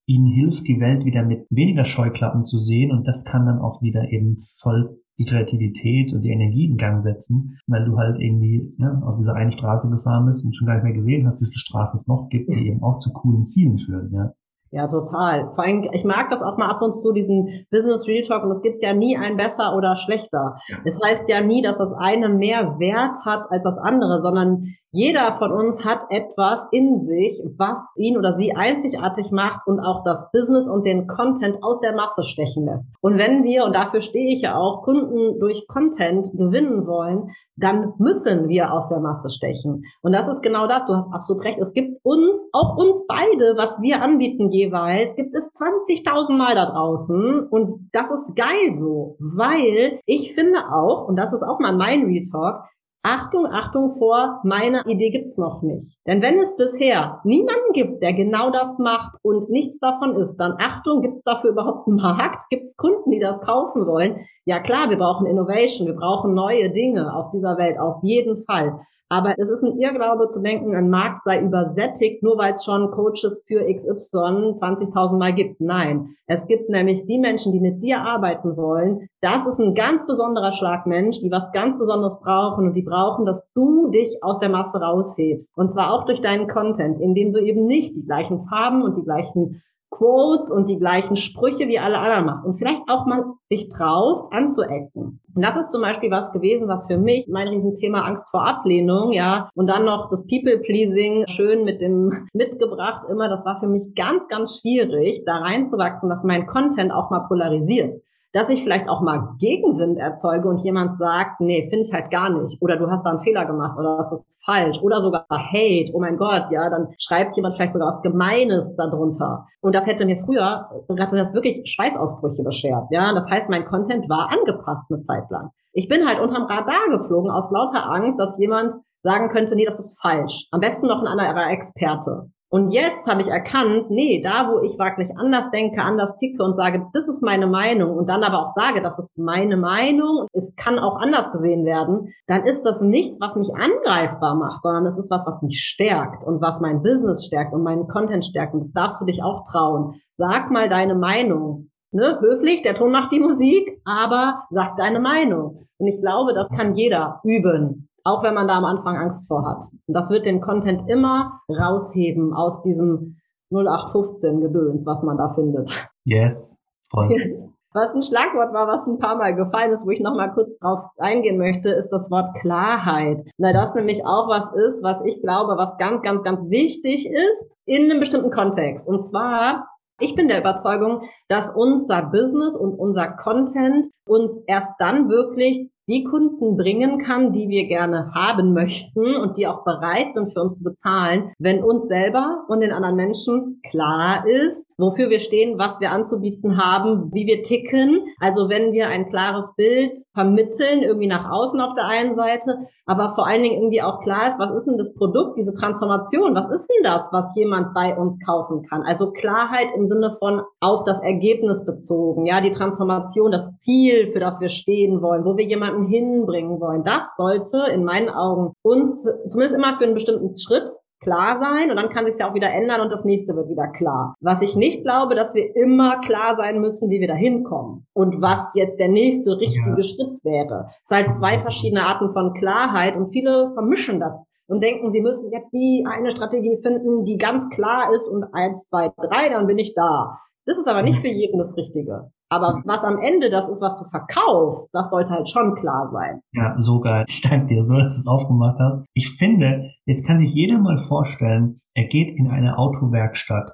ihnen 0.08 0.28
hilft, 0.28 0.68
die 0.68 0.80
Welt 0.80 1.06
wieder 1.06 1.24
mit 1.24 1.46
weniger 1.50 1.84
Scheuklappen 1.84 2.46
zu 2.46 2.60
sehen 2.60 2.92
und 2.92 3.08
das 3.08 3.26
kann 3.26 3.46
dann 3.46 3.60
auch 3.60 3.82
wieder 3.82 4.10
eben 4.10 4.36
voll 4.60 5.02
die 5.20 5.26
Kreativität 5.26 6.14
und 6.14 6.22
die 6.22 6.30
Energie 6.30 6.66
in 6.66 6.78
Gang 6.78 7.04
setzen, 7.04 7.60
weil 7.68 7.86
du 7.86 7.98
halt 7.98 8.20
irgendwie 8.22 8.74
ja, 8.78 9.00
auf 9.02 9.16
dieser 9.16 9.36
einen 9.36 9.52
Straße 9.52 9.90
gefahren 9.90 10.26
bist 10.26 10.46
und 10.46 10.56
schon 10.56 10.68
gar 10.68 10.76
nicht 10.76 10.84
mehr 10.84 10.94
gesehen 10.94 11.26
hast, 11.26 11.42
wie 11.42 11.46
viele 11.46 11.58
Straßen 11.58 11.98
es 11.98 12.08
noch 12.08 12.30
gibt, 12.30 12.50
die 12.50 12.68
eben 12.68 12.84
auch 12.84 12.98
zu 12.98 13.12
coolen 13.12 13.46
Zielen 13.46 13.78
führen. 13.78 14.14
Ja. 14.14 14.34
Ja, 14.72 14.88
total. 14.88 15.52
Vor 15.56 15.64
allem, 15.64 15.90
ich 15.94 16.04
mag 16.04 16.30
das 16.30 16.42
auch 16.42 16.58
mal 16.58 16.70
ab 16.70 16.82
und 16.82 16.94
zu, 16.94 17.14
diesen 17.14 17.66
Business 17.72 18.06
Real 18.08 18.26
Talk, 18.26 18.44
und 18.44 18.52
es 18.52 18.62
gibt 18.62 18.82
ja 18.82 18.94
nie 18.94 19.18
ein 19.18 19.38
besser 19.38 19.76
oder 19.76 19.96
schlechter. 19.96 20.58
Es 20.84 20.98
das 20.98 21.08
heißt 21.08 21.30
ja 21.30 21.42
nie, 21.42 21.62
dass 21.62 21.78
das 21.78 21.94
eine 21.94 22.28
mehr 22.30 22.78
Wert 22.80 23.16
hat 23.26 23.46
als 23.50 23.64
das 23.64 23.78
andere, 23.78 24.20
sondern 24.20 24.76
jeder 24.92 25.38
von 25.38 25.52
uns 25.52 25.84
hat 25.86 26.02
etwas 26.10 26.66
in 26.72 27.06
sich, 27.06 27.44
was 27.58 27.80
ihn 27.98 28.18
oder 28.18 28.34
sie 28.34 28.56
einzigartig 28.56 29.32
macht 29.32 29.68
und 29.68 29.80
auch 29.80 30.04
das 30.04 30.32
Business 30.32 30.68
und 30.68 30.86
den 30.86 31.08
Content 31.08 31.62
aus 31.62 31.82
der 31.82 31.94
Masse 31.94 32.24
stechen 32.24 32.66
lässt. 32.66 32.88
Und 33.02 33.18
wenn 33.18 33.44
wir, 33.44 33.66
und 33.66 33.76
dafür 33.76 34.02
stehe 34.02 34.34
ich 34.34 34.42
ja 34.42 34.56
auch, 34.56 34.84
Kunden 34.84 35.40
durch 35.40 35.68
Content 35.68 36.32
gewinnen 36.32 36.88
wollen, 36.88 37.32
dann 37.58 37.94
müssen 37.98 38.48
wir 38.48 38.72
aus 38.72 38.88
der 38.90 39.00
Masse 39.00 39.30
stechen. 39.30 39.84
Und 40.02 40.14
das 40.14 40.28
ist 40.28 40.42
genau 40.42 40.68
das. 40.68 40.86
Du 40.86 40.94
hast 40.94 41.12
absolut 41.12 41.44
recht. 41.44 41.60
Es 41.60 41.74
gibt 41.74 42.00
uns, 42.04 42.38
auch 42.54 42.78
uns 42.78 43.06
beide, 43.08 43.58
was 43.58 43.82
wir 43.82 44.02
anbieten 44.02 44.50
jeweils, 44.58 45.16
gibt 45.16 45.34
es 45.34 45.52
20.000 45.54 46.34
Mal 46.34 46.56
da 46.56 46.66
draußen. 46.66 47.48
Und 47.50 47.90
das 47.92 48.12
ist 48.12 48.36
geil 48.36 48.76
so, 48.78 49.16
weil 49.20 50.00
ich 50.06 50.34
finde 50.34 50.60
auch, 50.72 51.08
und 51.08 51.16
das 51.16 51.34
ist 51.34 51.44
auch 51.44 51.60
mal 51.60 51.76
mein 51.76 52.06
Retalk, 52.06 52.64
Achtung, 53.10 53.46
Achtung 53.46 53.96
vor, 53.96 54.42
meine 54.44 54.84
Idee 54.86 55.12
gibt's 55.12 55.38
noch 55.38 55.62
nicht. 55.62 55.98
Denn 56.06 56.22
wenn 56.22 56.40
es 56.40 56.58
bisher 56.58 57.22
niemanden 57.24 57.72
gibt, 57.72 58.04
der 58.04 58.12
genau 58.12 58.52
das 58.52 58.80
macht 58.80 59.18
und 59.22 59.50
nichts 59.50 59.80
davon 59.80 60.16
ist, 60.16 60.36
dann 60.36 60.56
Achtung, 60.60 61.02
gibt's 61.02 61.24
dafür 61.24 61.52
überhaupt 61.52 61.88
einen 61.88 61.96
Markt? 61.96 62.44
Gibt's 62.50 62.76
Kunden, 62.76 63.12
die 63.12 63.20
das 63.20 63.40
kaufen 63.40 63.88
wollen? 63.88 64.26
Ja 64.44 64.60
klar, 64.60 64.90
wir 64.90 64.98
brauchen 64.98 65.26
Innovation, 65.26 65.88
wir 65.88 65.96
brauchen 65.96 66.34
neue 66.34 66.70
Dinge 66.70 67.14
auf 67.16 67.32
dieser 67.32 67.58
Welt, 67.58 67.80
auf 67.80 68.04
jeden 68.04 68.44
Fall. 68.44 68.80
Aber 69.10 69.36
es 69.38 69.50
ist 69.50 69.64
ein 69.64 69.78
Irrglaube 69.80 70.28
zu 70.28 70.42
denken, 70.42 70.76
ein 70.76 70.90
Markt 70.90 71.24
sei 71.24 71.42
übersättigt, 71.42 72.24
nur 72.24 72.38
weil 72.38 72.54
es 72.54 72.66
schon 72.66 72.92
Coaches 72.92 73.46
für 73.48 73.60
XY 73.60 74.54
20.000 74.54 75.18
Mal 75.18 75.34
gibt. 75.34 75.62
Nein, 75.62 76.16
es 76.28 76.46
gibt 76.48 76.70
nämlich 76.70 77.06
die 77.06 77.20
Menschen, 77.20 77.54
die 77.54 77.62
mit 77.62 77.82
dir 77.82 78.02
arbeiten 78.02 78.58
wollen. 78.58 79.10
Das 79.22 79.46
ist 79.46 79.60
ein 79.60 79.74
ganz 79.74 80.06
besonderer 80.06 80.52
Schlagmensch, 80.52 81.20
die 81.22 81.32
was 81.32 81.52
ganz 81.52 81.78
Besonderes 81.78 82.20
brauchen 82.20 82.68
und 82.68 82.74
die 82.74 82.82
brauchen, 82.82 82.97
dass 83.26 83.52
du 83.54 83.90
dich 83.90 84.24
aus 84.24 84.40
der 84.40 84.50
Masse 84.50 84.80
raushebst. 84.80 85.58
Und 85.58 85.72
zwar 85.72 85.94
auch 85.94 86.06
durch 86.06 86.22
deinen 86.22 86.48
Content, 86.48 87.00
indem 87.00 87.34
du 87.34 87.40
eben 87.40 87.66
nicht 87.66 87.96
die 87.96 88.06
gleichen 88.06 88.46
Farben 88.48 88.82
und 88.82 88.98
die 88.98 89.04
gleichen 89.04 89.62
Quotes 89.90 90.52
und 90.52 90.68
die 90.68 90.78
gleichen 90.78 91.16
Sprüche 91.16 91.68
wie 91.68 91.80
alle 91.80 92.00
anderen 92.00 92.26
machst 92.26 92.46
und 92.46 92.58
vielleicht 92.58 92.82
auch 92.90 93.06
mal 93.06 93.24
dich 93.52 93.70
traust, 93.70 94.32
anzuecken. 94.34 95.22
Und 95.34 95.46
das 95.46 95.56
ist 95.56 95.72
zum 95.72 95.82
Beispiel 95.82 96.12
was 96.12 96.32
gewesen, 96.34 96.68
was 96.68 96.88
für 96.88 96.98
mich 96.98 97.28
mein 97.30 97.48
Riesenthema 97.48 98.02
Angst 98.02 98.30
vor 98.30 98.46
Ablehnung, 98.46 99.14
ja, 99.14 99.48
und 99.56 99.68
dann 99.68 99.86
noch 99.86 100.10
das 100.10 100.28
People-Pleasing 100.28 101.26
schön 101.28 101.64
mit 101.64 101.80
dem 101.80 102.12
mitgebracht 102.34 103.08
immer, 103.10 103.30
das 103.30 103.46
war 103.46 103.60
für 103.60 103.68
mich 103.68 103.96
ganz, 103.96 104.28
ganz 104.28 104.60
schwierig, 104.60 105.24
da 105.26 105.38
reinzuwachsen, 105.38 106.10
dass 106.10 106.24
mein 106.24 106.48
Content 106.48 106.92
auch 106.92 107.10
mal 107.10 107.22
polarisiert 107.22 107.96
dass 108.38 108.50
ich 108.50 108.62
vielleicht 108.62 108.88
auch 108.88 109.02
mal 109.02 109.30
Gegenwind 109.40 109.98
erzeuge 109.98 110.48
und 110.48 110.64
jemand 110.64 111.00
sagt, 111.00 111.42
nee, 111.42 111.68
finde 111.72 111.88
ich 111.88 111.92
halt 111.92 112.12
gar 112.12 112.30
nicht. 112.30 112.62
Oder 112.62 112.78
du 112.78 112.88
hast 112.88 113.04
da 113.04 113.10
einen 113.10 113.20
Fehler 113.20 113.46
gemacht 113.46 113.80
oder 113.80 113.98
das 113.98 114.12
ist 114.12 114.40
falsch. 114.46 114.80
Oder 114.84 115.02
sogar 115.02 115.26
Hate, 115.28 115.90
oh 115.92 116.00
mein 116.00 116.18
Gott, 116.18 116.44
ja, 116.52 116.70
dann 116.70 116.90
schreibt 117.00 117.36
jemand 117.36 117.56
vielleicht 117.56 117.74
sogar 117.74 117.88
was 117.88 118.04
Gemeines 118.04 118.76
darunter. 118.76 119.48
Und 119.62 119.74
das 119.74 119.88
hätte 119.88 120.06
mir 120.06 120.18
früher, 120.18 120.70
hatte 121.00 121.18
das 121.18 121.34
wirklich 121.34 121.64
Schweißausbrüche 121.66 122.44
beschert. 122.44 122.86
Ja, 122.92 123.12
das 123.12 123.28
heißt, 123.28 123.50
mein 123.50 123.66
Content 123.66 124.08
war 124.08 124.30
angepasst 124.32 124.92
eine 124.92 125.02
Zeit 125.02 125.28
lang. 125.32 125.50
Ich 125.74 125.88
bin 125.88 126.08
halt 126.08 126.20
unterm 126.20 126.44
Radar 126.44 126.90
geflogen 126.92 127.32
aus 127.32 127.50
lauter 127.50 127.90
Angst, 127.90 128.20
dass 128.20 128.38
jemand 128.38 128.76
sagen 129.02 129.30
könnte, 129.30 129.56
nee, 129.56 129.66
das 129.66 129.80
ist 129.80 130.00
falsch. 130.00 130.46
Am 130.52 130.60
besten 130.60 130.86
noch 130.86 131.02
ein 131.02 131.08
anderer 131.08 131.50
Experte. 131.50 132.30
Und 132.50 132.72
jetzt 132.72 133.06
habe 133.08 133.22
ich 133.22 133.28
erkannt, 133.28 133.90
nee, 133.90 134.22
da 134.24 134.50
wo 134.50 134.62
ich 134.62 134.80
wirklich 134.80 135.10
anders 135.18 135.52
denke, 135.52 135.82
anders 135.82 136.16
ticke 136.16 136.42
und 136.44 136.56
sage, 136.56 136.86
das 136.94 137.08
ist 137.10 137.22
meine 137.22 137.48
Meinung 137.48 137.98
und 137.98 138.08
dann 138.08 138.24
aber 138.24 138.44
auch 138.44 138.50
sage, 138.50 138.82
das 138.82 138.98
ist 139.00 139.18
meine 139.18 139.58
Meinung 139.58 140.28
es 140.38 140.56
kann 140.56 140.80
auch 140.80 140.98
anders 140.98 141.32
gesehen 141.32 141.66
werden, 141.66 142.14
dann 142.28 142.44
ist 142.44 142.64
das 142.64 142.82
nichts, 142.82 143.20
was 143.20 143.36
mich 143.36 143.54
angreifbar 143.56 144.36
macht, 144.36 144.62
sondern 144.62 144.86
es 144.86 144.98
ist 144.98 145.12
was, 145.12 145.26
was 145.26 145.42
mich 145.42 145.60
stärkt 145.60 146.24
und 146.24 146.42
was 146.42 146.62
mein 146.62 146.84
Business 146.84 147.26
stärkt 147.26 147.54
und 147.54 147.64
meinen 147.64 147.88
Content 147.88 148.24
stärkt. 148.24 148.54
Und 148.54 148.62
das 148.62 148.72
darfst 148.72 149.02
du 149.02 149.06
dich 149.06 149.24
auch 149.24 149.44
trauen. 149.44 149.96
Sag 150.12 150.52
mal 150.52 150.70
deine 150.70 150.96
Meinung. 150.96 151.70
Ne? 151.92 152.20
Höflich, 152.22 152.62
der 152.62 152.76
Ton 152.76 152.92
macht 152.92 153.12
die 153.12 153.20
Musik, 153.20 153.82
aber 153.86 154.44
sag 154.50 154.78
deine 154.78 155.00
Meinung. 155.00 155.68
Und 155.78 155.88
ich 155.88 156.00
glaube, 156.02 156.34
das 156.34 156.50
kann 156.50 156.74
jeder 156.74 157.20
üben 157.24 157.87
auch 158.08 158.24
wenn 158.24 158.34
man 158.34 158.48
da 158.48 158.58
am 158.58 158.66
Anfang 158.66 158.96
Angst 158.96 159.28
vor 159.28 159.46
hat. 159.46 159.66
Und 159.86 159.94
das 159.94 160.10
wird 160.10 160.26
den 160.26 160.42
Content 160.42 160.90
immer 160.90 161.42
rausheben 161.50 162.34
aus 162.34 162.62
diesem 162.62 163.18
0815 163.52 164.42
Gedöns, 164.42 164.86
was 164.86 165.04
man 165.04 165.18
da 165.18 165.30
findet. 165.30 165.70
Yes, 166.06 166.66
voll. 166.90 167.12
Yes. 167.12 167.48
Was 167.74 167.94
ein 167.94 168.02
Schlagwort 168.02 168.54
war, 168.54 168.68
was 168.68 168.88
ein 168.88 168.98
paar 168.98 169.18
Mal 169.18 169.36
gefallen 169.36 169.72
ist, 169.72 169.86
wo 169.86 169.92
ich 169.92 170.00
nochmal 170.00 170.34
kurz 170.34 170.58
drauf 170.58 170.80
eingehen 170.98 171.38
möchte, 171.38 171.70
ist 171.70 171.90
das 171.90 172.10
Wort 172.10 172.36
Klarheit. 172.40 173.22
Na, 173.38 173.52
das 173.52 173.76
nämlich 173.76 174.06
auch 174.06 174.30
was 174.30 174.52
ist, 174.54 174.84
was 174.84 175.04
ich 175.04 175.22
glaube, 175.22 175.58
was 175.58 175.78
ganz, 175.78 176.02
ganz, 176.02 176.24
ganz 176.24 176.50
wichtig 176.50 177.08
ist 177.08 177.56
in 177.66 177.92
einem 177.92 178.00
bestimmten 178.00 178.32
Kontext. 178.32 178.88
Und 178.88 179.04
zwar 179.04 179.68
ich 180.00 180.14
bin 180.14 180.28
der 180.28 180.40
Überzeugung, 180.40 181.02
dass 181.28 181.50
unser 181.56 182.04
Business 182.04 182.56
und 182.56 182.78
unser 182.78 183.08
Content 183.08 183.88
uns 184.08 184.44
erst 184.46 184.74
dann 184.80 185.10
wirklich 185.10 185.72
die 185.88 186.04
Kunden 186.04 186.58
bringen 186.58 187.00
kann, 187.00 187.32
die 187.32 187.48
wir 187.48 187.68
gerne 187.68 188.12
haben 188.14 188.54
möchten 188.54 189.16
und 189.16 189.38
die 189.38 189.48
auch 189.48 189.64
bereit 189.64 190.14
sind 190.14 190.34
für 190.34 190.42
uns 190.42 190.58
zu 190.58 190.64
bezahlen, 190.64 191.32
wenn 191.40 191.64
uns 191.64 191.88
selber 191.88 192.44
und 192.50 192.60
den 192.60 192.72
anderen 192.72 192.96
Menschen 192.96 193.62
klar 193.70 194.26
ist, 194.28 194.76
wofür 194.78 195.10
wir 195.10 195.20
stehen, 195.20 195.58
was 195.58 195.80
wir 195.80 195.92
anzubieten 195.92 196.58
haben, 196.58 197.12
wie 197.14 197.26
wir 197.26 197.44
ticken. 197.44 198.06
Also 198.20 198.50
wenn 198.50 198.74
wir 198.74 198.88
ein 198.88 199.10
klares 199.10 199.54
Bild 199.56 199.98
vermitteln, 200.14 200.84
irgendwie 200.84 201.08
nach 201.08 201.30
außen 201.32 201.62
auf 201.62 201.74
der 201.74 201.86
einen 201.88 202.16
Seite, 202.16 202.58
aber 202.86 203.14
vor 203.16 203.28
allen 203.28 203.44
Dingen 203.44 203.58
irgendwie 203.58 203.82
auch 203.82 204.02
klar 204.02 204.30
ist, 204.30 204.40
was 204.40 204.52
ist 204.52 204.66
denn 204.66 204.78
das 204.78 204.94
Produkt, 204.94 205.38
diese 205.38 205.54
Transformation, 205.54 206.36
was 206.36 206.50
ist 206.50 206.68
denn 206.68 206.84
das, 206.84 207.10
was 207.12 207.36
jemand 207.36 207.74
bei 207.74 207.98
uns 207.98 208.18
kaufen 208.26 208.64
kann? 208.64 208.84
Also 208.84 209.12
Klarheit 209.12 209.68
im 209.76 209.86
Sinne 209.86 210.16
von 210.20 210.42
auf 210.60 210.84
das 210.86 211.02
Ergebnis 211.02 211.66
bezogen, 211.66 212.26
ja, 212.26 212.42
die 212.42 212.52
Transformation, 212.52 213.32
das 213.32 213.58
Ziel, 213.60 214.08
für 214.08 214.20
das 214.20 214.40
wir 214.42 214.50
stehen 214.50 215.02
wollen, 215.02 215.26
wo 215.26 215.38
wir 215.38 215.46
jemanden 215.46 215.77
hinbringen 215.86 216.60
wollen. 216.60 216.84
Das 216.84 217.16
sollte 217.16 217.66
in 217.72 217.84
meinen 217.84 218.10
Augen 218.10 218.54
uns 218.64 219.04
zumindest 219.28 219.56
immer 219.56 219.78
für 219.78 219.84
einen 219.84 219.94
bestimmten 219.94 220.36
Schritt 220.38 220.70
klar 221.00 221.40
sein 221.40 221.70
und 221.70 221.78
dann 221.78 221.90
kann 221.90 222.06
sich 222.06 222.18
ja 222.20 222.30
auch 222.30 222.34
wieder 222.34 222.52
ändern 222.52 222.82
und 222.82 222.92
das 222.92 223.06
nächste 223.06 223.36
wird 223.36 223.50
wieder 223.50 223.68
klar. 223.68 224.16
Was 224.20 224.42
ich 224.42 224.56
nicht 224.56 224.84
glaube, 224.84 225.16
dass 225.16 225.36
wir 225.36 225.56
immer 225.56 226.02
klar 226.02 226.36
sein 226.36 226.60
müssen, 226.60 226.90
wie 226.90 227.00
wir 227.00 227.08
da 227.08 227.14
hinkommen 227.14 227.86
und 227.94 228.22
was 228.22 228.52
jetzt 228.56 228.80
der 228.80 228.90
nächste 228.90 229.40
richtige 229.40 229.70
ja. 229.70 229.84
Schritt 229.84 230.24
wäre. 230.24 230.70
Es 230.84 230.90
sind 230.90 230.98
halt 230.98 231.16
zwei 231.16 231.38
verschiedene 231.40 231.84
Arten 231.84 232.12
von 232.12 232.34
Klarheit 232.34 232.96
und 232.96 233.10
viele 233.10 233.52
vermischen 233.54 234.00
das 234.00 234.26
und 234.48 234.64
denken, 234.64 234.92
sie 234.92 235.02
müssen 235.02 235.32
jetzt 235.32 235.52
die 235.52 235.86
eine 235.88 236.12
Strategie 236.12 236.58
finden, 236.62 237.04
die 237.04 237.18
ganz 237.18 237.50
klar 237.50 237.94
ist 237.94 238.08
und 238.08 238.24
eins, 238.34 238.68
zwei, 238.68 238.90
drei, 238.98 239.30
dann 239.30 239.46
bin 239.46 239.60
ich 239.60 239.76
da. 239.76 240.18
Das 240.48 240.58
ist 240.58 240.68
aber 240.68 240.82
nicht 240.82 241.00
für 241.00 241.10
jeden 241.10 241.38
das 241.40 241.58
Richtige. 241.58 242.10
Aber 242.30 242.62
was 242.66 242.84
am 242.84 243.00
Ende 243.00 243.30
das 243.30 243.50
ist, 243.50 243.62
was 243.62 243.78
du 243.78 243.86
verkaufst, 243.86 244.70
das 244.74 244.90
sollte 244.90 245.10
halt 245.10 245.30
schon 245.30 245.56
klar 245.56 245.90
sein. 245.92 246.22
Ja, 246.32 246.56
so 246.58 246.80
geil. 246.80 247.04
Ich 247.08 247.22
danke 247.22 247.48
dir 247.48 247.66
so, 247.66 247.76
dass 247.76 247.96
du 247.96 248.00
es 248.02 248.08
aufgemacht 248.08 248.58
hast. 248.60 248.86
Ich 248.94 249.12
finde, 249.18 249.72
jetzt 249.86 250.06
kann 250.06 250.20
sich 250.20 250.34
jeder 250.34 250.58
mal 250.60 250.78
vorstellen, 250.78 251.60
er 251.74 251.86
geht 251.86 252.18
in 252.18 252.30
eine 252.30 252.58
Autowerkstatt. 252.58 253.52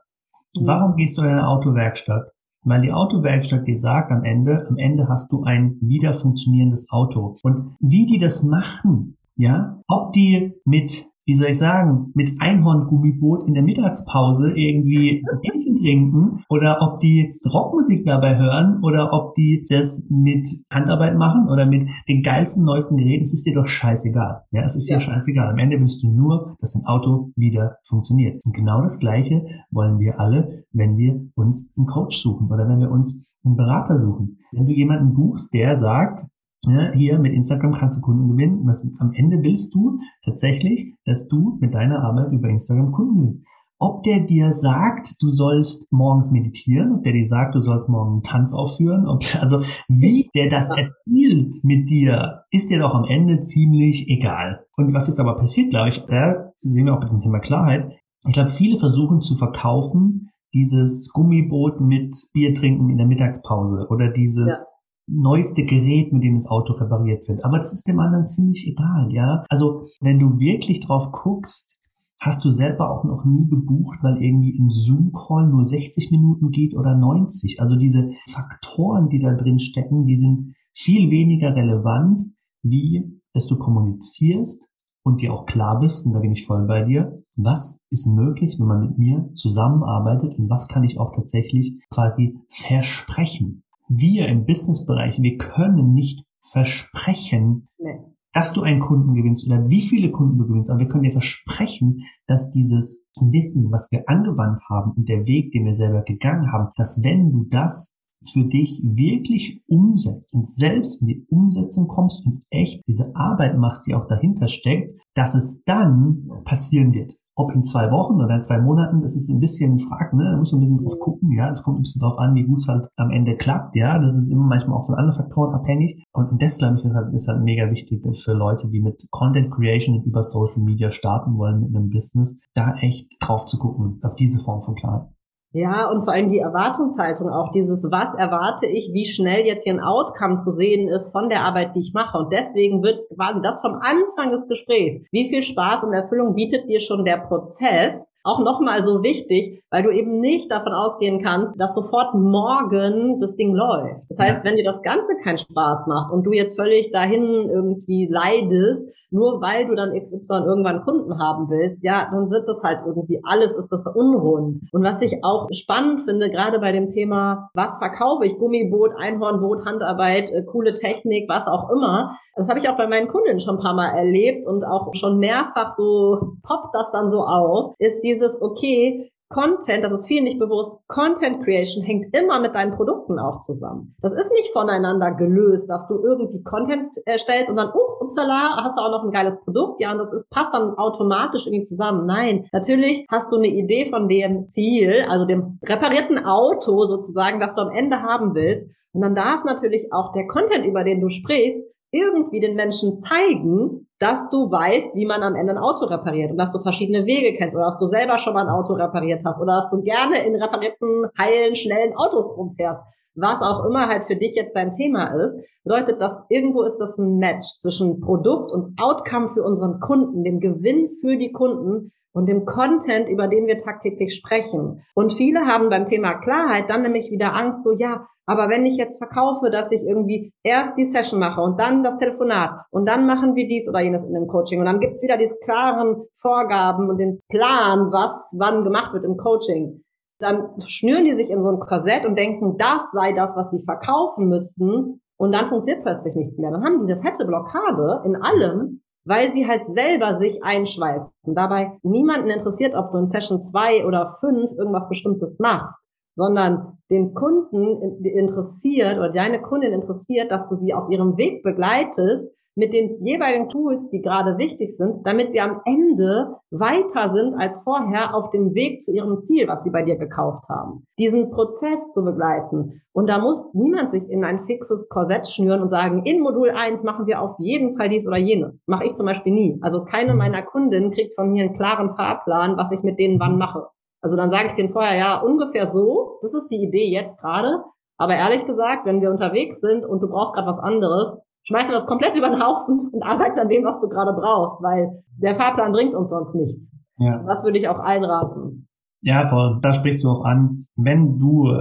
Mhm. 0.55 0.67
Warum 0.67 0.95
gehst 0.95 1.17
du 1.17 1.23
in 1.23 1.29
eine 1.29 1.47
Autowerkstatt? 1.47 2.31
Weil 2.63 2.81
die 2.81 2.93
Autowerkstatt 2.93 3.67
dir 3.67 3.77
sagt 3.77 4.11
am 4.11 4.23
Ende, 4.23 4.65
am 4.69 4.77
Ende 4.77 5.09
hast 5.09 5.31
du 5.31 5.43
ein 5.43 5.77
wieder 5.81 6.13
funktionierendes 6.13 6.91
Auto. 6.91 7.37
Und 7.41 7.75
wie 7.79 8.05
die 8.05 8.19
das 8.19 8.43
machen, 8.43 9.17
ja, 9.35 9.81
ob 9.87 10.13
die 10.13 10.53
mit 10.63 11.07
wie 11.25 11.35
soll 11.35 11.49
ich 11.49 11.57
sagen, 11.57 12.11
mit 12.13 12.41
Einhorngummiboot 12.41 13.47
in 13.47 13.53
der 13.53 13.63
Mittagspause 13.63 14.51
irgendwie 14.51 15.23
Bierchen 15.41 15.75
trinken 15.75 16.43
oder 16.49 16.81
ob 16.81 16.99
die 16.99 17.37
Rockmusik 17.45 18.05
dabei 18.05 18.37
hören 18.37 18.83
oder 18.83 19.13
ob 19.13 19.35
die 19.35 19.65
das 19.69 20.07
mit 20.09 20.47
Handarbeit 20.71 21.17
machen 21.17 21.47
oder 21.49 21.65
mit 21.65 21.89
den 22.07 22.23
geilsten, 22.23 22.65
neuesten 22.65 22.97
Geräten, 22.97 23.23
es 23.23 23.33
ist 23.33 23.45
dir 23.45 23.53
doch 23.53 23.67
scheißegal. 23.67 24.43
Ja, 24.51 24.63
es 24.63 24.75
ist 24.75 24.89
ja. 24.89 24.97
dir 24.97 25.01
scheißegal. 25.01 25.49
Am 25.49 25.57
Ende 25.57 25.79
willst 25.79 26.03
du 26.03 26.09
nur, 26.09 26.55
dass 26.59 26.73
dein 26.73 26.85
Auto 26.85 27.31
wieder 27.35 27.77
funktioniert. 27.85 28.41
Und 28.45 28.55
genau 28.55 28.81
das 28.81 28.99
Gleiche 28.99 29.45
wollen 29.71 29.99
wir 29.99 30.19
alle, 30.19 30.65
wenn 30.71 30.97
wir 30.97 31.27
uns 31.35 31.71
einen 31.77 31.85
Coach 31.85 32.17
suchen 32.17 32.51
oder 32.51 32.67
wenn 32.67 32.79
wir 32.79 32.91
uns 32.91 33.17
einen 33.43 33.55
Berater 33.57 33.97
suchen. 33.97 34.39
Wenn 34.51 34.65
du 34.65 34.73
jemanden 34.73 35.13
buchst, 35.13 35.53
der 35.53 35.77
sagt, 35.77 36.25
ja, 36.67 36.91
hier 36.93 37.19
mit 37.19 37.33
Instagram 37.33 37.73
kannst 37.73 37.97
du 37.97 38.01
Kunden 38.01 38.29
gewinnen. 38.29 38.61
Was, 38.65 38.87
am 38.99 39.11
Ende 39.13 39.43
willst 39.43 39.73
du 39.75 39.99
tatsächlich, 40.23 40.95
dass 41.05 41.27
du 41.27 41.57
mit 41.59 41.73
deiner 41.73 42.03
Arbeit 42.03 42.31
über 42.31 42.49
Instagram 42.49 42.91
Kunden 42.91 43.19
gewinnst. 43.19 43.45
Ob 43.79 44.03
der 44.03 44.21
dir 44.21 44.53
sagt, 44.53 45.21
du 45.21 45.27
sollst 45.27 45.91
morgens 45.91 46.31
meditieren, 46.31 46.93
ob 46.93 47.03
der 47.03 47.11
dir 47.11 47.25
sagt, 47.25 47.55
du 47.55 47.59
sollst 47.59 47.89
morgen 47.89 48.13
einen 48.13 48.23
Tanz 48.23 48.53
aufführen, 48.53 49.07
ob, 49.07 49.23
also 49.41 49.61
wie 49.89 50.29
der 50.33 50.47
das 50.47 50.69
erzielt 50.69 51.55
mit 51.63 51.89
dir, 51.89 52.43
ist 52.51 52.69
dir 52.69 52.79
doch 52.79 52.95
am 52.95 53.03
Ende 53.03 53.41
ziemlich 53.41 54.07
egal. 54.07 54.65
Und 54.77 54.93
was 54.93 55.09
ist 55.09 55.19
aber 55.19 55.35
passiert, 55.35 55.69
glaube 55.69 55.89
ich, 55.89 55.99
da 56.05 56.53
sehen 56.61 56.85
wir 56.85 56.93
auch 56.93 57.01
bei 57.01 57.09
dem 57.09 57.19
Thema 57.19 57.39
Klarheit. 57.39 57.91
Ich 58.25 58.33
glaube, 58.33 58.51
viele 58.51 58.79
versuchen 58.79 59.19
zu 59.19 59.35
verkaufen, 59.35 60.29
dieses 60.53 61.11
Gummiboot 61.11 61.81
mit 61.81 62.15
Bier 62.33 62.53
trinken 62.53 62.89
in 62.89 62.97
der 62.97 63.07
Mittagspause 63.07 63.87
oder 63.89 64.13
dieses 64.13 64.59
ja 64.59 64.65
neueste 65.07 65.65
Gerät, 65.65 66.13
mit 66.13 66.23
dem 66.23 66.35
das 66.35 66.47
Auto 66.47 66.73
repariert 66.73 67.27
wird. 67.27 67.43
Aber 67.43 67.59
das 67.59 67.73
ist 67.73 67.87
dem 67.87 67.99
anderen 67.99 68.27
ziemlich 68.27 68.67
egal, 68.67 69.09
ja. 69.11 69.43
Also, 69.49 69.87
wenn 69.99 70.19
du 70.19 70.39
wirklich 70.39 70.79
drauf 70.79 71.11
guckst, 71.11 71.81
hast 72.21 72.45
du 72.45 72.51
selber 72.51 72.89
auch 72.89 73.03
noch 73.03 73.25
nie 73.25 73.49
gebucht, 73.49 73.99
weil 74.01 74.21
irgendwie 74.21 74.57
ein 74.57 74.69
Zoom-Call 74.69 75.49
nur 75.49 75.65
60 75.65 76.09
Minuten 76.11 76.51
geht 76.51 76.73
oder 76.73 76.95
90. 76.95 77.59
Also 77.59 77.75
diese 77.75 78.11
Faktoren, 78.29 79.09
die 79.09 79.19
da 79.19 79.33
drin 79.33 79.59
stecken, 79.59 80.05
die 80.05 80.15
sind 80.15 80.55
viel 80.71 81.11
weniger 81.11 81.53
relevant, 81.53 82.23
wie 82.61 83.19
dass 83.33 83.47
du 83.47 83.57
kommunizierst 83.57 84.69
und 85.03 85.21
dir 85.21 85.33
auch 85.33 85.45
klar 85.45 85.79
bist, 85.79 86.05
und 86.05 86.13
da 86.13 86.19
bin 86.19 86.31
ich 86.31 86.45
voll 86.45 86.65
bei 86.65 86.83
dir, 86.83 87.23
was 87.35 87.87
ist 87.89 88.07
möglich, 88.07 88.57
wenn 88.59 88.67
man 88.67 88.81
mit 88.81 88.97
mir 88.97 89.29
zusammenarbeitet 89.33 90.37
und 90.37 90.49
was 90.49 90.67
kann 90.67 90.83
ich 90.83 90.99
auch 90.99 91.13
tatsächlich 91.13 91.79
quasi 91.89 92.37
versprechen 92.47 93.63
wir 93.97 94.27
im 94.27 94.45
Businessbereich, 94.45 95.21
wir 95.21 95.37
können 95.37 95.93
nicht 95.93 96.25
versprechen, 96.41 97.69
nee. 97.77 97.99
dass 98.33 98.53
du 98.53 98.61
einen 98.61 98.79
Kunden 98.79 99.13
gewinnst 99.13 99.47
oder 99.47 99.69
wie 99.69 99.81
viele 99.81 100.11
Kunden 100.11 100.37
du 100.37 100.47
gewinnst, 100.47 100.69
aber 100.69 100.79
wir 100.79 100.87
können 100.87 101.03
dir 101.03 101.11
versprechen, 101.11 102.03
dass 102.27 102.51
dieses 102.51 103.07
Wissen, 103.19 103.71
was 103.71 103.91
wir 103.91 104.07
angewandt 104.07 104.59
haben 104.69 104.91
und 104.91 105.07
der 105.07 105.27
Weg, 105.27 105.51
den 105.51 105.65
wir 105.65 105.75
selber 105.75 106.01
gegangen 106.03 106.51
haben, 106.51 106.69
dass 106.75 107.03
wenn 107.03 107.31
du 107.31 107.45
das 107.45 107.99
für 108.31 108.45
dich 108.45 108.81
wirklich 108.83 109.61
umsetzt 109.67 110.33
und 110.33 110.47
selbst 110.47 111.01
in 111.01 111.07
die 111.07 111.25
Umsetzung 111.29 111.87
kommst 111.87 112.25
und 112.25 112.43
echt 112.49 112.81
diese 112.87 113.15
Arbeit 113.15 113.57
machst, 113.57 113.85
die 113.85 113.95
auch 113.95 114.07
dahinter 114.07 114.47
steckt, 114.47 114.99
dass 115.13 115.35
es 115.35 115.63
dann 115.65 116.29
passieren 116.45 116.93
wird. 116.93 117.17
Ob 117.35 117.51
in 117.51 117.63
zwei 117.63 117.89
Wochen 117.89 118.21
oder 118.21 118.35
in 118.35 118.43
zwei 118.43 118.61
Monaten, 118.61 119.01
das 119.01 119.15
ist 119.15 119.29
ein 119.29 119.39
bisschen 119.39 119.79
Frag, 119.79 120.13
ne? 120.13 120.31
Da 120.31 120.37
muss 120.37 120.51
man 120.51 120.59
ein 120.59 120.63
bisschen 120.63 120.77
drauf 120.77 120.99
gucken, 120.99 121.31
ja. 121.31 121.49
Es 121.49 121.63
kommt 121.63 121.79
ein 121.79 121.81
bisschen 121.81 122.01
drauf 122.01 122.19
an, 122.19 122.35
wie 122.35 122.43
gut 122.43 122.59
es 122.59 122.67
halt 122.67 122.87
am 122.95 123.11
Ende 123.11 123.35
klappt, 123.35 123.75
ja. 123.75 123.97
Das 123.99 124.15
ist 124.15 124.29
immer 124.29 124.43
manchmal 124.45 124.77
auch 124.77 124.85
von 124.85 124.95
anderen 124.95 125.19
Faktoren 125.19 125.55
abhängig. 125.55 126.03
Und 126.13 126.41
das, 126.41 126.57
glaube 126.57 126.77
ich, 126.77 126.85
ist 126.85 126.95
halt, 126.95 127.13
ist 127.13 127.27
halt 127.27 127.43
mega 127.43 127.69
wichtig 127.69 128.01
für 128.23 128.33
Leute, 128.33 128.69
die 128.69 128.81
mit 128.81 129.07
Content 129.09 129.51
Creation 129.51 129.97
und 129.97 130.05
über 130.05 130.23
Social 130.23 130.63
Media 130.63 130.91
starten 130.91 131.37
wollen 131.37 131.61
mit 131.61 131.75
einem 131.75 131.89
Business, 131.89 132.37
da 132.53 132.75
echt 132.81 133.17
drauf 133.19 133.45
zu 133.45 133.57
gucken, 133.57 133.99
auf 134.03 134.15
diese 134.15 134.39
Form 134.39 134.61
von 134.61 134.75
Klarheit. 134.75 135.12
Ja, 135.55 135.87
und 135.91 136.03
vor 136.03 136.13
allem 136.13 136.29
die 136.29 136.39
Erwartungshaltung 136.39 137.29
auch, 137.29 137.51
dieses, 137.51 137.83
was 137.91 138.15
erwarte 138.15 138.65
ich, 138.65 138.91
wie 138.91 139.05
schnell 139.05 139.45
jetzt 139.45 139.63
hier 139.63 139.73
ein 139.73 139.79
Outcome 139.79 140.37
zu 140.37 140.51
sehen 140.51 140.89
ist 140.89 141.11
von 141.11 141.29
der 141.29 141.41
Arbeit, 141.45 141.75
die 141.75 141.79
ich 141.79 141.93
mache. 141.93 142.17
Und 142.17 142.33
deswegen 142.33 142.81
wird 142.81 143.07
quasi 143.15 143.39
das 143.41 143.61
vom 143.61 143.75
Anfang 143.75 144.31
des 144.31 144.47
Gesprächs, 144.47 145.05
wie 145.11 145.29
viel 145.29 145.43
Spaß 145.43 145.83
und 145.83 145.93
Erfüllung 145.93 146.33
bietet 146.33 146.67
dir 146.67 146.79
schon 146.79 147.05
der 147.05 147.17
Prozess, 147.17 148.13
auch 148.23 148.39
nochmal 148.39 148.83
so 148.83 149.03
wichtig, 149.03 149.61
weil 149.69 149.83
du 149.83 149.91
eben 149.91 150.19
nicht 150.21 150.49
davon 150.49 150.73
ausgehen 150.73 151.21
kannst, 151.21 151.59
dass 151.59 151.75
sofort 151.75 152.15
morgen 152.15 153.19
das 153.19 153.35
Ding 153.35 153.53
läuft. 153.53 154.01
Das 154.09 154.17
heißt, 154.17 154.45
wenn 154.45 154.55
dir 154.55 154.63
das 154.63 154.81
Ganze 154.81 155.13
keinen 155.23 155.37
Spaß 155.37 155.87
macht 155.87 156.11
und 156.11 156.23
du 156.23 156.31
jetzt 156.31 156.57
völlig 156.57 156.91
dahin 156.91 157.49
irgendwie 157.49 158.07
leidest, 158.09 158.87
nur 159.11 159.41
weil 159.41 159.67
du 159.67 159.75
dann 159.75 159.91
XY 159.91 160.45
irgendwann 160.45 160.83
Kunden 160.83 161.19
haben 161.19 161.49
willst, 161.49 161.83
ja, 161.83 162.07
dann 162.09 162.31
wird 162.31 162.47
das 162.47 162.63
halt 162.63 162.79
irgendwie, 162.85 163.19
alles 163.23 163.57
ist 163.57 163.71
das 163.71 163.85
unrund. 163.87 164.61
Und 164.71 164.83
was 164.83 165.01
ich 165.01 165.23
auch 165.23 165.42
spannend 165.51 166.01
finde, 166.01 166.29
gerade 166.29 166.59
bei 166.59 166.71
dem 166.71 166.89
Thema, 166.89 167.49
was 167.53 167.77
verkaufe 167.77 168.25
ich, 168.25 168.37
Gummiboot, 168.37 168.91
Einhornboot, 168.97 169.65
Handarbeit, 169.65 170.31
äh, 170.31 170.43
coole 170.43 170.75
Technik, 170.75 171.29
was 171.29 171.47
auch 171.47 171.69
immer, 171.69 172.17
das 172.35 172.49
habe 172.49 172.59
ich 172.59 172.69
auch 172.69 172.77
bei 172.77 172.87
meinen 172.87 173.07
Kunden 173.07 173.39
schon 173.39 173.57
ein 173.57 173.61
paar 173.61 173.75
Mal 173.75 173.89
erlebt 173.89 174.47
und 174.47 174.63
auch 174.63 174.93
schon 174.95 175.19
mehrfach 175.19 175.71
so 175.71 176.35
poppt 176.43 176.73
das 176.73 176.91
dann 176.91 177.11
so 177.11 177.23
auf, 177.23 177.75
ist 177.77 178.01
dieses, 178.01 178.41
okay, 178.41 179.11
Content, 179.33 179.83
das 179.83 179.91
ist 179.91 180.07
vielen 180.07 180.25
nicht 180.25 180.39
bewusst, 180.39 180.79
Content 180.87 181.43
Creation 181.43 181.83
hängt 181.83 182.15
immer 182.15 182.39
mit 182.39 182.53
deinen 182.53 182.75
Produkten 182.75 183.17
auch 183.19 183.39
zusammen. 183.39 183.95
Das 184.01 184.13
ist 184.13 184.31
nicht 184.31 184.53
voneinander 184.53 185.11
gelöst, 185.11 185.69
dass 185.69 185.87
du 185.87 185.95
irgendwie 185.95 186.43
Content 186.43 186.95
erstellst 187.05 187.49
und 187.49 187.57
dann, 187.57 187.69
uh, 187.69 188.03
upsala, 188.03 188.61
hast 188.63 188.77
du 188.77 188.81
auch 188.81 188.91
noch 188.91 189.03
ein 189.03 189.11
geiles 189.11 189.39
Produkt, 189.41 189.81
ja, 189.81 189.91
und 189.91 189.97
das 189.97 190.13
ist, 190.13 190.29
passt 190.29 190.53
dann 190.53 190.75
automatisch 190.77 191.47
irgendwie 191.47 191.63
zusammen. 191.63 192.05
Nein, 192.05 192.47
natürlich 192.51 193.05
hast 193.09 193.31
du 193.31 193.37
eine 193.37 193.47
Idee 193.47 193.89
von 193.89 194.07
dem 194.07 194.47
Ziel, 194.49 195.05
also 195.09 195.25
dem 195.25 195.59
reparierten 195.63 196.25
Auto 196.25 196.85
sozusagen, 196.85 197.39
das 197.39 197.55
du 197.55 197.61
am 197.61 197.71
Ende 197.71 198.01
haben 198.01 198.35
willst. 198.35 198.67
Und 198.93 199.01
dann 199.01 199.15
darf 199.15 199.43
natürlich 199.43 199.91
auch 199.91 200.13
der 200.13 200.27
Content, 200.27 200.65
über 200.65 200.83
den 200.83 201.01
du 201.01 201.09
sprichst, 201.09 201.59
irgendwie 201.93 202.39
den 202.39 202.55
Menschen 202.55 202.97
zeigen, 202.97 203.87
dass 203.99 204.29
du 204.31 204.51
weißt, 204.51 204.95
wie 204.95 205.05
man 205.05 205.21
am 205.21 205.35
Ende 205.35 205.53
ein 205.53 205.59
Auto 205.59 205.85
repariert 205.85 206.31
und 206.31 206.37
dass 206.37 206.51
du 206.51 206.59
verschiedene 206.59 207.05
Wege 207.05 207.37
kennst 207.37 207.55
oder 207.55 207.65
dass 207.65 207.79
du 207.79 207.85
selber 207.85 208.17
schon 208.17 208.33
mal 208.33 208.41
ein 208.41 208.49
Auto 208.49 208.73
repariert 208.73 209.21
hast 209.23 209.39
oder 209.39 209.57
dass 209.57 209.69
du 209.69 209.81
gerne 209.83 210.25
in 210.25 210.35
reparierten, 210.35 211.07
heilen, 211.17 211.55
schnellen 211.55 211.95
Autos 211.95 212.35
rumfährst. 212.35 212.81
Was 213.15 213.41
auch 213.41 213.65
immer 213.65 213.87
halt 213.87 214.05
für 214.05 214.15
dich 214.15 214.35
jetzt 214.35 214.55
dein 214.55 214.71
Thema 214.71 215.07
ist, 215.07 215.37
bedeutet, 215.63 216.01
dass 216.01 216.25
irgendwo 216.29 216.63
ist 216.63 216.77
das 216.77 216.97
ein 216.97 217.17
Match 217.17 217.47
zwischen 217.57 217.99
Produkt 218.01 218.51
und 218.51 218.79
Outcome 218.79 219.29
für 219.29 219.43
unseren 219.43 219.79
Kunden, 219.79 220.23
dem 220.23 220.39
Gewinn 220.39 220.89
für 221.01 221.17
die 221.17 221.31
Kunden 221.31 221.91
und 222.13 222.27
dem 222.27 222.45
Content, 222.45 223.09
über 223.09 223.27
den 223.27 223.47
wir 223.47 223.57
tagtäglich 223.57 224.15
sprechen. 224.15 224.83
Und 224.93 225.13
viele 225.13 225.45
haben 225.45 225.69
beim 225.69 225.85
Thema 225.85 226.13
Klarheit 226.15 226.69
dann 226.69 226.83
nämlich 226.83 227.09
wieder 227.11 227.33
Angst, 227.33 227.63
so 227.63 227.71
ja, 227.71 228.07
aber 228.25 228.47
wenn 228.47 228.65
ich 228.65 228.77
jetzt 228.77 228.99
verkaufe, 228.99 229.49
dass 229.49 229.71
ich 229.71 229.81
irgendwie 229.83 230.31
erst 230.43 230.77
die 230.77 230.85
Session 230.85 231.19
mache 231.19 231.41
und 231.41 231.59
dann 231.59 231.83
das 231.83 231.97
Telefonat 231.97 232.51
und 232.71 232.87
dann 232.87 233.05
machen 233.05 233.35
wir 233.35 233.47
dies 233.47 233.67
oder 233.67 233.81
jenes 233.81 234.05
in 234.05 234.13
dem 234.13 234.27
Coaching 234.27 234.59
und 234.59 234.65
dann 234.65 234.79
gibt's 234.79 235.03
wieder 235.03 235.17
diese 235.17 235.35
klaren 235.43 236.03
Vorgaben 236.15 236.89
und 236.89 236.99
den 236.99 237.19
Plan, 237.27 237.91
was 237.91 238.33
wann 238.37 238.63
gemacht 238.63 238.93
wird 238.93 239.03
im 239.03 239.17
Coaching, 239.17 239.82
dann 240.23 240.59
schnüren 240.65 241.05
die 241.05 241.15
sich 241.15 241.29
in 241.29 241.43
so 241.43 241.49
ein 241.49 241.59
Korsett 241.59 242.05
und 242.05 242.17
denken, 242.17 242.57
das 242.57 242.91
sei 242.91 243.13
das, 243.13 243.35
was 243.35 243.51
sie 243.51 243.63
verkaufen 243.63 244.27
müssen 244.29 245.01
und 245.17 245.31
dann 245.33 245.45
funktioniert 245.45 245.83
plötzlich 245.83 246.15
nichts 246.15 246.39
mehr. 246.39 246.51
Dann 246.51 246.63
haben 246.63 246.85
die 246.85 246.91
eine 246.91 247.01
fette 247.01 247.25
Blockade 247.25 248.01
in 248.05 248.15
allem 248.15 248.81
weil 249.05 249.33
sie 249.33 249.47
halt 249.47 249.67
selber 249.67 250.15
sich 250.15 250.43
einschweißen. 250.43 251.35
Dabei 251.35 251.77
niemanden 251.83 252.29
interessiert, 252.29 252.75
ob 252.75 252.91
du 252.91 252.99
in 252.99 253.07
Session 253.07 253.41
zwei 253.41 253.85
oder 253.85 254.15
fünf 254.19 254.51
irgendwas 254.57 254.87
Bestimmtes 254.87 255.39
machst, 255.39 255.77
sondern 256.15 256.77
den 256.89 257.13
Kunden 257.13 258.03
interessiert 258.05 258.97
oder 258.97 259.11
deine 259.11 259.41
Kundin 259.41 259.73
interessiert, 259.73 260.31
dass 260.31 260.49
du 260.49 260.55
sie 260.55 260.73
auf 260.73 260.89
ihrem 260.89 261.17
Weg 261.17 261.43
begleitest, 261.43 262.27
mit 262.55 262.73
den 262.73 263.03
jeweiligen 263.03 263.49
Tools, 263.49 263.89
die 263.89 264.01
gerade 264.01 264.37
wichtig 264.37 264.75
sind, 264.77 265.05
damit 265.07 265.31
sie 265.31 265.41
am 265.41 265.61
Ende 265.65 266.35
weiter 266.51 267.11
sind 267.13 267.35
als 267.35 267.63
vorher 267.63 268.15
auf 268.15 268.29
dem 268.29 268.53
Weg 268.53 268.81
zu 268.81 268.93
ihrem 268.93 269.21
Ziel, 269.21 269.47
was 269.47 269.63
sie 269.63 269.71
bei 269.71 269.81
dir 269.81 269.97
gekauft 269.97 270.47
haben. 270.49 270.85
Diesen 270.99 271.31
Prozess 271.31 271.91
zu 271.93 272.03
begleiten. 272.05 272.81
Und 272.91 273.07
da 273.07 273.17
muss 273.17 273.53
niemand 273.53 273.91
sich 273.91 274.07
in 274.09 274.23
ein 274.23 274.45
fixes 274.45 274.87
Korsett 274.89 275.27
schnüren 275.27 275.61
und 275.61 275.69
sagen, 275.69 276.03
in 276.05 276.21
Modul 276.21 276.51
1 276.51 276.83
machen 276.83 277.07
wir 277.07 277.21
auf 277.21 277.35
jeden 277.39 277.75
Fall 277.75 277.89
dies 277.89 278.07
oder 278.07 278.17
jenes. 278.17 278.63
Mache 278.67 278.85
ich 278.85 278.93
zum 278.93 279.07
Beispiel 279.07 279.33
nie. 279.33 279.57
Also 279.61 279.83
keine 279.83 280.13
meiner 280.13 280.43
Kundinnen 280.43 280.91
kriegt 280.91 281.15
von 281.15 281.31
mir 281.31 281.45
einen 281.45 281.57
klaren 281.57 281.95
Fahrplan, 281.95 282.55
was 282.57 282.71
ich 282.71 282.83
mit 282.83 282.99
denen 282.99 283.19
wann 283.19 283.37
mache. 283.37 283.67
Also 284.01 284.15
dann 284.15 284.29
sage 284.29 284.49
ich 284.49 284.53
denen 284.53 284.73
vorher, 284.73 284.97
ja, 284.97 285.19
ungefähr 285.21 285.65
so, 285.65 286.19
das 286.21 286.33
ist 286.33 286.49
die 286.49 286.61
Idee 286.61 286.89
jetzt 286.89 287.17
gerade. 287.19 287.63
Aber 287.97 288.15
ehrlich 288.15 288.45
gesagt, 288.45 288.85
wenn 288.85 289.01
wir 289.01 289.09
unterwegs 289.09 289.61
sind 289.61 289.85
und 289.85 290.01
du 290.01 290.09
brauchst 290.09 290.33
gerade 290.33 290.47
was 290.47 290.59
anderes, 290.59 291.17
schmeißt 291.43 291.69
du 291.69 291.73
das 291.73 291.85
komplett 291.85 292.15
über 292.15 292.29
den 292.29 292.43
Haufen 292.43 292.89
und 292.91 293.03
arbeite 293.03 293.41
an 293.41 293.49
dem, 293.49 293.63
was 293.63 293.79
du 293.79 293.87
gerade 293.89 294.13
brauchst, 294.13 294.61
weil 294.61 295.03
der 295.17 295.35
Fahrplan 295.35 295.71
bringt 295.71 295.95
uns 295.95 296.09
sonst 296.09 296.35
nichts. 296.35 296.75
Ja. 296.97 297.23
Das 297.23 297.43
würde 297.43 297.57
ich 297.57 297.67
auch 297.67 297.79
allen 297.79 298.03
raten. 298.03 298.67
Ja, 299.01 299.27
voll. 299.27 299.59
Da 299.61 299.73
sprichst 299.73 300.03
du 300.03 300.09
auch 300.09 300.23
an, 300.23 300.67
wenn 300.75 301.17
du 301.17 301.51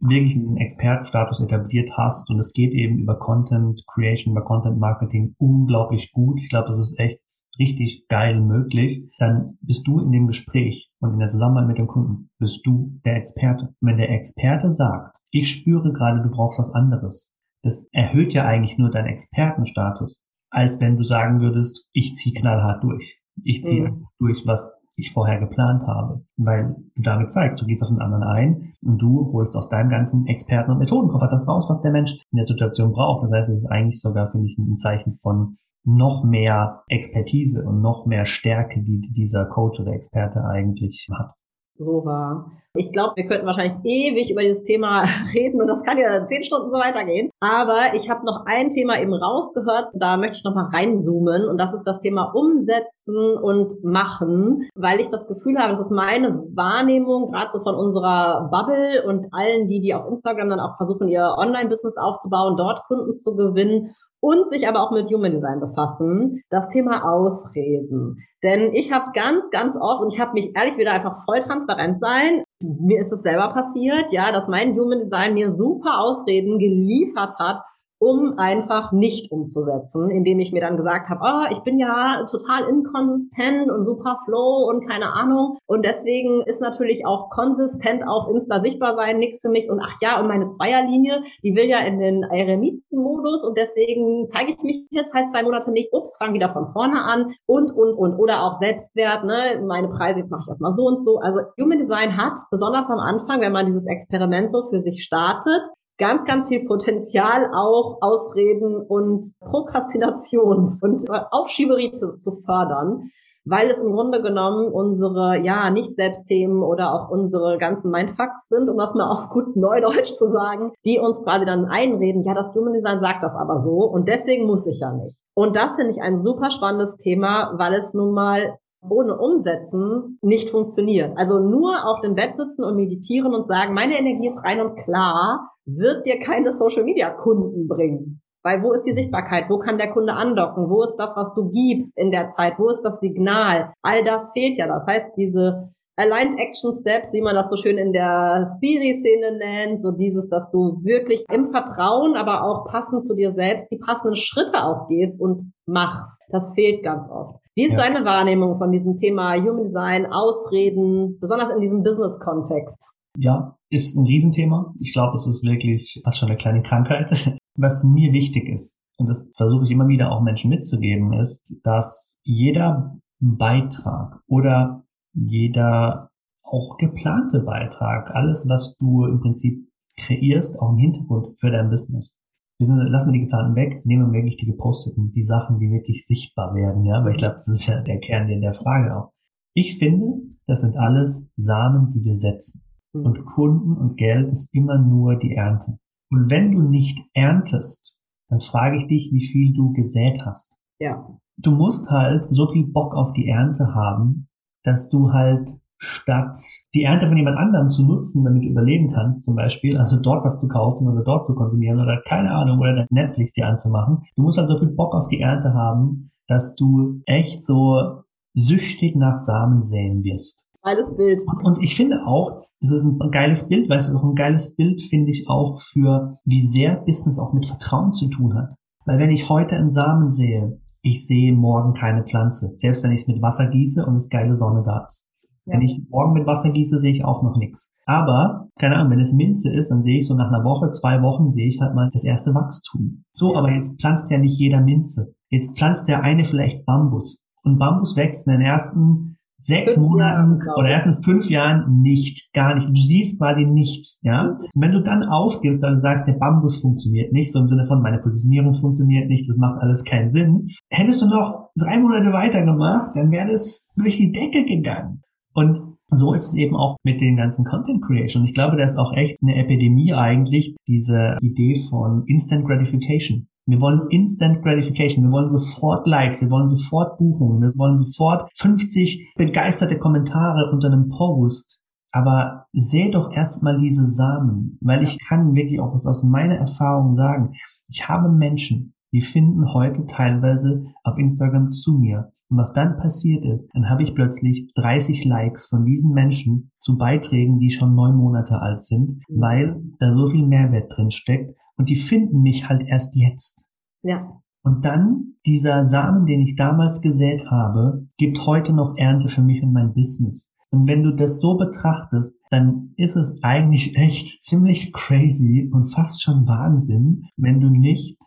wirklich 0.00 0.36
einen 0.36 0.56
Expertenstatus 0.56 1.40
etabliert 1.40 1.90
hast 1.96 2.30
und 2.30 2.38
es 2.38 2.52
geht 2.52 2.72
eben 2.72 2.98
über 2.98 3.18
Content 3.18 3.82
Creation, 3.88 4.32
über 4.32 4.44
Content 4.44 4.78
Marketing 4.78 5.34
unglaublich 5.38 6.12
gut. 6.12 6.38
Ich 6.40 6.48
glaube, 6.48 6.68
das 6.68 6.78
ist 6.78 6.98
echt 7.00 7.20
richtig 7.58 8.06
geil 8.08 8.40
möglich, 8.40 9.02
dann 9.18 9.58
bist 9.60 9.86
du 9.86 9.98
in 10.00 10.12
dem 10.12 10.28
Gespräch 10.28 10.92
und 11.00 11.14
in 11.14 11.18
der 11.18 11.28
Zusammenarbeit 11.28 11.68
mit 11.68 11.78
dem 11.78 11.88
Kunden, 11.88 12.30
bist 12.38 12.64
du 12.64 13.00
der 13.04 13.16
Experte. 13.16 13.74
Und 13.80 13.88
wenn 13.88 13.96
der 13.96 14.10
Experte 14.10 14.70
sagt, 14.70 15.16
ich 15.30 15.50
spüre 15.50 15.92
gerade, 15.92 16.22
du 16.22 16.30
brauchst 16.30 16.58
was 16.58 16.72
anderes, 16.72 17.36
das 17.62 17.88
erhöht 17.92 18.32
ja 18.32 18.44
eigentlich 18.44 18.78
nur 18.78 18.90
deinen 18.90 19.08
Expertenstatus, 19.08 20.22
als 20.50 20.80
wenn 20.80 20.96
du 20.96 21.02
sagen 21.02 21.40
würdest, 21.40 21.88
ich 21.92 22.14
ziehe 22.16 22.38
knallhart 22.38 22.82
durch. 22.82 23.20
Ich 23.42 23.64
ziehe 23.64 23.90
mhm. 23.90 24.06
durch, 24.18 24.46
was 24.46 24.78
ich 24.98 25.12
vorher 25.12 25.38
geplant 25.38 25.86
habe. 25.86 26.24
Weil 26.36 26.76
du 26.96 27.02
damit 27.02 27.30
zeigst, 27.30 27.60
du 27.60 27.66
gehst 27.66 27.82
auf 27.82 27.88
den 27.88 28.00
anderen 28.00 28.24
ein 28.24 28.74
und 28.82 29.00
du 29.00 29.32
holst 29.32 29.56
aus 29.56 29.68
deinem 29.68 29.90
ganzen 29.90 30.26
Experten- 30.26 30.72
und 30.72 30.78
Methodenkoffer 30.78 31.28
das 31.28 31.48
raus, 31.48 31.70
was 31.70 31.82
der 31.82 31.92
Mensch 31.92 32.12
in 32.30 32.36
der 32.36 32.44
Situation 32.44 32.92
braucht. 32.92 33.24
Das 33.24 33.32
heißt, 33.32 33.50
es 33.50 33.64
ist 33.64 33.70
eigentlich 33.70 34.00
sogar, 34.00 34.28
finde 34.28 34.48
ich, 34.48 34.58
ein 34.58 34.76
Zeichen 34.76 35.12
von 35.12 35.58
noch 35.84 36.24
mehr 36.24 36.82
Expertise 36.88 37.64
und 37.64 37.80
noch 37.80 38.06
mehr 38.06 38.24
Stärke, 38.24 38.82
die 38.82 39.00
dieser 39.16 39.46
Coach 39.46 39.80
oder 39.80 39.92
Experte 39.92 40.44
eigentlich 40.44 41.08
hat. 41.16 41.32
So 41.78 42.04
war. 42.04 42.50
Ich 42.78 42.92
glaube, 42.92 43.14
wir 43.16 43.26
könnten 43.26 43.46
wahrscheinlich 43.46 43.76
ewig 43.82 44.30
über 44.30 44.42
dieses 44.42 44.62
Thema 44.62 45.02
reden 45.34 45.60
und 45.60 45.66
das 45.66 45.82
kann 45.82 45.98
ja 45.98 46.24
zehn 46.26 46.44
Stunden 46.44 46.70
so 46.70 46.78
weitergehen. 46.78 47.30
Aber 47.40 47.94
ich 47.94 48.08
habe 48.08 48.24
noch 48.24 48.44
ein 48.46 48.70
Thema 48.70 49.00
eben 49.00 49.12
rausgehört, 49.12 49.90
da 49.94 50.16
möchte 50.16 50.38
ich 50.38 50.44
noch 50.44 50.54
mal 50.54 50.68
reinzoomen 50.72 51.48
und 51.48 51.58
das 51.58 51.74
ist 51.74 51.84
das 51.84 51.98
Thema 52.00 52.32
Umsetzen 52.34 53.36
und 53.36 53.82
Machen, 53.82 54.62
weil 54.76 55.00
ich 55.00 55.08
das 55.08 55.26
Gefühl 55.26 55.58
habe, 55.58 55.70
das 55.70 55.80
ist 55.80 55.90
meine 55.90 56.44
Wahrnehmung, 56.54 57.32
gerade 57.32 57.50
so 57.50 57.60
von 57.60 57.74
unserer 57.74 58.48
Bubble 58.48 59.02
und 59.06 59.26
allen, 59.32 59.66
die, 59.66 59.80
die 59.80 59.94
auf 59.94 60.06
Instagram 60.08 60.50
dann 60.50 60.60
auch 60.60 60.76
versuchen, 60.76 61.08
ihr 61.08 61.34
Online-Business 61.36 61.96
aufzubauen, 61.96 62.56
dort 62.56 62.84
Kunden 62.86 63.14
zu 63.14 63.34
gewinnen 63.34 63.90
und 64.20 64.48
sich 64.50 64.68
aber 64.68 64.82
auch 64.82 64.90
mit 64.92 65.10
Human 65.12 65.32
Design 65.32 65.60
befassen, 65.60 66.42
das 66.50 66.68
Thema 66.68 67.04
Ausreden. 67.04 68.18
Denn 68.42 68.72
ich 68.72 68.92
habe 68.92 69.10
ganz, 69.14 69.50
ganz 69.50 69.76
oft, 69.76 70.02
und 70.02 70.12
ich 70.12 70.20
habe 70.20 70.32
mich 70.32 70.54
ehrlich 70.56 70.76
wieder 70.76 70.92
einfach 70.92 71.24
voll 71.24 71.40
transparent 71.40 72.00
sein, 72.00 72.44
mir 72.62 73.00
ist 73.00 73.12
es 73.12 73.22
selber 73.22 73.52
passiert, 73.52 74.12
ja, 74.12 74.32
dass 74.32 74.48
mein 74.48 74.74
Human 74.74 75.00
Design 75.00 75.34
mir 75.34 75.52
super 75.52 76.00
Ausreden 76.00 76.58
geliefert 76.58 77.34
hat, 77.38 77.62
um 77.98 78.38
einfach 78.38 78.92
nicht 78.92 79.32
umzusetzen, 79.32 80.10
indem 80.10 80.38
ich 80.38 80.52
mir 80.52 80.60
dann 80.60 80.76
gesagt 80.76 81.08
habe, 81.08 81.20
oh, 81.22 81.52
ich 81.52 81.60
bin 81.60 81.78
ja 81.78 82.24
total 82.30 82.68
inkonsistent 82.68 83.70
und 83.70 83.84
super 83.84 84.18
flow 84.24 84.68
und 84.68 84.88
keine 84.88 85.12
Ahnung. 85.12 85.56
Und 85.66 85.84
deswegen 85.84 86.42
ist 86.42 86.60
natürlich 86.60 87.06
auch 87.06 87.30
konsistent 87.30 88.06
auf 88.06 88.28
Insta 88.28 88.60
sichtbar 88.60 88.94
sein 88.94 89.18
nichts 89.18 89.40
für 89.40 89.48
mich. 89.48 89.68
Und 89.68 89.80
ach 89.80 89.96
ja, 90.00 90.20
und 90.20 90.28
meine 90.28 90.48
Zweierlinie, 90.50 91.22
die 91.42 91.56
will 91.56 91.68
ja 91.68 91.78
in 91.80 91.98
den 91.98 92.22
Eremitenmodus 92.22 93.44
und 93.44 93.58
deswegen 93.58 94.28
zeige 94.28 94.52
ich 94.52 94.62
mich 94.62 94.86
jetzt 94.90 95.12
halt 95.12 95.30
zwei 95.30 95.42
Monate 95.42 95.70
nicht. 95.70 95.92
Ups, 95.92 96.16
fange 96.16 96.34
wieder 96.34 96.50
von 96.50 96.68
vorne 96.72 97.02
an 97.02 97.34
und, 97.46 97.70
und, 97.70 97.94
und. 97.94 98.18
Oder 98.18 98.44
auch 98.44 98.60
Selbstwert, 98.60 99.24
ne? 99.24 99.62
Meine 99.66 99.88
Preise, 99.88 100.20
jetzt 100.20 100.30
mache 100.30 100.42
ich 100.42 100.48
erstmal 100.48 100.72
so 100.72 100.86
und 100.86 101.02
so. 101.02 101.18
Also 101.18 101.40
Human 101.60 101.78
Design 101.78 102.16
hat, 102.16 102.38
besonders 102.50 102.86
am 102.86 102.98
Anfang, 102.98 103.40
wenn 103.40 103.52
man 103.52 103.66
dieses 103.66 103.86
Experiment 103.86 104.52
so 104.52 104.68
für 104.68 104.80
sich 104.80 105.02
startet, 105.02 105.62
ganz, 105.98 106.24
ganz 106.24 106.48
viel 106.48 106.64
Potenzial 106.64 107.50
auch 107.54 107.98
Ausreden 108.00 108.76
und 108.76 109.26
Prokrastination 109.40 110.70
und 110.80 111.10
Aufschieberitis 111.10 112.20
zu 112.20 112.36
fördern, 112.36 113.10
weil 113.44 113.70
es 113.70 113.78
im 113.78 113.92
Grunde 113.92 114.22
genommen 114.22 114.70
unsere, 114.72 115.38
ja, 115.38 115.70
nicht 115.70 115.96
Selbstthemen 115.96 116.62
oder 116.62 116.92
auch 116.94 117.10
unsere 117.10 117.58
ganzen 117.58 117.90
Mindfucks 117.90 118.48
sind, 118.48 118.68
um 118.68 118.78
das 118.78 118.94
mal 118.94 119.10
auf 119.10 119.30
gut 119.30 119.56
Neudeutsch 119.56 120.14
zu 120.14 120.30
sagen, 120.30 120.72
die 120.84 120.98
uns 120.98 121.22
quasi 121.22 121.44
dann 121.44 121.66
einreden, 121.66 122.22
ja, 122.22 122.34
das 122.34 122.54
Human 122.54 122.74
Design 122.74 123.00
sagt 123.00 123.22
das 123.22 123.34
aber 123.34 123.58
so 123.58 123.84
und 123.84 124.08
deswegen 124.08 124.46
muss 124.46 124.66
ich 124.66 124.80
ja 124.80 124.92
nicht. 124.92 125.18
Und 125.34 125.56
das 125.56 125.76
finde 125.76 125.92
ich 125.92 126.02
ein 126.02 126.20
super 126.20 126.50
spannendes 126.50 126.96
Thema, 126.96 127.54
weil 127.56 127.74
es 127.74 127.94
nun 127.94 128.12
mal 128.12 128.58
ohne 128.88 129.18
Umsetzen 129.18 130.18
nicht 130.22 130.50
funktioniert. 130.50 131.16
Also 131.16 131.38
nur 131.38 131.86
auf 131.86 132.00
dem 132.00 132.14
Bett 132.14 132.36
sitzen 132.36 132.64
und 132.64 132.76
meditieren 132.76 133.34
und 133.34 133.48
sagen, 133.48 133.74
meine 133.74 133.98
Energie 133.98 134.28
ist 134.28 134.44
rein 134.44 134.60
und 134.60 134.76
klar, 134.84 135.50
wird 135.64 136.06
dir 136.06 136.20
keine 136.20 136.52
Social 136.52 136.84
Media 136.84 137.10
Kunden 137.10 137.68
bringen. 137.68 138.20
Weil 138.42 138.62
wo 138.62 138.72
ist 138.72 138.84
die 138.84 138.94
Sichtbarkeit? 138.94 139.50
Wo 139.50 139.58
kann 139.58 139.78
der 139.78 139.90
Kunde 139.90 140.14
andocken? 140.14 140.70
Wo 140.70 140.82
ist 140.82 140.96
das, 140.96 141.16
was 141.16 141.34
du 141.34 141.50
gibst 141.50 141.98
in 141.98 142.10
der 142.10 142.30
Zeit? 142.30 142.54
Wo 142.58 142.68
ist 142.68 142.82
das 142.82 143.00
Signal? 143.00 143.72
All 143.82 144.04
das 144.04 144.32
fehlt 144.32 144.56
ja. 144.56 144.66
Das 144.68 144.86
heißt, 144.86 145.06
diese 145.16 145.70
Aligned 145.98 146.38
Action 146.38 146.72
Steps, 146.72 147.12
wie 147.12 147.20
man 147.20 147.34
das 147.34 147.50
so 147.50 147.56
schön 147.56 147.76
in 147.76 147.92
der 147.92 148.48
Spiri-Szene 148.56 149.36
nennt, 149.36 149.82
so 149.82 149.90
dieses, 149.90 150.28
dass 150.28 150.48
du 150.52 150.78
wirklich 150.84 151.24
im 151.28 151.48
Vertrauen, 151.48 152.14
aber 152.14 152.44
auch 152.44 152.66
passend 152.68 153.04
zu 153.04 153.16
dir 153.16 153.32
selbst 153.32 153.66
die 153.72 153.78
passenden 153.78 154.14
Schritte 154.14 154.62
auch 154.62 154.86
gehst 154.86 155.20
und 155.20 155.52
machst. 155.66 156.22
Das 156.28 156.54
fehlt 156.54 156.84
ganz 156.84 157.10
oft. 157.10 157.40
Wie 157.58 157.66
ist 157.66 157.72
ja. 157.72 157.78
deine 157.78 158.04
Wahrnehmung 158.04 158.56
von 158.56 158.70
diesem 158.70 158.94
Thema 158.96 159.34
Human 159.34 159.64
Design, 159.64 160.06
Ausreden, 160.06 161.18
besonders 161.18 161.50
in 161.50 161.60
diesem 161.60 161.82
Business-Kontext? 161.82 162.92
Ja, 163.16 163.58
ist 163.68 163.96
ein 163.96 164.06
Riesenthema. 164.06 164.72
Ich 164.78 164.92
glaube, 164.92 165.16
es 165.16 165.26
ist 165.26 165.42
wirklich 165.42 166.00
fast 166.04 166.20
schon 166.20 166.28
eine 166.28 166.38
kleine 166.38 166.62
Krankheit. 166.62 167.10
Was 167.56 167.82
mir 167.82 168.12
wichtig 168.12 168.48
ist, 168.48 168.84
und 168.96 169.08
das 169.08 169.32
versuche 169.36 169.64
ich 169.64 169.72
immer 169.72 169.88
wieder 169.88 170.12
auch 170.12 170.22
Menschen 170.22 170.50
mitzugeben, 170.50 171.12
ist, 171.14 171.52
dass 171.64 172.20
jeder 172.22 172.96
Beitrag 173.18 174.20
oder 174.28 174.84
jeder 175.12 176.10
auch 176.44 176.76
geplante 176.76 177.40
Beitrag, 177.40 178.14
alles, 178.14 178.48
was 178.48 178.78
du 178.78 179.04
im 179.04 179.20
Prinzip 179.20 179.68
kreierst, 179.98 180.60
auch 180.60 180.70
im 180.70 180.78
Hintergrund 180.78 181.36
für 181.40 181.50
dein 181.50 181.70
Business. 181.70 182.16
Lassen 182.60 183.08
wir 183.08 183.12
die 183.12 183.26
geplanten 183.26 183.54
weg, 183.54 183.86
nehmen 183.86 184.10
wir 184.10 184.20
wirklich 184.20 184.36
die 184.36 184.46
geposteten, 184.46 185.12
die 185.12 185.22
Sachen, 185.22 185.60
die 185.60 185.70
wirklich 185.70 186.06
sichtbar 186.06 186.54
werden, 186.54 186.84
ja, 186.84 187.04
weil 187.04 187.12
ich 187.12 187.18
glaube, 187.18 187.36
das 187.36 187.46
ist 187.46 187.66
ja 187.66 187.80
der 187.82 188.00
Kern 188.00 188.26
der 188.26 188.52
Frage 188.52 188.96
auch. 188.96 189.12
Ich 189.54 189.78
finde, 189.78 190.22
das 190.46 190.62
sind 190.62 190.76
alles 190.76 191.30
Samen, 191.36 191.90
die 191.90 192.04
wir 192.04 192.16
setzen. 192.16 192.62
Mhm. 192.92 193.04
Und 193.04 193.26
Kunden 193.26 193.76
und 193.76 193.96
Geld 193.96 194.32
ist 194.32 194.54
immer 194.54 194.78
nur 194.78 195.16
die 195.16 195.34
Ernte. 195.34 195.78
Und 196.10 196.30
wenn 196.30 196.52
du 196.52 196.62
nicht 196.62 196.98
erntest, 197.12 197.96
dann 198.28 198.40
frage 198.40 198.76
ich 198.76 198.86
dich, 198.86 199.10
wie 199.12 199.24
viel 199.24 199.52
du 199.54 199.72
gesät 199.72 200.24
hast. 200.24 200.58
Ja. 200.80 201.08
Du 201.36 201.52
musst 201.52 201.90
halt 201.90 202.26
so 202.30 202.48
viel 202.48 202.66
Bock 202.66 202.94
auf 202.94 203.12
die 203.12 203.28
Ernte 203.28 203.74
haben, 203.74 204.28
dass 204.64 204.88
du 204.88 205.12
halt 205.12 205.60
statt 205.78 206.36
die 206.74 206.82
Ernte 206.82 207.06
von 207.06 207.16
jemand 207.16 207.36
anderem 207.36 207.70
zu 207.70 207.84
nutzen, 207.84 208.24
damit 208.24 208.44
du 208.44 208.48
überleben 208.48 208.92
kannst, 208.92 209.24
zum 209.24 209.36
Beispiel, 209.36 209.78
also 209.78 209.96
dort 210.00 210.24
was 210.24 210.40
zu 210.40 210.48
kaufen 210.48 210.88
oder 210.88 211.02
dort 211.02 211.26
zu 211.26 211.34
konsumieren 211.34 211.80
oder 211.80 212.02
keine 212.06 212.34
Ahnung, 212.34 212.58
oder 212.58 212.86
Netflix 212.90 213.32
dir 213.32 213.46
anzumachen. 213.46 214.02
Du 214.16 214.22
musst 214.22 214.38
halt 214.38 214.48
so 214.48 214.58
viel 214.58 214.74
Bock 214.74 214.94
auf 214.94 215.08
die 215.08 215.20
Ernte 215.20 215.54
haben, 215.54 216.10
dass 216.26 216.54
du 216.56 217.00
echt 217.06 217.44
so 217.44 218.02
süchtig 218.34 218.96
nach 218.96 219.16
Samen 219.16 219.62
säen 219.62 220.04
wirst. 220.04 220.50
Geiles 220.62 220.94
Bild. 220.96 221.22
Und, 221.26 221.44
und 221.44 221.62
ich 221.62 221.76
finde 221.76 222.06
auch, 222.06 222.42
es 222.60 222.72
ist 222.72 222.84
ein 222.84 223.10
geiles 223.10 223.48
Bild, 223.48 223.70
weil 223.70 223.78
es 223.78 223.88
ist 223.88 223.94
auch 223.94 224.04
ein 224.04 224.14
geiles 224.14 224.56
Bild, 224.56 224.82
finde 224.82 225.10
ich 225.10 225.28
auch 225.28 225.60
für, 225.60 226.18
wie 226.24 226.42
sehr 226.42 226.76
Business 226.76 227.18
auch 227.18 227.32
mit 227.32 227.46
Vertrauen 227.46 227.92
zu 227.92 228.08
tun 228.08 228.34
hat. 228.34 228.54
Weil 228.84 228.98
wenn 228.98 229.10
ich 229.10 229.28
heute 229.28 229.54
einen 229.54 229.70
Samen 229.70 230.10
sehe, 230.10 230.60
ich 230.82 231.06
sehe 231.06 231.32
morgen 231.32 231.74
keine 231.74 232.04
Pflanze. 232.04 232.54
Selbst 232.56 232.82
wenn 232.82 232.92
ich 232.92 233.02
es 233.02 233.08
mit 233.08 233.22
Wasser 233.22 233.48
gieße 233.48 233.84
und 233.84 233.96
es 233.96 234.08
geile 234.08 234.34
Sonne 234.34 234.62
da 234.64 234.84
ist. 234.84 235.07
Ja. 235.48 235.54
Wenn 235.54 235.62
ich 235.62 235.80
morgen 235.88 236.12
mit 236.12 236.26
Wasser 236.26 236.50
gieße, 236.50 236.78
sehe 236.78 236.92
ich 236.92 237.04
auch 237.04 237.22
noch 237.22 237.36
nichts. 237.36 237.76
Aber, 237.86 238.48
keine 238.58 238.76
Ahnung, 238.76 238.92
wenn 238.92 239.00
es 239.00 239.12
Minze 239.12 239.52
ist, 239.52 239.70
dann 239.70 239.82
sehe 239.82 239.98
ich 239.98 240.06
so 240.06 240.14
nach 240.14 240.28
einer 240.28 240.44
Woche, 240.44 240.70
zwei 240.70 241.02
Wochen, 241.02 241.30
sehe 241.30 241.48
ich 241.48 241.60
halt 241.60 241.74
mal 241.74 241.88
das 241.92 242.04
erste 242.04 242.34
Wachstum. 242.34 243.04
So, 243.10 243.36
aber 243.36 243.52
jetzt 243.52 243.80
pflanzt 243.80 244.10
ja 244.10 244.18
nicht 244.18 244.38
jeder 244.38 244.60
Minze. 244.60 245.14
Jetzt 245.30 245.56
pflanzt 245.56 245.88
der 245.88 246.02
eine 246.02 246.24
vielleicht 246.24 246.64
Bambus. 246.64 247.28
Und 247.42 247.58
Bambus 247.58 247.96
wächst 247.96 248.26
in 248.26 248.32
den 248.34 248.42
ersten 248.42 249.16
sechs 249.40 249.74
fünf 249.74 249.86
Monaten 249.86 250.40
Jahre, 250.44 250.58
oder 250.58 250.68
erst 250.68 250.86
in 250.86 251.02
fünf 251.02 251.30
Jahren 251.30 251.80
nicht, 251.80 252.32
gar 252.32 252.54
nicht. 252.54 252.68
Du 252.68 252.74
siehst 252.74 253.18
quasi 253.18 253.46
nichts, 253.46 254.00
ja. 254.02 254.30
Und 254.32 254.62
wenn 254.62 254.72
du 254.72 254.82
dann 254.82 255.04
aufgibst, 255.04 255.62
weil 255.62 255.74
du 255.74 255.78
sagst, 255.78 256.08
der 256.08 256.14
Bambus 256.14 256.58
funktioniert 256.60 257.12
nicht, 257.12 257.32
so 257.32 257.38
im 257.38 257.48
Sinne 257.48 257.64
von 257.64 257.80
meine 257.80 257.98
Positionierung 257.98 258.52
funktioniert 258.52 259.08
nicht, 259.08 259.28
das 259.28 259.36
macht 259.36 259.60
alles 259.60 259.84
keinen 259.84 260.08
Sinn, 260.08 260.48
hättest 260.70 261.02
du 261.02 261.06
noch 261.06 261.50
drei 261.56 261.78
Monate 261.78 262.12
weitergemacht, 262.12 262.90
dann 262.96 263.10
wäre 263.12 263.28
das 263.28 263.68
durch 263.76 263.96
die 263.96 264.12
Decke 264.12 264.44
gegangen. 264.44 265.02
Und 265.38 265.76
so 265.86 266.12
ist 266.14 266.26
es 266.26 266.34
eben 266.34 266.56
auch 266.56 266.78
mit 266.82 267.00
den 267.00 267.16
ganzen 267.16 267.44
Content 267.44 267.80
Creation. 267.84 268.24
Ich 268.24 268.34
glaube, 268.34 268.56
da 268.56 268.64
ist 268.64 268.76
auch 268.76 268.92
echt 268.92 269.18
eine 269.22 269.36
Epidemie 269.36 269.94
eigentlich, 269.94 270.56
diese 270.66 271.16
Idee 271.20 271.54
von 271.54 272.02
Instant 272.06 272.44
Gratification. 272.44 273.28
Wir 273.46 273.60
wollen 273.60 273.82
Instant 273.90 274.42
Gratification. 274.42 275.04
Wir 275.04 275.12
wollen 275.12 275.28
sofort 275.28 275.86
Likes. 275.86 276.20
Wir 276.22 276.30
wollen 276.32 276.48
sofort 276.48 276.98
Buchungen. 276.98 277.40
Wir 277.40 277.56
wollen 277.56 277.76
sofort 277.76 278.28
50 278.36 279.12
begeisterte 279.16 279.78
Kommentare 279.78 280.50
unter 280.52 280.72
einem 280.72 280.88
Post. 280.88 281.62
Aber 281.92 282.46
seh 282.52 282.90
doch 282.90 283.12
erstmal 283.12 283.58
diese 283.58 283.86
Samen, 283.86 284.58
weil 284.60 284.82
ich 284.82 284.98
kann 284.98 285.36
wirklich 285.36 285.60
auch 285.60 285.72
aus 285.72 286.02
meiner 286.02 286.34
Erfahrung 286.34 286.94
sagen, 286.94 287.34
ich 287.68 287.88
habe 287.88 288.10
Menschen, 288.10 288.74
die 288.92 289.02
finden 289.02 289.54
heute 289.54 289.86
teilweise 289.86 290.64
auf 290.82 290.98
Instagram 290.98 291.52
zu 291.52 291.78
mir. 291.78 292.12
Und 292.30 292.38
was 292.38 292.52
dann 292.52 292.76
passiert 292.76 293.24
ist, 293.24 293.48
dann 293.54 293.70
habe 293.70 293.82
ich 293.82 293.94
plötzlich 293.94 294.52
30 294.54 295.04
Likes 295.04 295.46
von 295.46 295.64
diesen 295.64 295.94
Menschen 295.94 296.50
zu 296.58 296.76
Beiträgen, 296.76 297.38
die 297.38 297.50
schon 297.50 297.74
neun 297.74 297.96
Monate 297.96 298.40
alt 298.40 298.62
sind, 298.62 299.00
mhm. 299.08 299.20
weil 299.20 299.62
da 299.78 299.94
so 299.96 300.06
viel 300.06 300.26
Mehrwert 300.26 300.76
drin 300.76 300.90
steckt 300.90 301.34
und 301.56 301.68
die 301.68 301.76
finden 301.76 302.22
mich 302.22 302.48
halt 302.48 302.62
erst 302.66 302.94
jetzt. 302.94 303.50
Ja. 303.82 304.20
Und 304.42 304.64
dann 304.64 305.14
dieser 305.26 305.66
Samen, 305.66 306.06
den 306.06 306.20
ich 306.20 306.36
damals 306.36 306.80
gesät 306.80 307.30
habe, 307.30 307.86
gibt 307.96 308.26
heute 308.26 308.52
noch 308.52 308.76
Ernte 308.76 309.08
für 309.08 309.22
mich 309.22 309.42
und 309.42 309.52
mein 309.52 309.74
Business. 309.74 310.34
Und 310.50 310.68
wenn 310.68 310.82
du 310.82 310.94
das 310.94 311.20
so 311.20 311.36
betrachtest, 311.36 312.20
dann 312.30 312.72
ist 312.76 312.96
es 312.96 313.22
eigentlich 313.22 313.76
echt 313.76 314.06
ziemlich 314.22 314.72
crazy 314.72 315.50
und 315.52 315.66
fast 315.66 316.02
schon 316.02 316.26
Wahnsinn, 316.26 317.04
wenn 317.16 317.40
du 317.40 317.50
nicht 317.50 317.98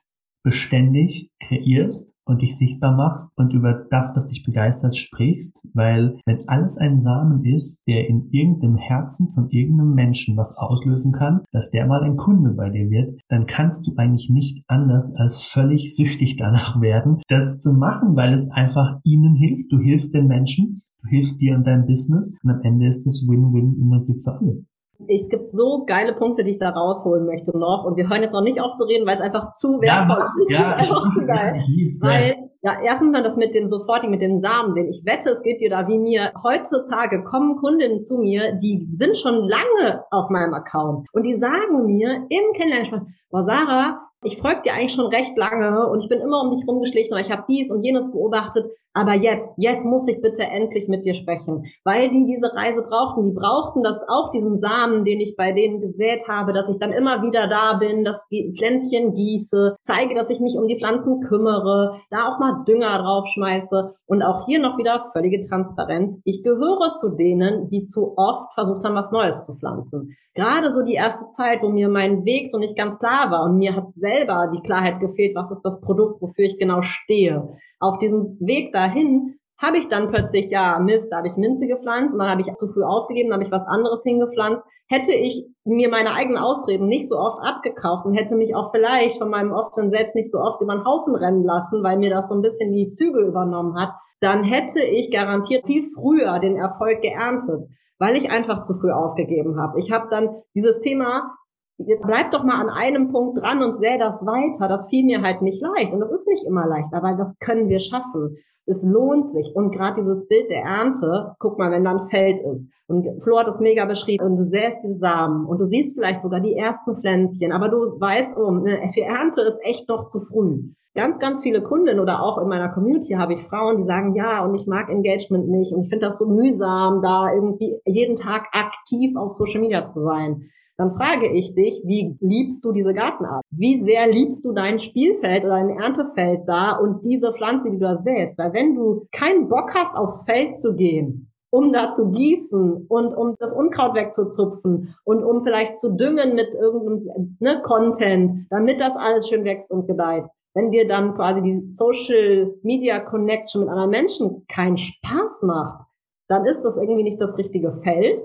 beständig 0.44 1.30
kreierst 1.39 2.14
und 2.26 2.42
dich 2.42 2.58
sichtbar 2.58 2.96
machst 2.96 3.30
und 3.36 3.54
über 3.54 3.86
das, 3.89 4.16
was 4.16 4.28
dich 4.28 4.44
begeistert, 4.44 4.96
sprichst, 4.96 5.68
weil 5.74 6.20
wenn 6.26 6.48
alles 6.48 6.78
ein 6.78 7.00
Samen 7.00 7.44
ist, 7.46 7.84
der 7.88 8.08
in 8.08 8.30
irgendeinem 8.32 8.78
Herzen 8.78 9.30
von 9.30 9.50
irgendeinem 9.50 9.94
Menschen 9.94 10.38
was 10.38 10.58
auslösen 10.58 11.12
kann, 11.12 11.42
dass 11.52 11.72
der 11.72 11.88
mal 11.88 12.04
ein 12.04 12.18
Kunde 12.18 12.52
bei 12.52 12.70
dir 12.70 12.89
wird, 12.89 13.20
dann 13.30 13.46
kannst 13.46 13.88
du 13.88 13.94
eigentlich 13.98 14.30
nicht 14.30 14.64
anders 14.68 15.14
als 15.16 15.44
völlig 15.44 15.96
süchtig 15.96 16.38
danach 16.38 16.80
werden, 16.82 17.22
das 17.28 17.60
zu 17.60 17.74
machen, 17.74 18.16
weil 18.16 18.34
es 18.34 18.50
einfach 18.52 19.00
ihnen 19.04 19.36
hilft. 19.36 19.72
Du 19.72 19.80
hilfst 19.80 20.14
den 20.14 20.28
Menschen, 20.28 20.80
du 21.04 21.10
hilfst 21.10 21.42
dir 21.42 21.56
und 21.56 21.68
deinem 21.68 21.86
Business 21.86 22.36
und 22.44 22.52
am 22.52 22.62
Ende 22.62 22.88
ist 22.88 23.06
es 23.06 23.28
Win-Win 23.28 23.78
im 23.80 23.89
Prinzip 23.89 24.22
für 24.22 24.34
alle 24.39 24.66
es 25.08 25.30
gibt 25.30 25.47
so 25.47 25.86
geile 25.86 26.14
Punkte, 26.14 26.43
die 26.43 26.52
ich 26.52 26.60
da 26.60 26.70
rausholen 26.70 27.26
möchte 27.26 27.58
noch. 27.58 27.86
Und 27.86 27.97
wir 27.97 28.10
hören 28.10 28.22
jetzt 28.22 28.34
noch 28.34 28.43
nicht 28.43 28.60
auf 28.60 28.76
zu 28.76 28.84
reden, 28.86 29.06
weil 29.06 29.16
es 29.16 29.22
einfach 29.22 29.54
zu 29.54 29.82
wertvoll 29.82 30.24
ja, 30.49 30.80
ist. 30.80 30.89
Ja, 30.89 31.26
geil. 31.26 31.64
Weil, 31.99 32.51
ja, 32.64 32.78
erstens 32.84 33.12
mal 33.12 33.24
das 33.24 33.38
mit 33.38 33.55
dem 33.55 33.68
sofortigen, 33.68 34.12
mit 34.12 34.22
dem 34.22 34.39
Samen 34.39 34.74
sehen. 34.74 34.89
Ich 34.89 35.03
wette, 35.05 35.32
es 35.32 35.41
geht 35.41 35.62
dir 35.62 35.70
da 35.70 35.88
wie 35.88 35.97
mir. 35.97 36.32
Heutzutage 36.43 37.24
kommen 37.24 37.57
Kundinnen 37.57 37.99
zu 37.99 38.18
mir, 38.18 38.53
die 38.53 38.88
sind 38.91 39.18
schon 39.18 39.47
lange 39.47 40.03
auf 40.12 40.30
meinem 40.30 40.53
Account. 40.53 41.07
Und 41.14 41.24
die 41.24 41.36
sagen 41.36 41.86
mir 41.86 42.28
im 42.30 42.53
Kennenlerngespräch, 42.53 43.01
boah, 43.32 43.43
Sarah, 43.43 44.12
ich 44.24 44.38
folge 44.38 44.62
dir 44.64 44.74
eigentlich 44.74 44.93
schon 44.93 45.07
recht 45.07 45.36
lange 45.36 45.88
und 45.89 46.03
ich 46.03 46.09
bin 46.09 46.22
immer 46.22 46.41
um 46.41 46.51
dich 46.51 46.68
rumgeschlichen, 46.68 47.14
aber 47.14 47.22
ich 47.22 47.32
habe 47.32 47.45
dies 47.49 47.72
und 47.72 47.84
jenes 47.84 48.12
beobachtet. 48.12 48.66
Aber 48.93 49.14
jetzt, 49.14 49.47
jetzt 49.55 49.86
muss 49.86 50.05
ich 50.07 50.22
bitte 50.22 50.43
endlich 50.43 50.89
mit 50.89 51.05
dir 51.05 51.14
sprechen, 51.14 51.66
weil 51.86 52.09
die 52.09 52.26
diese 52.26 52.53
Reise 52.53 52.84
brauchten. 52.84 53.26
Die 53.26 53.32
brauchten 53.32 53.84
das 53.84 54.05
auch, 54.09 54.32
diesen 54.32 54.59
Samen, 54.59 55.05
den 55.05 55.22
ich 55.22 55.38
bei 55.38 55.53
denen 55.53 55.80
gesät 55.80 56.28
habe, 56.28 56.51
dass 56.51 56.68
ich 56.68 56.78
dann 56.78 56.91
immer 56.91 57.22
wieder 57.22 57.47
da 57.47 57.74
bin, 57.74 58.03
dass 58.03 58.28
die 58.28 58.53
Pflänzchen 58.57 59.14
gieße, 59.14 59.78
zeige, 59.82 60.14
dass 60.14 60.30
ich 60.30 60.41
mich 60.41 60.57
um 60.57 60.68
die 60.68 60.78
Pflanzen 60.78 61.22
kümmere, 61.22 62.01
da 62.09 62.28
auch 62.28 62.39
mal 62.39 62.51
Dünger 62.68 62.99
draufschmeiße 62.99 63.95
und 64.06 64.22
auch 64.22 64.45
hier 64.45 64.60
noch 64.60 64.78
wieder 64.78 65.10
völlige 65.14 65.47
Transparenz. 65.47 66.20
Ich 66.24 66.43
gehöre 66.43 66.93
zu 66.93 67.16
denen, 67.16 67.70
die 67.70 67.86
zu 67.86 68.18
oft 68.18 68.54
versucht 68.54 68.84
haben, 68.84 68.95
was 68.95 69.12
Neues 69.12 69.45
zu 69.45 69.56
pflanzen. 69.56 70.16
Gerade 70.34 70.72
so 70.72 70.84
die 70.84 70.93
erste 70.93 71.30
Zeit, 71.30 71.62
wo 71.62 71.70
mir 71.70 71.89
mein 71.89 72.26
Weg 72.26 72.52
so 72.52 72.58
nicht 72.58 72.78
ganz 72.78 72.99
klar 72.99 73.32
war 73.32 73.43
und 73.43 73.58
mir 73.58 73.76
hat 73.76 73.93
selber 73.95 74.52
die 74.54 74.62
Klarheit 74.62 74.99
gefehlt, 74.99 75.36
was 75.36 75.52
ist 75.52 75.64
das 75.64 75.82
Produkt, 75.82 76.22
wofür 76.22 76.45
ich 76.45 76.58
genau 76.58 76.82
stehe 76.82 77.58
auf 77.80 77.97
diesem 77.97 78.38
Weg 78.39 78.74
dahin 78.74 79.39
habe 79.62 79.78
ich 79.78 79.88
dann 79.88 80.09
plötzlich, 80.09 80.49
ja, 80.51 80.80
Mist, 80.80 81.12
da 81.12 81.18
habe 81.18 81.28
ich 81.28 81.38
Minze 81.38 81.68
gepflanzt 81.68 82.14
und 82.14 82.20
dann 82.20 82.30
habe 82.30 82.41
ich 82.41 82.53
zu 82.55 82.68
früh 82.68 82.84
aufgegeben, 82.84 83.30
dann 83.30 83.39
habe 83.39 83.45
ich 83.45 83.51
was 83.51 83.68
anderes 83.68 84.03
hingepflanzt. 84.03 84.64
Hätte 84.88 85.14
ich 85.14 85.45
mir 85.64 85.89
meine 85.89 86.14
eigenen 86.14 86.38
Ausreden 86.38 86.88
nicht 86.88 87.07
so 87.07 87.18
oft 87.18 87.39
abgekauft 87.41 88.05
und 88.05 88.14
hätte 88.14 88.36
mich 88.36 88.55
auch 88.55 88.72
vielleicht 88.72 89.20
von 89.20 89.30
meinem 89.30 89.51
offenen 89.51 89.91
Selbst 89.91 90.16
nicht 90.16 90.32
so 90.32 90.39
oft 90.39 90.62
über 90.62 90.74
den 90.74 90.86
Haufen 90.86 91.16
rennen 91.16 91.43
lassen, 91.43 91.84
weil 91.84 91.97
mir 91.97 92.09
das 92.09 92.30
so 92.30 92.36
ein 92.36 92.41
bisschen 92.41 92.74
die 92.74 92.89
Zügel 92.89 93.26
übernommen 93.26 93.80
hat, 93.80 93.93
dann 94.20 94.43
hätte 94.43 94.82
ich 94.82 95.12
garantiert 95.12 95.66
viel 95.66 95.84
früher 95.84 96.39
den 96.39 96.57
Erfolg 96.57 97.01
geerntet, 97.01 97.70
weil 97.99 98.18
ich 98.18 98.32
einfach 98.32 98.62
zu 98.62 98.74
früh 98.74 98.91
aufgegeben 98.91 99.59
habe. 99.59 99.80
Ich 99.80 99.91
habe 99.91 100.07
dann 100.09 100.41
dieses 100.55 100.80
Thema 100.80 101.36
jetzt 101.78 102.06
bleib 102.06 102.32
doch 102.32 102.44
mal 102.44 102.62
an 102.62 102.70
einem 102.70 103.12
Punkt 103.12 103.40
dran 103.40 103.64
und 103.64 103.78
säh 103.78 103.98
das 103.98 104.26
weiter. 104.26 104.68
Das 104.68 104.90
fiel 104.90 105.06
mir 105.06 105.22
halt 105.22 105.42
nicht 105.42 105.62
leicht. 105.62 105.94
Und 105.94 106.00
das 106.00 106.12
ist 106.12 106.28
nicht 106.28 106.46
immer 106.46 106.68
leicht, 106.68 106.94
aber 106.94 107.16
das 107.16 107.40
können 107.40 107.70
wir 107.70 107.80
schaffen. 107.80 108.38
Es 108.66 108.84
lohnt 108.84 109.30
sich. 109.32 109.52
Und 109.56 109.72
gerade 109.72 110.02
dieses 110.02 110.28
Bild 110.28 110.50
der 110.50 110.64
Ernte, 110.64 111.36
guck 111.40 111.58
mal, 111.58 111.72
wenn 111.72 111.84
da 111.84 111.92
ein 111.92 112.10
Feld 112.10 112.42
ist. 112.54 112.72
Und 112.88 113.24
Flo 113.24 113.40
hat 113.40 113.48
es 113.48 113.60
mega 113.60 113.86
beschrieben. 113.86 114.24
Und 114.24 114.38
du 114.38 114.46
säst 114.46 114.84
die 114.84 114.98
Samen. 115.00 115.46
Und 115.46 115.60
du 115.60 115.66
siehst 115.66 115.98
vielleicht 115.98 116.22
sogar 116.22 116.40
die 116.40 116.56
ersten 116.56 116.96
Pflänzchen. 116.96 117.52
Aber 117.52 117.70
du 117.70 118.00
weißt, 118.00 118.38
oh, 118.38 118.64
für 118.94 119.02
Ernte 119.02 119.42
ist 119.42 119.58
echt 119.62 119.90
noch 119.90 120.06
zu 120.06 120.20
früh. 120.22 120.62
Ganz, 120.94 121.20
ganz 121.20 121.42
viele 121.42 121.64
Kunden 121.64 122.02
oder 122.02 122.22
auch 122.22 122.38
in 122.38 122.50
meiner 122.50 122.68
Community 122.68 123.14
habe 123.14 123.34
ich 123.34 123.44
Frauen, 123.44 123.78
die 123.78 123.84
sagen, 123.84 124.14
ja, 124.14 124.44
und 124.44 124.56
ich 124.56 124.68
mag 124.68 124.90
Engagement 124.90 125.48
nicht. 125.48 125.74
Und 125.74 125.84
ich 125.84 125.90
finde 125.90 126.08
das 126.08 126.20
so 126.20 126.28
mühsam, 126.28 127.02
da 127.02 127.34
irgendwie 127.34 127.80
jeden 127.86 128.18
Tag 128.18 128.48
aktiv 128.52 129.16
auf 129.16 129.32
Social 129.32 129.62
Media 129.62 129.86
zu 129.86 130.02
sein 130.02 130.52
dann 130.82 130.90
frage 130.90 131.28
ich 131.28 131.54
dich, 131.54 131.80
wie 131.86 132.18
liebst 132.22 132.66
du 132.66 132.72
diese 132.72 132.96
Gartenart? 132.96 133.44
Wie 133.52 133.84
sehr 133.84 134.08
liebst 134.08 134.44
du 134.44 134.52
dein 134.52 134.80
Spielfeld 134.80 135.46
oder 135.46 135.58
dein 135.58 135.78
Erntefeld 135.78 136.42
da 136.48 136.72
und 136.72 137.06
diese 137.06 137.34
Pflanze, 137.34 137.70
die 137.70 137.78
du 137.78 137.84
da 137.86 138.00
säst? 138.00 138.40
Weil 138.40 138.52
wenn 138.54 138.74
du 138.74 139.06
keinen 139.12 139.48
Bock 139.48 139.76
hast, 139.76 139.96
aufs 139.96 140.24
Feld 140.24 140.60
zu 140.60 140.74
gehen, 140.74 141.32
um 141.52 141.72
da 141.72 141.92
zu 141.92 142.10
gießen 142.10 142.88
und 142.88 143.14
um 143.14 143.36
das 143.38 143.54
Unkraut 143.54 143.94
wegzuzupfen 143.94 144.96
und 145.04 145.24
um 145.24 145.44
vielleicht 145.44 145.78
zu 145.78 145.92
düngen 145.92 146.34
mit 146.34 146.52
irgendeinem 146.52 147.38
ne, 147.40 147.62
Content, 147.62 148.48
damit 148.50 148.80
das 148.80 148.96
alles 148.96 149.30
schön 149.30 149.46
wächst 149.46 149.70
und 149.70 149.86
gedeiht. 149.86 150.26
Wenn 150.56 150.72
dir 150.72 150.88
dann 150.88 151.14
quasi 151.14 151.44
die 151.44 151.70
Social 151.70 152.56
Media 152.64 153.00
Connection 153.02 153.62
mit 153.62 153.70
anderen 153.70 153.92
Menschen 153.92 154.48
keinen 154.48 154.78
Spaß 154.78 155.44
macht, 155.44 155.86
dann 156.28 156.46
ist 156.46 156.64
das 156.64 156.78
irgendwie 156.78 157.04
nicht 157.04 157.22
das 157.22 157.38
richtige 157.38 157.72
Feld 157.84 158.20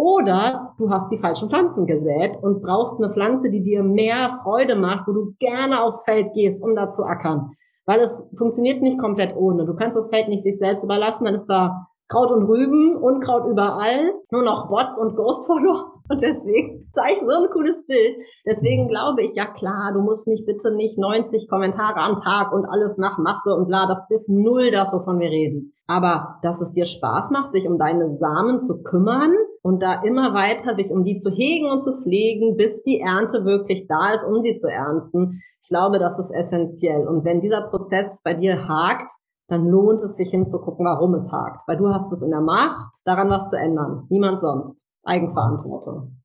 oder 0.00 0.74
du 0.78 0.88
hast 0.88 1.12
die 1.12 1.18
falschen 1.18 1.50
Pflanzen 1.50 1.86
gesät 1.86 2.38
und 2.40 2.62
brauchst 2.62 2.96
eine 2.96 3.12
Pflanze, 3.12 3.50
die 3.50 3.62
dir 3.62 3.82
mehr 3.82 4.40
Freude 4.42 4.74
macht, 4.74 5.06
wo 5.06 5.12
du 5.12 5.34
gerne 5.38 5.82
aufs 5.82 6.04
Feld 6.04 6.32
gehst, 6.32 6.62
um 6.62 6.74
da 6.74 6.90
zu 6.90 7.04
ackern. 7.04 7.50
Weil 7.84 8.00
es 8.00 8.26
funktioniert 8.38 8.80
nicht 8.80 8.98
komplett 8.98 9.36
ohne. 9.36 9.66
Du 9.66 9.74
kannst 9.76 9.98
das 9.98 10.08
Feld 10.08 10.28
nicht 10.28 10.42
sich 10.42 10.58
selbst 10.58 10.82
überlassen, 10.84 11.26
dann 11.26 11.34
ist 11.34 11.50
da 11.50 11.86
Kraut 12.08 12.30
und 12.30 12.44
Rüben, 12.44 12.96
Unkraut 12.96 13.46
überall, 13.46 14.14
nur 14.30 14.42
noch 14.42 14.70
Bots 14.70 14.98
und 14.98 15.16
Ghost-Follower. 15.16 15.92
Und 16.10 16.20
deswegen 16.22 16.90
zeige 16.92 17.12
ich 17.12 17.20
so 17.20 17.28
ein 17.28 17.50
cooles 17.52 17.86
Bild. 17.86 18.20
Deswegen 18.44 18.88
glaube 18.88 19.22
ich, 19.22 19.36
ja 19.36 19.46
klar, 19.46 19.92
du 19.94 20.00
musst 20.00 20.26
nicht 20.26 20.44
bitte 20.44 20.74
nicht 20.74 20.98
90 20.98 21.48
Kommentare 21.48 22.00
am 22.00 22.20
Tag 22.20 22.52
und 22.52 22.66
alles 22.66 22.98
nach 22.98 23.16
Masse 23.18 23.54
und 23.54 23.68
bla, 23.68 23.86
das 23.86 24.04
ist 24.08 24.28
null 24.28 24.72
das, 24.72 24.92
wovon 24.92 25.20
wir 25.20 25.30
reden. 25.30 25.72
Aber 25.86 26.40
dass 26.42 26.60
es 26.60 26.72
dir 26.72 26.84
Spaß 26.84 27.30
macht, 27.30 27.52
sich 27.52 27.68
um 27.68 27.78
deine 27.78 28.16
Samen 28.16 28.58
zu 28.58 28.82
kümmern 28.82 29.32
und 29.62 29.82
da 29.82 30.02
immer 30.02 30.34
weiter 30.34 30.74
sich 30.74 30.90
um 30.90 31.04
die 31.04 31.18
zu 31.18 31.30
hegen 31.30 31.70
und 31.70 31.82
zu 31.82 31.94
pflegen, 31.96 32.56
bis 32.56 32.82
die 32.82 33.00
Ernte 33.00 33.44
wirklich 33.44 33.86
da 33.88 34.14
ist, 34.14 34.24
um 34.24 34.42
sie 34.42 34.56
zu 34.56 34.68
ernten. 34.68 35.42
Ich 35.62 35.68
glaube, 35.68 35.98
das 35.98 36.18
ist 36.18 36.30
essentiell. 36.30 37.06
Und 37.06 37.24
wenn 37.24 37.40
dieser 37.40 37.62
Prozess 37.62 38.20
bei 38.24 38.34
dir 38.34 38.66
hakt, 38.68 39.12
dann 39.48 39.66
lohnt 39.66 40.00
es 40.00 40.16
sich 40.16 40.30
hinzugucken, 40.30 40.86
warum 40.86 41.14
es 41.14 41.30
hakt. 41.30 41.66
Weil 41.66 41.76
du 41.76 41.88
hast 41.88 42.12
es 42.12 42.22
in 42.22 42.30
der 42.30 42.40
Macht, 42.40 42.96
daran 43.04 43.30
was 43.30 43.50
zu 43.50 43.56
ändern. 43.56 44.06
Niemand 44.08 44.40
sonst. 44.40 44.80
Eigenverantwortung. 45.02 46.19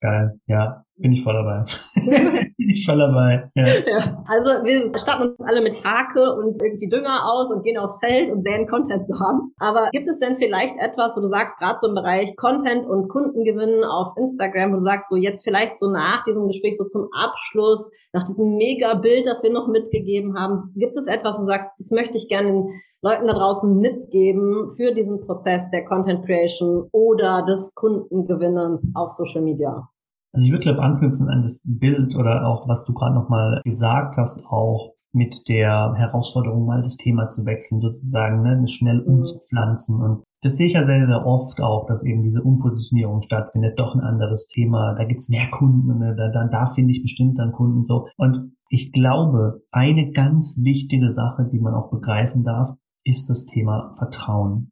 Geil, 0.00 0.38
ja, 0.46 0.84
bin 0.96 1.12
ich 1.12 1.22
voll 1.22 1.34
dabei. 1.34 1.64
bin 2.56 2.70
ich 2.70 2.86
voll 2.86 2.98
dabei. 2.98 3.50
Ja. 3.54 3.66
ja. 3.66 4.24
Also 4.26 4.64
wir 4.64 4.98
starten 4.98 5.30
uns 5.30 5.40
alle 5.40 5.60
mit 5.60 5.84
Hake 5.84 6.34
und 6.34 6.60
irgendwie 6.62 6.88
Dünger 6.88 7.24
aus 7.24 7.50
und 7.52 7.64
gehen 7.64 7.78
aufs 7.78 7.98
Feld 7.98 8.30
und 8.30 8.42
säen 8.42 8.68
Content 8.68 9.06
zu 9.06 9.14
haben. 9.18 9.52
Aber 9.58 9.88
gibt 9.90 10.06
es 10.06 10.18
denn 10.18 10.36
vielleicht 10.36 10.76
etwas, 10.78 11.16
wo 11.16 11.20
du 11.20 11.28
sagst, 11.28 11.58
gerade 11.58 11.78
so 11.80 11.88
im 11.88 11.94
Bereich 11.94 12.36
Content 12.36 12.86
und 12.86 13.08
Kundengewinnen 13.08 13.84
auf 13.84 14.16
Instagram, 14.16 14.72
wo 14.72 14.76
du 14.76 14.82
sagst, 14.82 15.08
so 15.08 15.16
jetzt 15.16 15.42
vielleicht 15.42 15.78
so 15.78 15.88
nach 15.90 16.24
diesem 16.24 16.46
Gespräch, 16.46 16.76
so 16.76 16.84
zum 16.84 17.08
Abschluss, 17.12 17.90
nach 18.12 18.24
diesem 18.24 18.56
Mega-Bild, 18.56 19.26
das 19.26 19.42
wir 19.42 19.52
noch 19.52 19.68
mitgegeben 19.68 20.38
haben, 20.38 20.72
gibt 20.76 20.96
es 20.96 21.06
etwas, 21.06 21.38
wo 21.38 21.42
du 21.42 21.48
sagst, 21.48 21.70
das 21.78 21.90
möchte 21.90 22.16
ich 22.16 22.28
gerne 22.28 22.68
Leuten 23.00 23.28
da 23.28 23.34
draußen 23.34 23.78
mitgeben 23.78 24.70
für 24.76 24.92
diesen 24.92 25.20
Prozess 25.20 25.70
der 25.70 25.84
Content 25.84 26.24
Creation 26.24 26.88
oder 26.90 27.44
des 27.44 27.72
Kundengewinnens 27.74 28.82
auf 28.94 29.10
Social 29.10 29.42
Media? 29.42 29.88
Also 30.32 30.46
ich 30.46 30.52
würde 30.52 30.64
glaube 30.64 30.82
anknüpfen 30.82 31.28
an 31.28 31.42
das 31.42 31.64
Bild 31.66 32.16
oder 32.16 32.46
auch 32.46 32.68
was 32.68 32.84
du 32.84 32.92
gerade 32.92 33.14
nochmal 33.14 33.60
gesagt 33.64 34.16
hast, 34.18 34.44
auch 34.46 34.94
mit 35.12 35.48
der 35.48 35.94
Herausforderung 35.96 36.66
mal 36.66 36.82
das 36.82 36.96
Thema 36.96 37.26
zu 37.26 37.46
wechseln, 37.46 37.80
sozusagen, 37.80 38.42
ne, 38.42 38.66
schnell 38.68 39.00
mhm. 39.00 39.18
umzupflanzen. 39.18 40.02
Und 40.02 40.24
das 40.42 40.56
sehe 40.56 40.66
ich 40.66 40.74
ja 40.74 40.84
sehr, 40.84 41.06
sehr 41.06 41.26
oft 41.26 41.60
auch, 41.60 41.86
dass 41.86 42.04
eben 42.04 42.22
diese 42.22 42.42
Umpositionierung 42.42 43.22
stattfindet, 43.22 43.80
doch 43.80 43.94
ein 43.94 44.02
anderes 44.02 44.48
Thema, 44.48 44.94
da 44.94 45.04
gibt's 45.04 45.28
mehr 45.28 45.48
Kunden, 45.50 45.98
ne, 45.98 46.14
da, 46.14 46.28
da, 46.28 46.46
da 46.48 46.66
finde 46.66 46.92
ich 46.92 47.02
bestimmt 47.02 47.38
dann 47.38 47.52
Kunden 47.52 47.84
so. 47.84 48.06
Und 48.16 48.52
ich 48.68 48.92
glaube, 48.92 49.62
eine 49.70 50.10
ganz 50.10 50.60
wichtige 50.62 51.12
Sache, 51.12 51.48
die 51.50 51.58
man 51.58 51.74
auch 51.74 51.90
begreifen 51.90 52.44
darf, 52.44 52.70
ist 53.08 53.28
das 53.30 53.46
Thema 53.46 53.94
Vertrauen. 53.96 54.70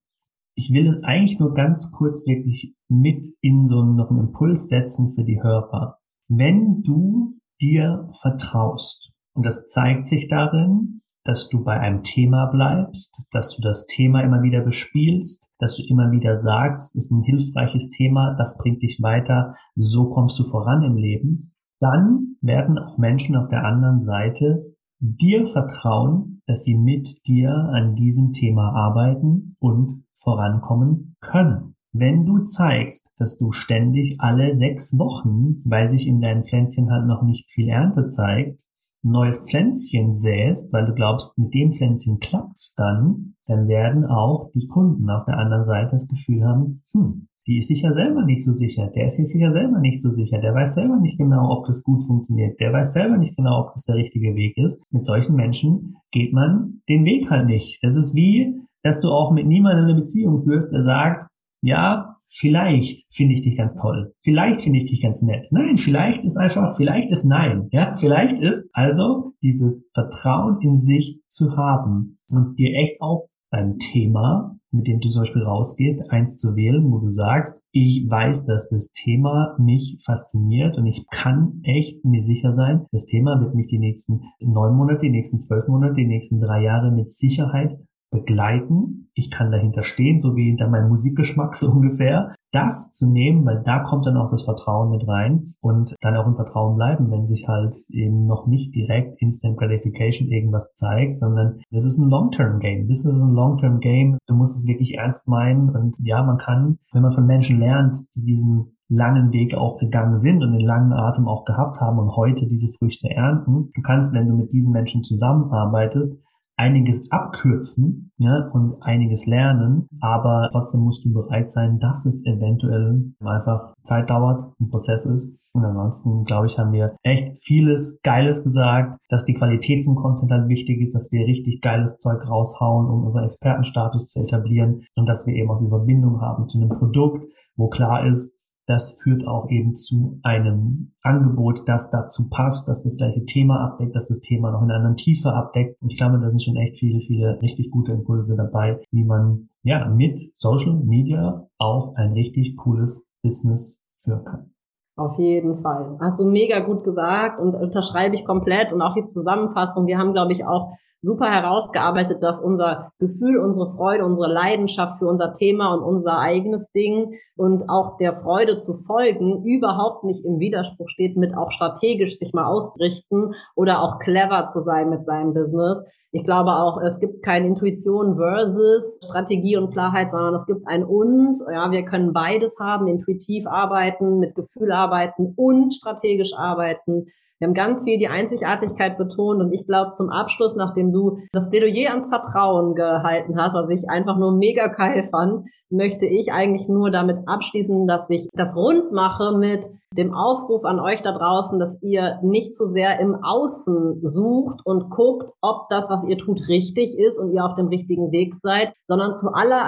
Ich 0.55 0.71
will 0.73 0.87
es 0.87 1.03
eigentlich 1.03 1.39
nur 1.39 1.55
ganz 1.55 1.93
kurz 1.93 2.27
wirklich 2.27 2.75
mit 2.89 3.27
in 3.41 3.67
so 3.67 3.83
noch 3.83 4.11
einen 4.11 4.29
Impuls 4.29 4.69
setzen 4.69 5.13
für 5.15 5.25
die 5.25 5.43
Hörer. 5.43 5.99
Wenn 6.29 6.83
du 6.83 7.39
dir 7.61 8.11
vertraust, 8.21 9.13
und 9.35 9.45
das 9.45 9.69
zeigt 9.69 10.07
sich 10.07 10.29
darin, 10.29 11.03
dass 11.25 11.49
du 11.49 11.65
bei 11.65 11.79
einem 11.79 12.03
Thema 12.03 12.47
bleibst, 12.47 13.25
dass 13.33 13.57
du 13.57 13.63
das 13.63 13.87
Thema 13.87 14.23
immer 14.23 14.43
wieder 14.43 14.61
bespielst, 14.61 15.53
dass 15.59 15.77
du 15.77 15.83
immer 15.91 16.11
wieder 16.13 16.37
sagst, 16.37 16.95
es 16.95 17.07
ist 17.07 17.11
ein 17.11 17.23
hilfreiches 17.23 17.91
Thema, 17.91 18.35
das 18.39 18.57
bringt 18.57 18.83
dich 18.83 19.01
weiter, 19.03 19.55
so 19.75 20.09
kommst 20.09 20.39
du 20.39 20.45
voran 20.45 20.83
im 20.83 20.97
Leben, 20.97 21.53
dann 21.81 22.37
werden 22.41 22.79
auch 22.79 22.97
Menschen 22.97 23.37
auf 23.37 23.49
der 23.49 23.65
anderen 23.65 24.01
Seite 24.01 24.76
dir 25.01 25.47
vertrauen, 25.47 26.41
dass 26.47 26.65
sie 26.65 26.77
mit 26.77 27.27
dir 27.27 27.51
an 27.51 27.95
diesem 27.95 28.33
Thema 28.33 28.73
arbeiten 28.73 29.57
und 29.59 30.05
vorankommen 30.15 31.17
können. 31.21 31.75
Wenn 31.93 32.27
du 32.27 32.45
zeigst, 32.45 33.15
dass 33.19 33.39
du 33.39 33.53
ständig 33.53 34.17
alle 34.21 34.55
sechs 34.57 34.99
Wochen, 34.99 35.63
weil 35.65 35.89
sich 35.89 36.07
in 36.07 36.21
deinem 36.21 36.45
Pflänzchen 36.45 36.91
halt 36.91 37.07
noch 37.07 37.23
nicht 37.23 37.51
viel 37.51 37.69
Ernte 37.69 38.05
zeigt, 38.05 38.65
neues 39.03 39.49
Pflänzchen 39.49 40.15
säst, 40.15 40.73
weil 40.73 40.87
du 40.87 40.95
glaubst, 40.95 41.39
mit 41.39 41.55
dem 41.55 41.73
Pflänzchen 41.73 42.19
klappt's 42.19 42.75
dann, 42.75 43.37
dann 43.47 43.69
werden 43.69 44.05
auch 44.05 44.51
die 44.55 44.67
Kunden 44.67 45.09
auf 45.09 45.25
der 45.25 45.39
anderen 45.39 45.65
Seite 45.65 45.93
das 45.93 46.09
Gefühl 46.09 46.45
haben, 46.45 46.83
hm, 46.93 47.29
die 47.47 47.59
ist 47.59 47.69
sich 47.69 47.83
ja 47.83 47.93
selber 47.93 48.25
nicht 48.25 48.45
so 48.45 48.53
sicher, 48.53 48.89
der 48.89 49.07
ist 49.07 49.17
sich 49.17 49.41
ja 49.41 49.53
selber 49.53 49.79
nicht 49.79 50.01
so 50.01 50.11
sicher, 50.11 50.39
der 50.39 50.55
weiß 50.55 50.75
selber 50.75 50.99
nicht 50.99 51.19
genau, 51.19 51.51
ob 51.57 51.67
das 51.67 51.85
gut 51.85 52.03
funktioniert, 52.05 52.59
der 52.61 52.73
weiß 52.73 52.93
selber 52.93 53.19
nicht 53.19 53.37
genau, 53.37 53.61
ob 53.63 53.73
das 53.73 53.85
der 53.85 53.97
richtige 53.97 54.35
Weg 54.35 54.57
ist. 54.57 54.83
Mit 54.91 55.05
solchen 55.05 55.37
Menschen 55.37 55.97
geht 56.11 56.33
man 56.33 56.83
den 56.89 57.05
Weg 57.05 57.31
halt 57.31 57.47
nicht. 57.47 57.83
Das 57.83 57.97
ist 57.97 58.15
wie, 58.17 58.61
dass 58.83 59.01
du 59.01 59.11
auch 59.11 59.31
mit 59.33 59.47
niemandem 59.47 59.85
eine 59.85 59.95
Beziehung 59.95 60.41
führst, 60.41 60.73
der 60.73 60.83
sagt, 60.83 61.27
ja, 61.63 62.17
vielleicht 62.29 63.15
finde 63.15 63.35
ich 63.35 63.43
dich 63.43 63.57
ganz 63.57 63.75
toll. 63.75 64.13
Vielleicht 64.23 64.63
finde 64.63 64.79
ich 64.79 64.91
dich 64.91 65.03
ganz 65.03 65.23
nett. 65.23 65.47
Nein, 65.51 65.79
vielleicht 65.79 66.25
ist 66.25 66.37
einfach, 66.37 66.77
vielleicht 66.77 67.11
ist 67.11 67.25
nein. 67.25 67.69
Ja, 67.73 67.97
vielleicht 67.97 68.41
ist 68.41 68.71
also 68.73 69.33
dieses 69.43 69.83
Vertrauen 69.95 70.59
in 70.61 70.79
sich 70.79 71.21
zu 71.27 71.57
haben 71.57 72.19
und 72.31 72.59
dir 72.59 72.75
echt 72.77 73.01
auch 73.01 73.29
beim 73.51 73.79
Thema, 73.79 74.59
mit 74.77 74.87
dem 74.87 75.01
du 75.01 75.09
zum 75.09 75.23
Beispiel 75.23 75.43
rausgehst, 75.43 76.11
eins 76.11 76.37
zu 76.37 76.55
wählen, 76.55 76.91
wo 76.91 76.99
du 76.99 77.11
sagst, 77.11 77.67
ich 77.73 78.07
weiß, 78.09 78.45
dass 78.45 78.69
das 78.69 78.93
Thema 78.93 79.57
mich 79.59 79.99
fasziniert 80.05 80.77
und 80.77 80.87
ich 80.87 81.07
kann 81.11 81.61
echt 81.65 82.05
mir 82.05 82.23
sicher 82.23 82.55
sein, 82.55 82.87
das 82.93 83.07
Thema 83.07 83.41
wird 83.41 83.55
mich 83.55 83.67
die 83.67 83.79
nächsten 83.79 84.21
neun 84.41 84.77
Monate, 84.77 85.01
die 85.03 85.11
nächsten 85.11 85.41
zwölf 85.41 85.67
Monate, 85.69 85.95
die 85.95 86.07
nächsten 86.07 86.41
drei 86.41 86.63
Jahre 86.63 86.93
mit 86.93 87.09
Sicherheit 87.09 87.79
begleiten. 88.11 89.09
Ich 89.15 89.31
kann 89.31 89.51
dahinter 89.51 89.83
stehen, 89.83 90.19
so 90.19 90.37
wie 90.37 90.49
hinter 90.49 90.69
meinem 90.69 90.89
Musikgeschmack 90.89 91.55
so 91.57 91.71
ungefähr. 91.71 92.33
Das 92.53 92.93
zu 92.93 93.11
nehmen, 93.11 93.45
weil 93.45 93.63
da 93.65 93.81
kommt 93.81 94.07
dann 94.07 94.17
auch 94.17 94.31
das 94.31 94.45
Vertrauen 94.45 94.91
mit 94.91 95.07
rein 95.07 95.55
und 95.61 95.95
dann 96.01 96.17
auch 96.17 96.27
im 96.27 96.37
Vertrauen 96.37 96.77
bleiben, 96.77 97.11
wenn 97.11 97.27
sich 97.27 97.47
halt 97.49 97.75
eben 97.89 98.27
noch 98.27 98.47
nicht 98.47 98.75
direkt 98.75 99.21
Instant 99.21 99.59
Gratification 99.59 100.29
irgendwas 100.29 100.73
zeigt, 100.73 101.19
sondern 101.19 101.61
das 101.71 101.85
ist 101.85 101.99
ein 101.99 102.09
Long-Term-Game. 102.09 102.89
Das 102.89 103.05
ist 103.05 103.21
ein 103.21 103.35
Long-Term-Game. 103.35 104.19
Du 104.27 104.35
musst 104.35 104.57
es 104.57 104.67
wirklich 104.67 104.95
ernst 104.95 105.29
meinen 105.29 105.71
und 105.71 105.97
ja, 106.03 106.23
man 106.23 106.39
kann, 106.39 106.79
wenn 106.93 107.03
man 107.03 107.13
von 107.13 107.27
Menschen 107.27 107.59
lernt, 107.59 107.97
die 108.15 108.25
diesen 108.25 108.77
langen 108.89 109.33
Weg 109.33 109.57
auch 109.57 109.79
gegangen 109.79 110.19
sind 110.19 110.43
und 110.43 110.53
den 110.53 110.67
langen 110.67 110.93
Atem 110.93 111.27
auch 111.27 111.45
gehabt 111.45 111.81
haben 111.81 111.99
und 111.99 112.15
heute 112.15 112.47
diese 112.47 112.73
Früchte 112.79 113.11
ernten. 113.11 113.71
Du 113.75 113.83
kannst, 113.83 114.15
wenn 114.15 114.29
du 114.29 114.37
mit 114.37 114.53
diesen 114.53 114.73
Menschen 114.73 115.03
zusammenarbeitest, 115.03 116.17
einiges 116.57 117.11
abkürzen 117.11 118.13
ja, 118.19 118.49
und 118.53 118.83
einiges 118.83 119.27
lernen, 119.27 119.89
aber 120.01 120.49
trotzdem 120.51 120.81
musst 120.81 121.05
du 121.05 121.13
bereit 121.13 121.51
sein, 121.51 121.79
dass 121.79 122.07
es 122.07 122.25
eventuell 122.25 123.13
einfach 123.21 123.75
Zeit 123.83 124.11
dauert, 124.11 124.43
ein 124.61 124.71
Prozess 124.71 125.05
ist. 125.07 125.33
Und 125.53 125.65
ansonsten, 125.65 126.23
glaube 126.25 126.47
ich, 126.47 126.59
haben 126.59 126.73
wir 126.73 126.97
echt 127.03 127.39
vieles 127.43 128.01
Geiles 128.03 128.45
gesagt, 128.45 128.99
dass 129.09 129.25
die 129.25 129.33
Qualität 129.33 129.85
vom 129.87 129.95
Content 129.95 130.31
halt 130.31 130.49
wichtig 130.51 130.83
ist, 130.83 130.95
dass 130.95 131.11
wir 131.13 131.27
richtig 131.27 131.63
geiles 131.63 131.97
Zeug 131.97 132.29
raushauen, 132.29 132.91
um 132.91 133.05
unseren 133.05 133.25
Expertenstatus 133.25 134.11
zu 134.11 134.23
etablieren 134.23 134.83
und 134.97 135.07
dass 135.07 135.27
wir 135.27 135.35
eben 135.35 135.51
auch 135.51 135.61
die 135.61 135.71
Verbindung 135.71 136.21
haben 136.21 136.47
zu 136.47 136.59
einem 136.59 136.69
Produkt, 136.69 137.25
wo 137.57 137.69
klar 137.69 138.07
ist, 138.07 138.36
das 138.67 139.01
führt 139.01 139.27
auch 139.27 139.49
eben 139.49 139.75
zu 139.75 140.19
einem 140.23 140.93
Angebot, 141.03 141.63
das 141.67 141.91
dazu 141.91 142.29
passt, 142.29 142.69
dass 142.69 142.83
das 142.83 142.99
gleiche 142.99 143.25
Thema 143.25 143.65
abdeckt, 143.65 143.95
dass 143.95 144.09
das 144.09 144.21
Thema 144.21 144.51
noch 144.51 144.63
in 144.63 144.71
einer 144.71 144.79
anderen 144.79 144.97
Tiefe 144.97 145.33
abdeckt. 145.33 145.81
Und 145.81 145.93
ich 145.93 145.99
glaube, 145.99 146.19
da 146.19 146.29
sind 146.29 146.43
schon 146.43 146.57
echt 146.57 146.79
viele, 146.79 147.01
viele 147.01 147.41
richtig 147.41 147.71
gute 147.71 147.93
Impulse 147.93 148.37
dabei, 148.37 148.81
wie 148.91 149.05
man 149.05 149.49
ja 149.63 149.89
mit 149.89 150.19
Social 150.37 150.75
Media 150.85 151.49
auch 151.59 151.95
ein 151.95 152.13
richtig 152.13 152.57
cooles 152.57 153.09
Business 153.23 153.85
führen 153.99 154.25
kann. 154.25 154.51
Auf 154.97 155.19
jeden 155.19 155.59
Fall. 155.59 155.99
Hast 156.01 156.19
du 156.21 156.25
mega 156.25 156.61
gut 156.61 156.83
gesagt 156.83 157.39
und 157.39 157.55
unterschreibe 157.55 158.17
ich 158.17 158.25
komplett 158.25 158.73
und 158.73 158.81
auch 158.81 158.95
die 158.95 159.05
Zusammenfassung. 159.05 159.87
Wir 159.87 159.99
haben, 159.99 160.15
glaube 160.15 160.33
ich, 160.33 160.45
auch 160.45 160.73
super 161.03 161.31
herausgearbeitet, 161.31 162.23
dass 162.23 162.43
unser 162.43 162.91
Gefühl, 162.99 163.39
unsere 163.39 163.73
Freude, 163.73 164.05
unsere 164.05 164.33
Leidenschaft 164.33 164.99
für 164.99 165.07
unser 165.07 165.33
Thema 165.33 165.75
und 165.75 165.83
unser 165.83 166.19
eigenes 166.19 166.73
Ding 166.73 167.19
und 167.37 167.69
auch 167.69 167.97
der 167.99 168.17
Freude 168.17 168.59
zu 168.59 168.75
folgen 168.75 169.45
überhaupt 169.45 170.05
nicht 170.05 170.25
im 170.25 170.39
Widerspruch 170.39 170.89
steht 170.89 171.17
mit 171.17 171.37
auch 171.37 171.53
strategisch 171.53 172.19
sich 172.19 172.33
mal 172.33 172.47
auszurichten 172.47 173.35
oder 173.55 173.83
auch 173.83 173.99
clever 173.99 174.47
zu 174.47 174.61
sein 174.63 174.91
mit 174.91 175.05
seinem 175.05 175.35
Business. 175.35 175.83
Ich 176.13 176.25
glaube 176.25 176.53
auch, 176.53 176.81
es 176.81 176.99
gibt 176.99 177.23
keine 177.23 177.47
Intuition 177.47 178.17
versus 178.17 178.99
Strategie 179.05 179.59
und 179.59 179.73
Klarheit, 179.73 180.11
sondern 180.11 180.35
es 180.35 180.47
gibt 180.47 180.67
ein 180.67 180.83
und. 180.83 181.39
Ja, 181.53 181.71
wir 181.71 181.85
können 181.85 182.15
beides 182.15 182.59
haben, 182.59 182.87
intuitiv 182.87 183.47
arbeiten, 183.47 184.19
mit 184.19 184.35
Gefühl 184.35 184.73
arbeiten 184.73 185.35
und 185.37 185.75
strategisch 185.75 186.33
arbeiten. 186.35 187.09
Wir 187.39 187.49
haben 187.49 187.55
ganz 187.55 187.85
viel 187.85 187.99
die 187.99 188.09
Einzigartigkeit 188.09 188.97
betont 188.97 189.41
und 189.41 189.53
ich 189.53 189.67
glaube 189.67 189.93
zum 189.93 190.09
Abschluss, 190.09 190.57
nachdem 190.57 190.93
du 190.93 191.19
das 191.33 191.51
Plädoyer 191.51 191.91
ans 191.91 192.09
Vertrauen 192.09 192.75
gehalten 192.75 193.39
hast, 193.39 193.55
was 193.55 193.69
ich 193.69 193.89
einfach 193.91 194.17
nur 194.17 194.33
mega 194.33 194.69
geil 194.69 195.07
fand, 195.11 195.47
möchte 195.69 196.07
ich 196.07 196.33
eigentlich 196.33 196.69
nur 196.69 196.91
damit 196.91 197.19
abschließen, 197.27 197.87
dass 197.87 198.09
ich 198.09 198.29
das 198.33 198.57
rund 198.57 198.93
mache 198.93 199.37
mit 199.37 199.67
dem 199.95 200.15
Aufruf 200.15 200.65
an 200.65 200.81
euch 200.81 201.03
da 201.03 201.13
draußen, 201.13 201.59
dass 201.59 201.81
ihr 201.83 202.19
nicht 202.23 202.55
zu 202.55 202.67
so 202.67 202.73
sehr 202.73 202.99
im 203.01 203.17
Außen 203.23 204.01
sucht 204.05 204.61
und 204.65 204.91
guckt, 204.91 205.33
ob 205.41 205.69
das, 205.69 205.89
was 205.91 206.05
ihr 206.07 206.19
tut, 206.19 206.49
richtig 206.49 206.99
ist 206.99 207.19
und 207.19 207.33
ihr 207.33 207.45
auf 207.45 207.55
dem 207.55 207.69
richtigen 207.69 208.11
Weg 208.11 208.35
seid, 208.35 208.73
sondern 208.85 209.15
zu 209.15 209.33
aller, 209.33 209.65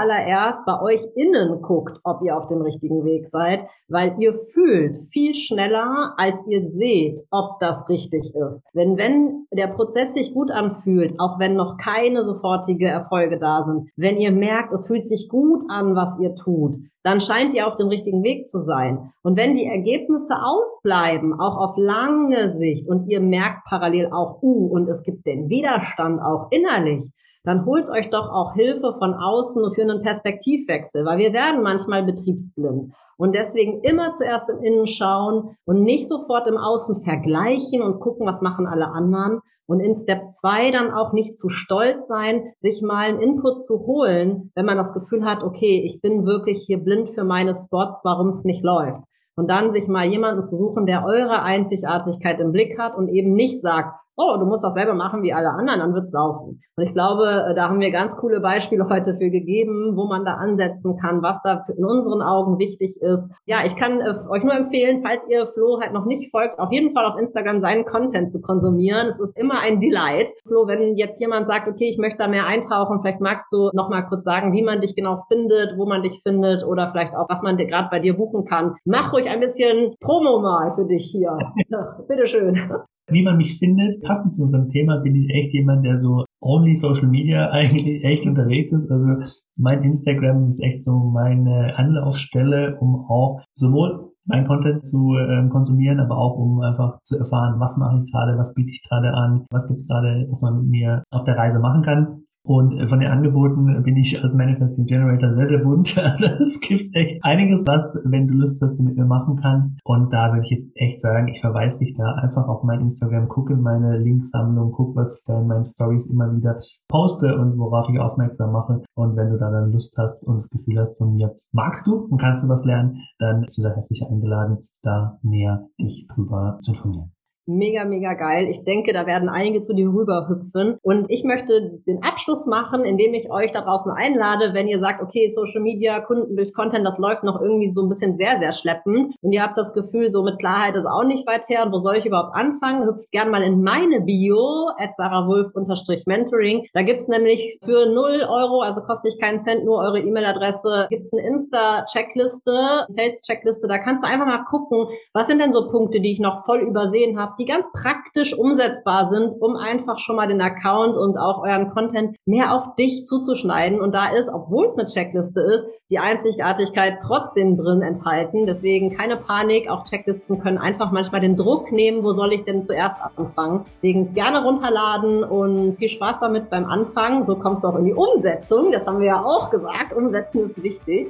bei 0.66 0.82
euch 0.82 1.00
innen 1.14 1.62
guckt, 1.62 1.98
ob 2.04 2.22
ihr 2.22 2.36
auf 2.36 2.48
dem 2.48 2.62
richtigen 2.62 3.04
Weg 3.04 3.26
seid, 3.26 3.60
weil 3.88 4.16
ihr 4.18 4.34
fühlt 4.34 5.08
viel 5.08 5.34
schneller, 5.34 6.14
als 6.16 6.40
ihr 6.46 6.68
seht, 6.68 7.22
ob 7.30 7.58
das 7.60 7.88
richtig 7.88 8.34
ist. 8.34 8.62
Wenn, 8.72 8.96
wenn 8.96 9.46
der 9.52 9.68
Prozess 9.68 10.14
sich 10.14 10.34
gut 10.34 10.50
anfühlt, 10.50 11.18
auch 11.18 11.38
wenn 11.38 11.56
noch 11.56 11.76
keine 11.78 12.24
sofortige 12.24 12.88
Erfolge 12.88 13.38
da 13.38 13.64
sind, 13.64 13.88
wenn 13.96 14.16
ihr 14.16 14.32
merkt, 14.32 14.72
es 14.72 14.86
fühlt 14.86 15.06
sich 15.06 15.28
gut 15.28 15.62
an, 15.68 15.94
was 15.94 16.18
ihr 16.18 16.34
tut, 16.34 16.76
dann 17.02 17.20
scheint 17.20 17.54
ihr 17.54 17.66
auf 17.66 17.76
dem 17.76 17.88
richtigen 17.88 18.22
Weg 18.22 18.46
zu 18.46 18.58
sein. 18.60 19.12
Und 19.22 19.38
wenn 19.38 19.54
die 19.54 19.64
Ergebnisse 19.64 20.17
ausbleiben, 20.30 21.38
auch 21.40 21.56
auf 21.56 21.76
lange 21.76 22.48
Sicht, 22.50 22.88
und 22.88 23.08
ihr 23.08 23.20
merkt 23.20 23.64
parallel 23.64 24.10
auch, 24.12 24.42
uh, 24.42 24.66
und 24.66 24.88
es 24.88 25.02
gibt 25.02 25.26
den 25.26 25.48
Widerstand 25.48 26.20
auch 26.20 26.48
innerlich, 26.50 27.10
dann 27.44 27.64
holt 27.64 27.88
euch 27.88 28.10
doch 28.10 28.28
auch 28.30 28.54
Hilfe 28.54 28.94
von 28.98 29.14
außen 29.14 29.72
für 29.74 29.82
einen 29.82 30.02
Perspektivwechsel, 30.02 31.04
weil 31.04 31.18
wir 31.18 31.32
werden 31.32 31.62
manchmal 31.62 32.04
betriebsblind. 32.04 32.92
Und 33.16 33.34
deswegen 33.34 33.80
immer 33.82 34.12
zuerst 34.12 34.50
im 34.50 34.62
Innen 34.62 34.86
schauen 34.86 35.56
und 35.64 35.82
nicht 35.82 36.08
sofort 36.08 36.46
im 36.46 36.58
Außen 36.58 37.02
vergleichen 37.02 37.82
und 37.82 38.00
gucken, 38.00 38.26
was 38.26 38.42
machen 38.42 38.66
alle 38.66 38.88
anderen, 38.88 39.40
und 39.68 39.80
in 39.80 39.94
Step 39.94 40.30
2 40.30 40.70
dann 40.70 40.90
auch 40.92 41.12
nicht 41.12 41.36
zu 41.36 41.50
stolz 41.50 42.08
sein, 42.08 42.54
sich 42.58 42.80
mal 42.80 43.08
einen 43.08 43.20
Input 43.20 43.60
zu 43.62 43.80
holen, 43.80 44.50
wenn 44.54 44.64
man 44.64 44.78
das 44.78 44.94
Gefühl 44.94 45.24
hat, 45.24 45.44
okay, 45.44 45.82
ich 45.84 46.00
bin 46.00 46.24
wirklich 46.24 46.64
hier 46.64 46.78
blind 46.78 47.10
für 47.10 47.24
meine 47.24 47.54
Spots, 47.54 48.02
warum 48.02 48.28
es 48.28 48.44
nicht 48.44 48.64
läuft. 48.64 49.02
Und 49.38 49.48
dann 49.48 49.72
sich 49.72 49.86
mal 49.86 50.04
jemanden 50.04 50.42
zu 50.42 50.56
suchen, 50.56 50.84
der 50.84 51.04
eure 51.04 51.42
Einzigartigkeit 51.42 52.40
im 52.40 52.50
Blick 52.50 52.76
hat 52.76 52.96
und 52.96 53.06
eben 53.06 53.34
nicht 53.34 53.62
sagt, 53.62 53.94
oh, 54.18 54.36
du 54.36 54.46
musst 54.46 54.64
das 54.64 54.74
selber 54.74 54.94
machen 54.94 55.22
wie 55.22 55.32
alle 55.32 55.50
anderen, 55.50 55.78
dann 55.78 55.94
wird's 55.94 56.12
laufen. 56.12 56.60
Und 56.76 56.84
ich 56.84 56.92
glaube, 56.92 57.46
äh, 57.48 57.54
da 57.54 57.68
haben 57.68 57.80
wir 57.80 57.90
ganz 57.92 58.16
coole 58.16 58.40
Beispiele 58.40 58.88
heute 58.90 59.16
für 59.16 59.30
gegeben, 59.30 59.96
wo 59.96 60.06
man 60.06 60.24
da 60.24 60.34
ansetzen 60.34 60.96
kann, 60.96 61.22
was 61.22 61.40
da 61.42 61.64
in 61.76 61.84
unseren 61.84 62.20
Augen 62.20 62.58
wichtig 62.58 63.00
ist. 63.00 63.28
Ja, 63.46 63.58
ich 63.64 63.76
kann 63.76 64.00
äh, 64.00 64.14
euch 64.28 64.42
nur 64.42 64.54
empfehlen, 64.54 65.02
falls 65.02 65.22
ihr 65.28 65.46
Flo 65.46 65.80
halt 65.80 65.92
noch 65.92 66.04
nicht 66.04 66.30
folgt, 66.32 66.58
auf 66.58 66.72
jeden 66.72 66.90
Fall 66.90 67.06
auf 67.06 67.18
Instagram 67.18 67.60
seinen 67.60 67.84
Content 67.84 68.32
zu 68.32 68.40
konsumieren. 68.40 69.08
Es 69.08 69.20
ist 69.20 69.38
immer 69.38 69.60
ein 69.60 69.80
Delight. 69.80 70.28
Flo, 70.46 70.66
wenn 70.66 70.96
jetzt 70.96 71.20
jemand 71.20 71.48
sagt, 71.48 71.68
okay, 71.68 71.88
ich 71.88 71.98
möchte 71.98 72.18
da 72.18 72.28
mehr 72.28 72.46
eintauchen, 72.46 73.00
vielleicht 73.00 73.20
magst 73.20 73.52
du 73.52 73.70
noch 73.72 73.88
mal 73.88 74.02
kurz 74.02 74.24
sagen, 74.24 74.52
wie 74.52 74.62
man 74.62 74.80
dich 74.80 74.96
genau 74.96 75.22
findet, 75.28 75.78
wo 75.78 75.86
man 75.86 76.02
dich 76.02 76.20
findet 76.22 76.64
oder 76.64 76.88
vielleicht 76.88 77.14
auch, 77.14 77.28
was 77.28 77.42
man 77.42 77.56
gerade 77.56 77.88
bei 77.90 78.00
dir 78.00 78.16
buchen 78.16 78.44
kann. 78.44 78.74
Mach 78.84 79.12
ruhig 79.12 79.28
ein 79.28 79.40
bisschen 79.40 79.90
Promo 80.00 80.40
mal 80.40 80.74
für 80.74 80.84
dich 80.84 81.04
hier. 81.12 81.36
Bitteschön. 82.08 82.68
Wie 83.10 83.22
man 83.22 83.36
mich 83.36 83.58
findet, 83.58 84.02
passend 84.02 84.34
zu 84.34 84.42
unserem 84.42 84.68
Thema, 84.68 84.98
bin 84.98 85.14
ich 85.14 85.30
echt 85.30 85.52
jemand, 85.54 85.84
der 85.84 85.98
so 85.98 86.24
only 86.40 86.74
Social 86.74 87.08
Media 87.08 87.50
eigentlich 87.52 88.04
echt 88.04 88.26
unterwegs 88.26 88.72
ist. 88.72 88.90
Also 88.90 89.24
mein 89.56 89.82
Instagram 89.82 90.40
ist 90.40 90.62
echt 90.62 90.82
so 90.84 90.92
meine 90.92 91.76
Anlaufstelle, 91.76 92.76
um 92.80 93.06
auch 93.08 93.42
sowohl 93.54 94.12
mein 94.26 94.44
Content 94.44 94.86
zu 94.86 95.16
äh, 95.16 95.48
konsumieren, 95.48 96.00
aber 96.00 96.18
auch 96.18 96.36
um 96.36 96.60
einfach 96.60 96.98
zu 97.02 97.16
erfahren, 97.16 97.58
was 97.58 97.78
mache 97.78 98.02
ich 98.04 98.12
gerade, 98.12 98.36
was 98.36 98.52
biete 98.52 98.70
ich 98.70 98.82
gerade 98.86 99.12
an, 99.14 99.46
was 99.50 99.66
gibt 99.66 99.80
es 99.80 99.88
gerade, 99.88 100.26
was 100.30 100.42
man 100.42 100.58
mit 100.58 100.68
mir 100.68 101.02
auf 101.10 101.24
der 101.24 101.36
Reise 101.36 101.60
machen 101.60 101.82
kann. 101.82 102.24
Und 102.44 102.78
äh, 102.78 102.86
von 102.86 103.00
den 103.00 103.10
Angeboten 103.10 103.82
bin 103.82 103.96
ich 103.96 104.22
als 104.22 104.34
Manifesting 104.34 104.86
Generator 104.86 105.34
sehr, 105.34 105.46
sehr 105.46 105.58
bunt. 105.58 105.96
Also 106.08 106.26
es 106.40 106.58
gibt 106.60 106.96
echt 106.96 107.22
einiges, 107.22 107.64
was, 107.66 108.00
wenn 108.04 108.26
du 108.26 108.34
Lust 108.34 108.62
hast, 108.62 108.78
du 108.78 108.82
mit 108.82 108.96
mir 108.96 109.04
machen 109.04 109.36
kannst. 109.36 109.78
Und 109.84 110.12
da 110.12 110.32
würde 110.32 110.40
ich 110.42 110.50
jetzt 110.50 110.66
echt 110.74 111.00
sagen, 111.00 111.28
ich 111.28 111.40
verweise 111.40 111.78
dich 111.78 111.94
da 111.94 112.14
einfach 112.14 112.48
auf 112.48 112.62
mein 112.62 112.80
Instagram, 112.80 113.28
guck 113.28 113.50
in 113.50 113.60
meine 113.60 113.98
Linksammlung, 113.98 114.72
guck, 114.72 114.96
was 114.96 115.18
ich 115.18 115.24
da 115.24 115.40
in 115.40 115.46
meinen 115.46 115.64
Stories 115.64 116.10
immer 116.10 116.34
wieder 116.34 116.58
poste 116.88 117.36
und 117.38 117.58
worauf 117.58 117.88
ich 117.90 118.00
aufmerksam 118.00 118.52
mache. 118.52 118.82
Und 118.94 119.16
wenn 119.16 119.30
du 119.30 119.38
da 119.38 119.50
dann 119.50 119.70
Lust 119.70 119.96
hast 119.98 120.26
und 120.26 120.36
das 120.36 120.48
Gefühl 120.48 120.80
hast 120.80 120.96
von 120.96 121.14
mir, 121.14 121.36
magst 121.52 121.86
du 121.86 122.06
und 122.06 122.18
kannst 122.18 122.42
du 122.44 122.48
was 122.48 122.64
lernen, 122.64 123.02
dann 123.18 123.42
bist 123.42 123.58
du 123.58 123.62
da 123.62 123.74
herzlich 123.74 124.02
eingeladen, 124.08 124.68
da 124.82 125.18
näher 125.22 125.66
dich 125.80 126.06
drüber 126.08 126.56
zu 126.60 126.72
informieren. 126.72 127.12
Mega, 127.50 127.86
mega 127.86 128.12
geil. 128.12 128.46
Ich 128.50 128.62
denke, 128.62 128.92
da 128.92 129.06
werden 129.06 129.30
einige 129.30 129.62
zu 129.62 129.74
dir 129.74 129.88
rüberhüpfen. 129.88 130.76
Und 130.82 131.06
ich 131.08 131.24
möchte 131.24 131.80
den 131.86 132.02
Abschluss 132.02 132.46
machen, 132.46 132.84
indem 132.84 133.14
ich 133.14 133.32
euch 133.32 133.52
da 133.52 133.62
draußen 133.62 133.90
einlade, 133.90 134.52
wenn 134.52 134.68
ihr 134.68 134.80
sagt, 134.80 135.02
okay, 135.02 135.30
Social 135.30 135.62
Media, 135.62 136.00
Kunden 136.00 136.36
durch 136.36 136.52
Content, 136.52 136.86
das 136.86 136.98
läuft 136.98 137.24
noch 137.24 137.40
irgendwie 137.40 137.70
so 137.70 137.82
ein 137.82 137.88
bisschen 137.88 138.18
sehr, 138.18 138.38
sehr 138.38 138.52
schleppend. 138.52 139.14
Und 139.22 139.32
ihr 139.32 139.42
habt 139.42 139.56
das 139.56 139.72
Gefühl, 139.72 140.12
so 140.12 140.22
mit 140.22 140.38
Klarheit 140.38 140.76
ist 140.76 140.84
auch 140.84 141.04
nicht 141.04 141.26
weit 141.26 141.48
her. 141.48 141.64
Und 141.64 141.72
wo 141.72 141.78
soll 141.78 141.96
ich 141.96 142.04
überhaupt 142.04 142.36
anfangen? 142.36 142.86
Hüpft 142.86 143.10
gern 143.12 143.30
mal 143.30 143.42
in 143.42 143.62
meine 143.62 144.02
Bio, 144.02 144.68
at 144.76 144.94
sarawulf-mentoring. 144.98 146.66
Da 146.74 146.82
gibt's 146.82 147.08
nämlich 147.08 147.58
für 147.64 147.86
0 147.86 148.26
Euro, 148.28 148.60
also 148.60 148.82
kostet 148.82 149.14
ich 149.14 149.20
keinen 149.20 149.40
Cent, 149.40 149.64
nur 149.64 149.78
eure 149.78 150.00
E-Mail-Adresse, 150.00 150.88
gibt's 150.90 151.14
eine 151.14 151.26
Insta-Checkliste, 151.26 152.84
Sales-Checkliste. 152.88 153.68
Da 153.68 153.78
kannst 153.78 154.04
du 154.04 154.08
einfach 154.08 154.26
mal 154.26 154.44
gucken, 154.50 154.94
was 155.14 155.28
sind 155.28 155.38
denn 155.38 155.52
so 155.52 155.70
Punkte, 155.70 156.02
die 156.02 156.12
ich 156.12 156.20
noch 156.20 156.44
voll 156.44 156.60
übersehen 156.60 157.18
habe, 157.18 157.37
die 157.38 157.44
ganz 157.44 157.66
praktisch 157.72 158.36
umsetzbar 158.36 159.10
sind, 159.10 159.40
um 159.40 159.56
einfach 159.56 159.98
schon 159.98 160.16
mal 160.16 160.28
den 160.28 160.40
Account 160.40 160.96
und 160.96 161.16
auch 161.16 161.42
euren 161.42 161.70
Content 161.70 162.16
mehr 162.26 162.54
auf 162.54 162.74
dich 162.74 163.04
zuzuschneiden. 163.04 163.80
Und 163.80 163.94
da 163.94 164.10
ist, 164.10 164.28
obwohl 164.28 164.66
es 164.66 164.78
eine 164.78 164.88
Checkliste 164.88 165.40
ist, 165.40 165.66
die 165.90 165.98
Einzigartigkeit 165.98 166.98
trotzdem 167.02 167.56
drin 167.56 167.82
enthalten. 167.82 168.46
Deswegen 168.46 168.94
keine 168.94 169.16
Panik. 169.16 169.70
Auch 169.70 169.84
Checklisten 169.84 170.40
können 170.40 170.58
einfach 170.58 170.92
manchmal 170.92 171.20
den 171.20 171.36
Druck 171.36 171.72
nehmen, 171.72 172.04
wo 172.04 172.12
soll 172.12 172.32
ich 172.32 172.44
denn 172.44 172.62
zuerst 172.62 172.96
anfangen. 173.16 173.64
Deswegen 173.74 174.12
gerne 174.12 174.44
runterladen 174.44 175.24
und 175.24 175.76
viel 175.76 175.88
Spaß 175.88 176.16
damit 176.20 176.50
beim 176.50 176.66
Anfang. 176.66 177.24
So 177.24 177.36
kommst 177.36 177.64
du 177.64 177.68
auch 177.68 177.76
in 177.76 177.84
die 177.84 177.94
Umsetzung. 177.94 178.72
Das 178.72 178.86
haben 178.86 179.00
wir 179.00 179.06
ja 179.06 179.24
auch 179.24 179.50
gesagt. 179.50 179.94
Umsetzen 179.94 180.42
ist 180.42 180.62
wichtig. 180.62 181.08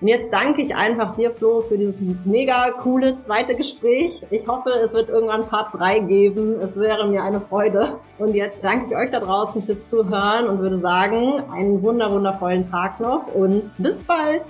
Und 0.00 0.08
jetzt 0.08 0.32
danke 0.32 0.62
ich 0.62 0.74
einfach 0.74 1.14
dir, 1.14 1.30
Flo, 1.30 1.60
für 1.60 1.76
dieses 1.76 2.00
mega 2.24 2.70
coole 2.70 3.18
zweite 3.18 3.54
Gespräch. 3.54 4.24
Ich 4.30 4.46
hoffe, 4.46 4.70
es 4.70 4.94
wird 4.94 5.10
irgendwann 5.10 5.46
Part 5.46 5.74
3 5.74 6.00
geben. 6.00 6.54
Es 6.54 6.78
wäre 6.78 7.06
mir 7.06 7.22
eine 7.22 7.40
Freude. 7.40 7.98
Und 8.18 8.34
jetzt 8.34 8.58
danke 8.62 8.86
ich 8.86 8.96
euch 8.96 9.10
da 9.10 9.20
draußen 9.20 9.62
fürs 9.62 9.88
Zuhören 9.88 10.48
und 10.48 10.60
würde 10.60 10.78
sagen, 10.78 11.42
einen 11.52 11.82
wunder 11.82 12.10
wundervollen 12.10 12.70
Tag 12.70 12.98
noch 13.00 13.26
und 13.34 13.74
bis 13.76 14.02
bald. 14.02 14.42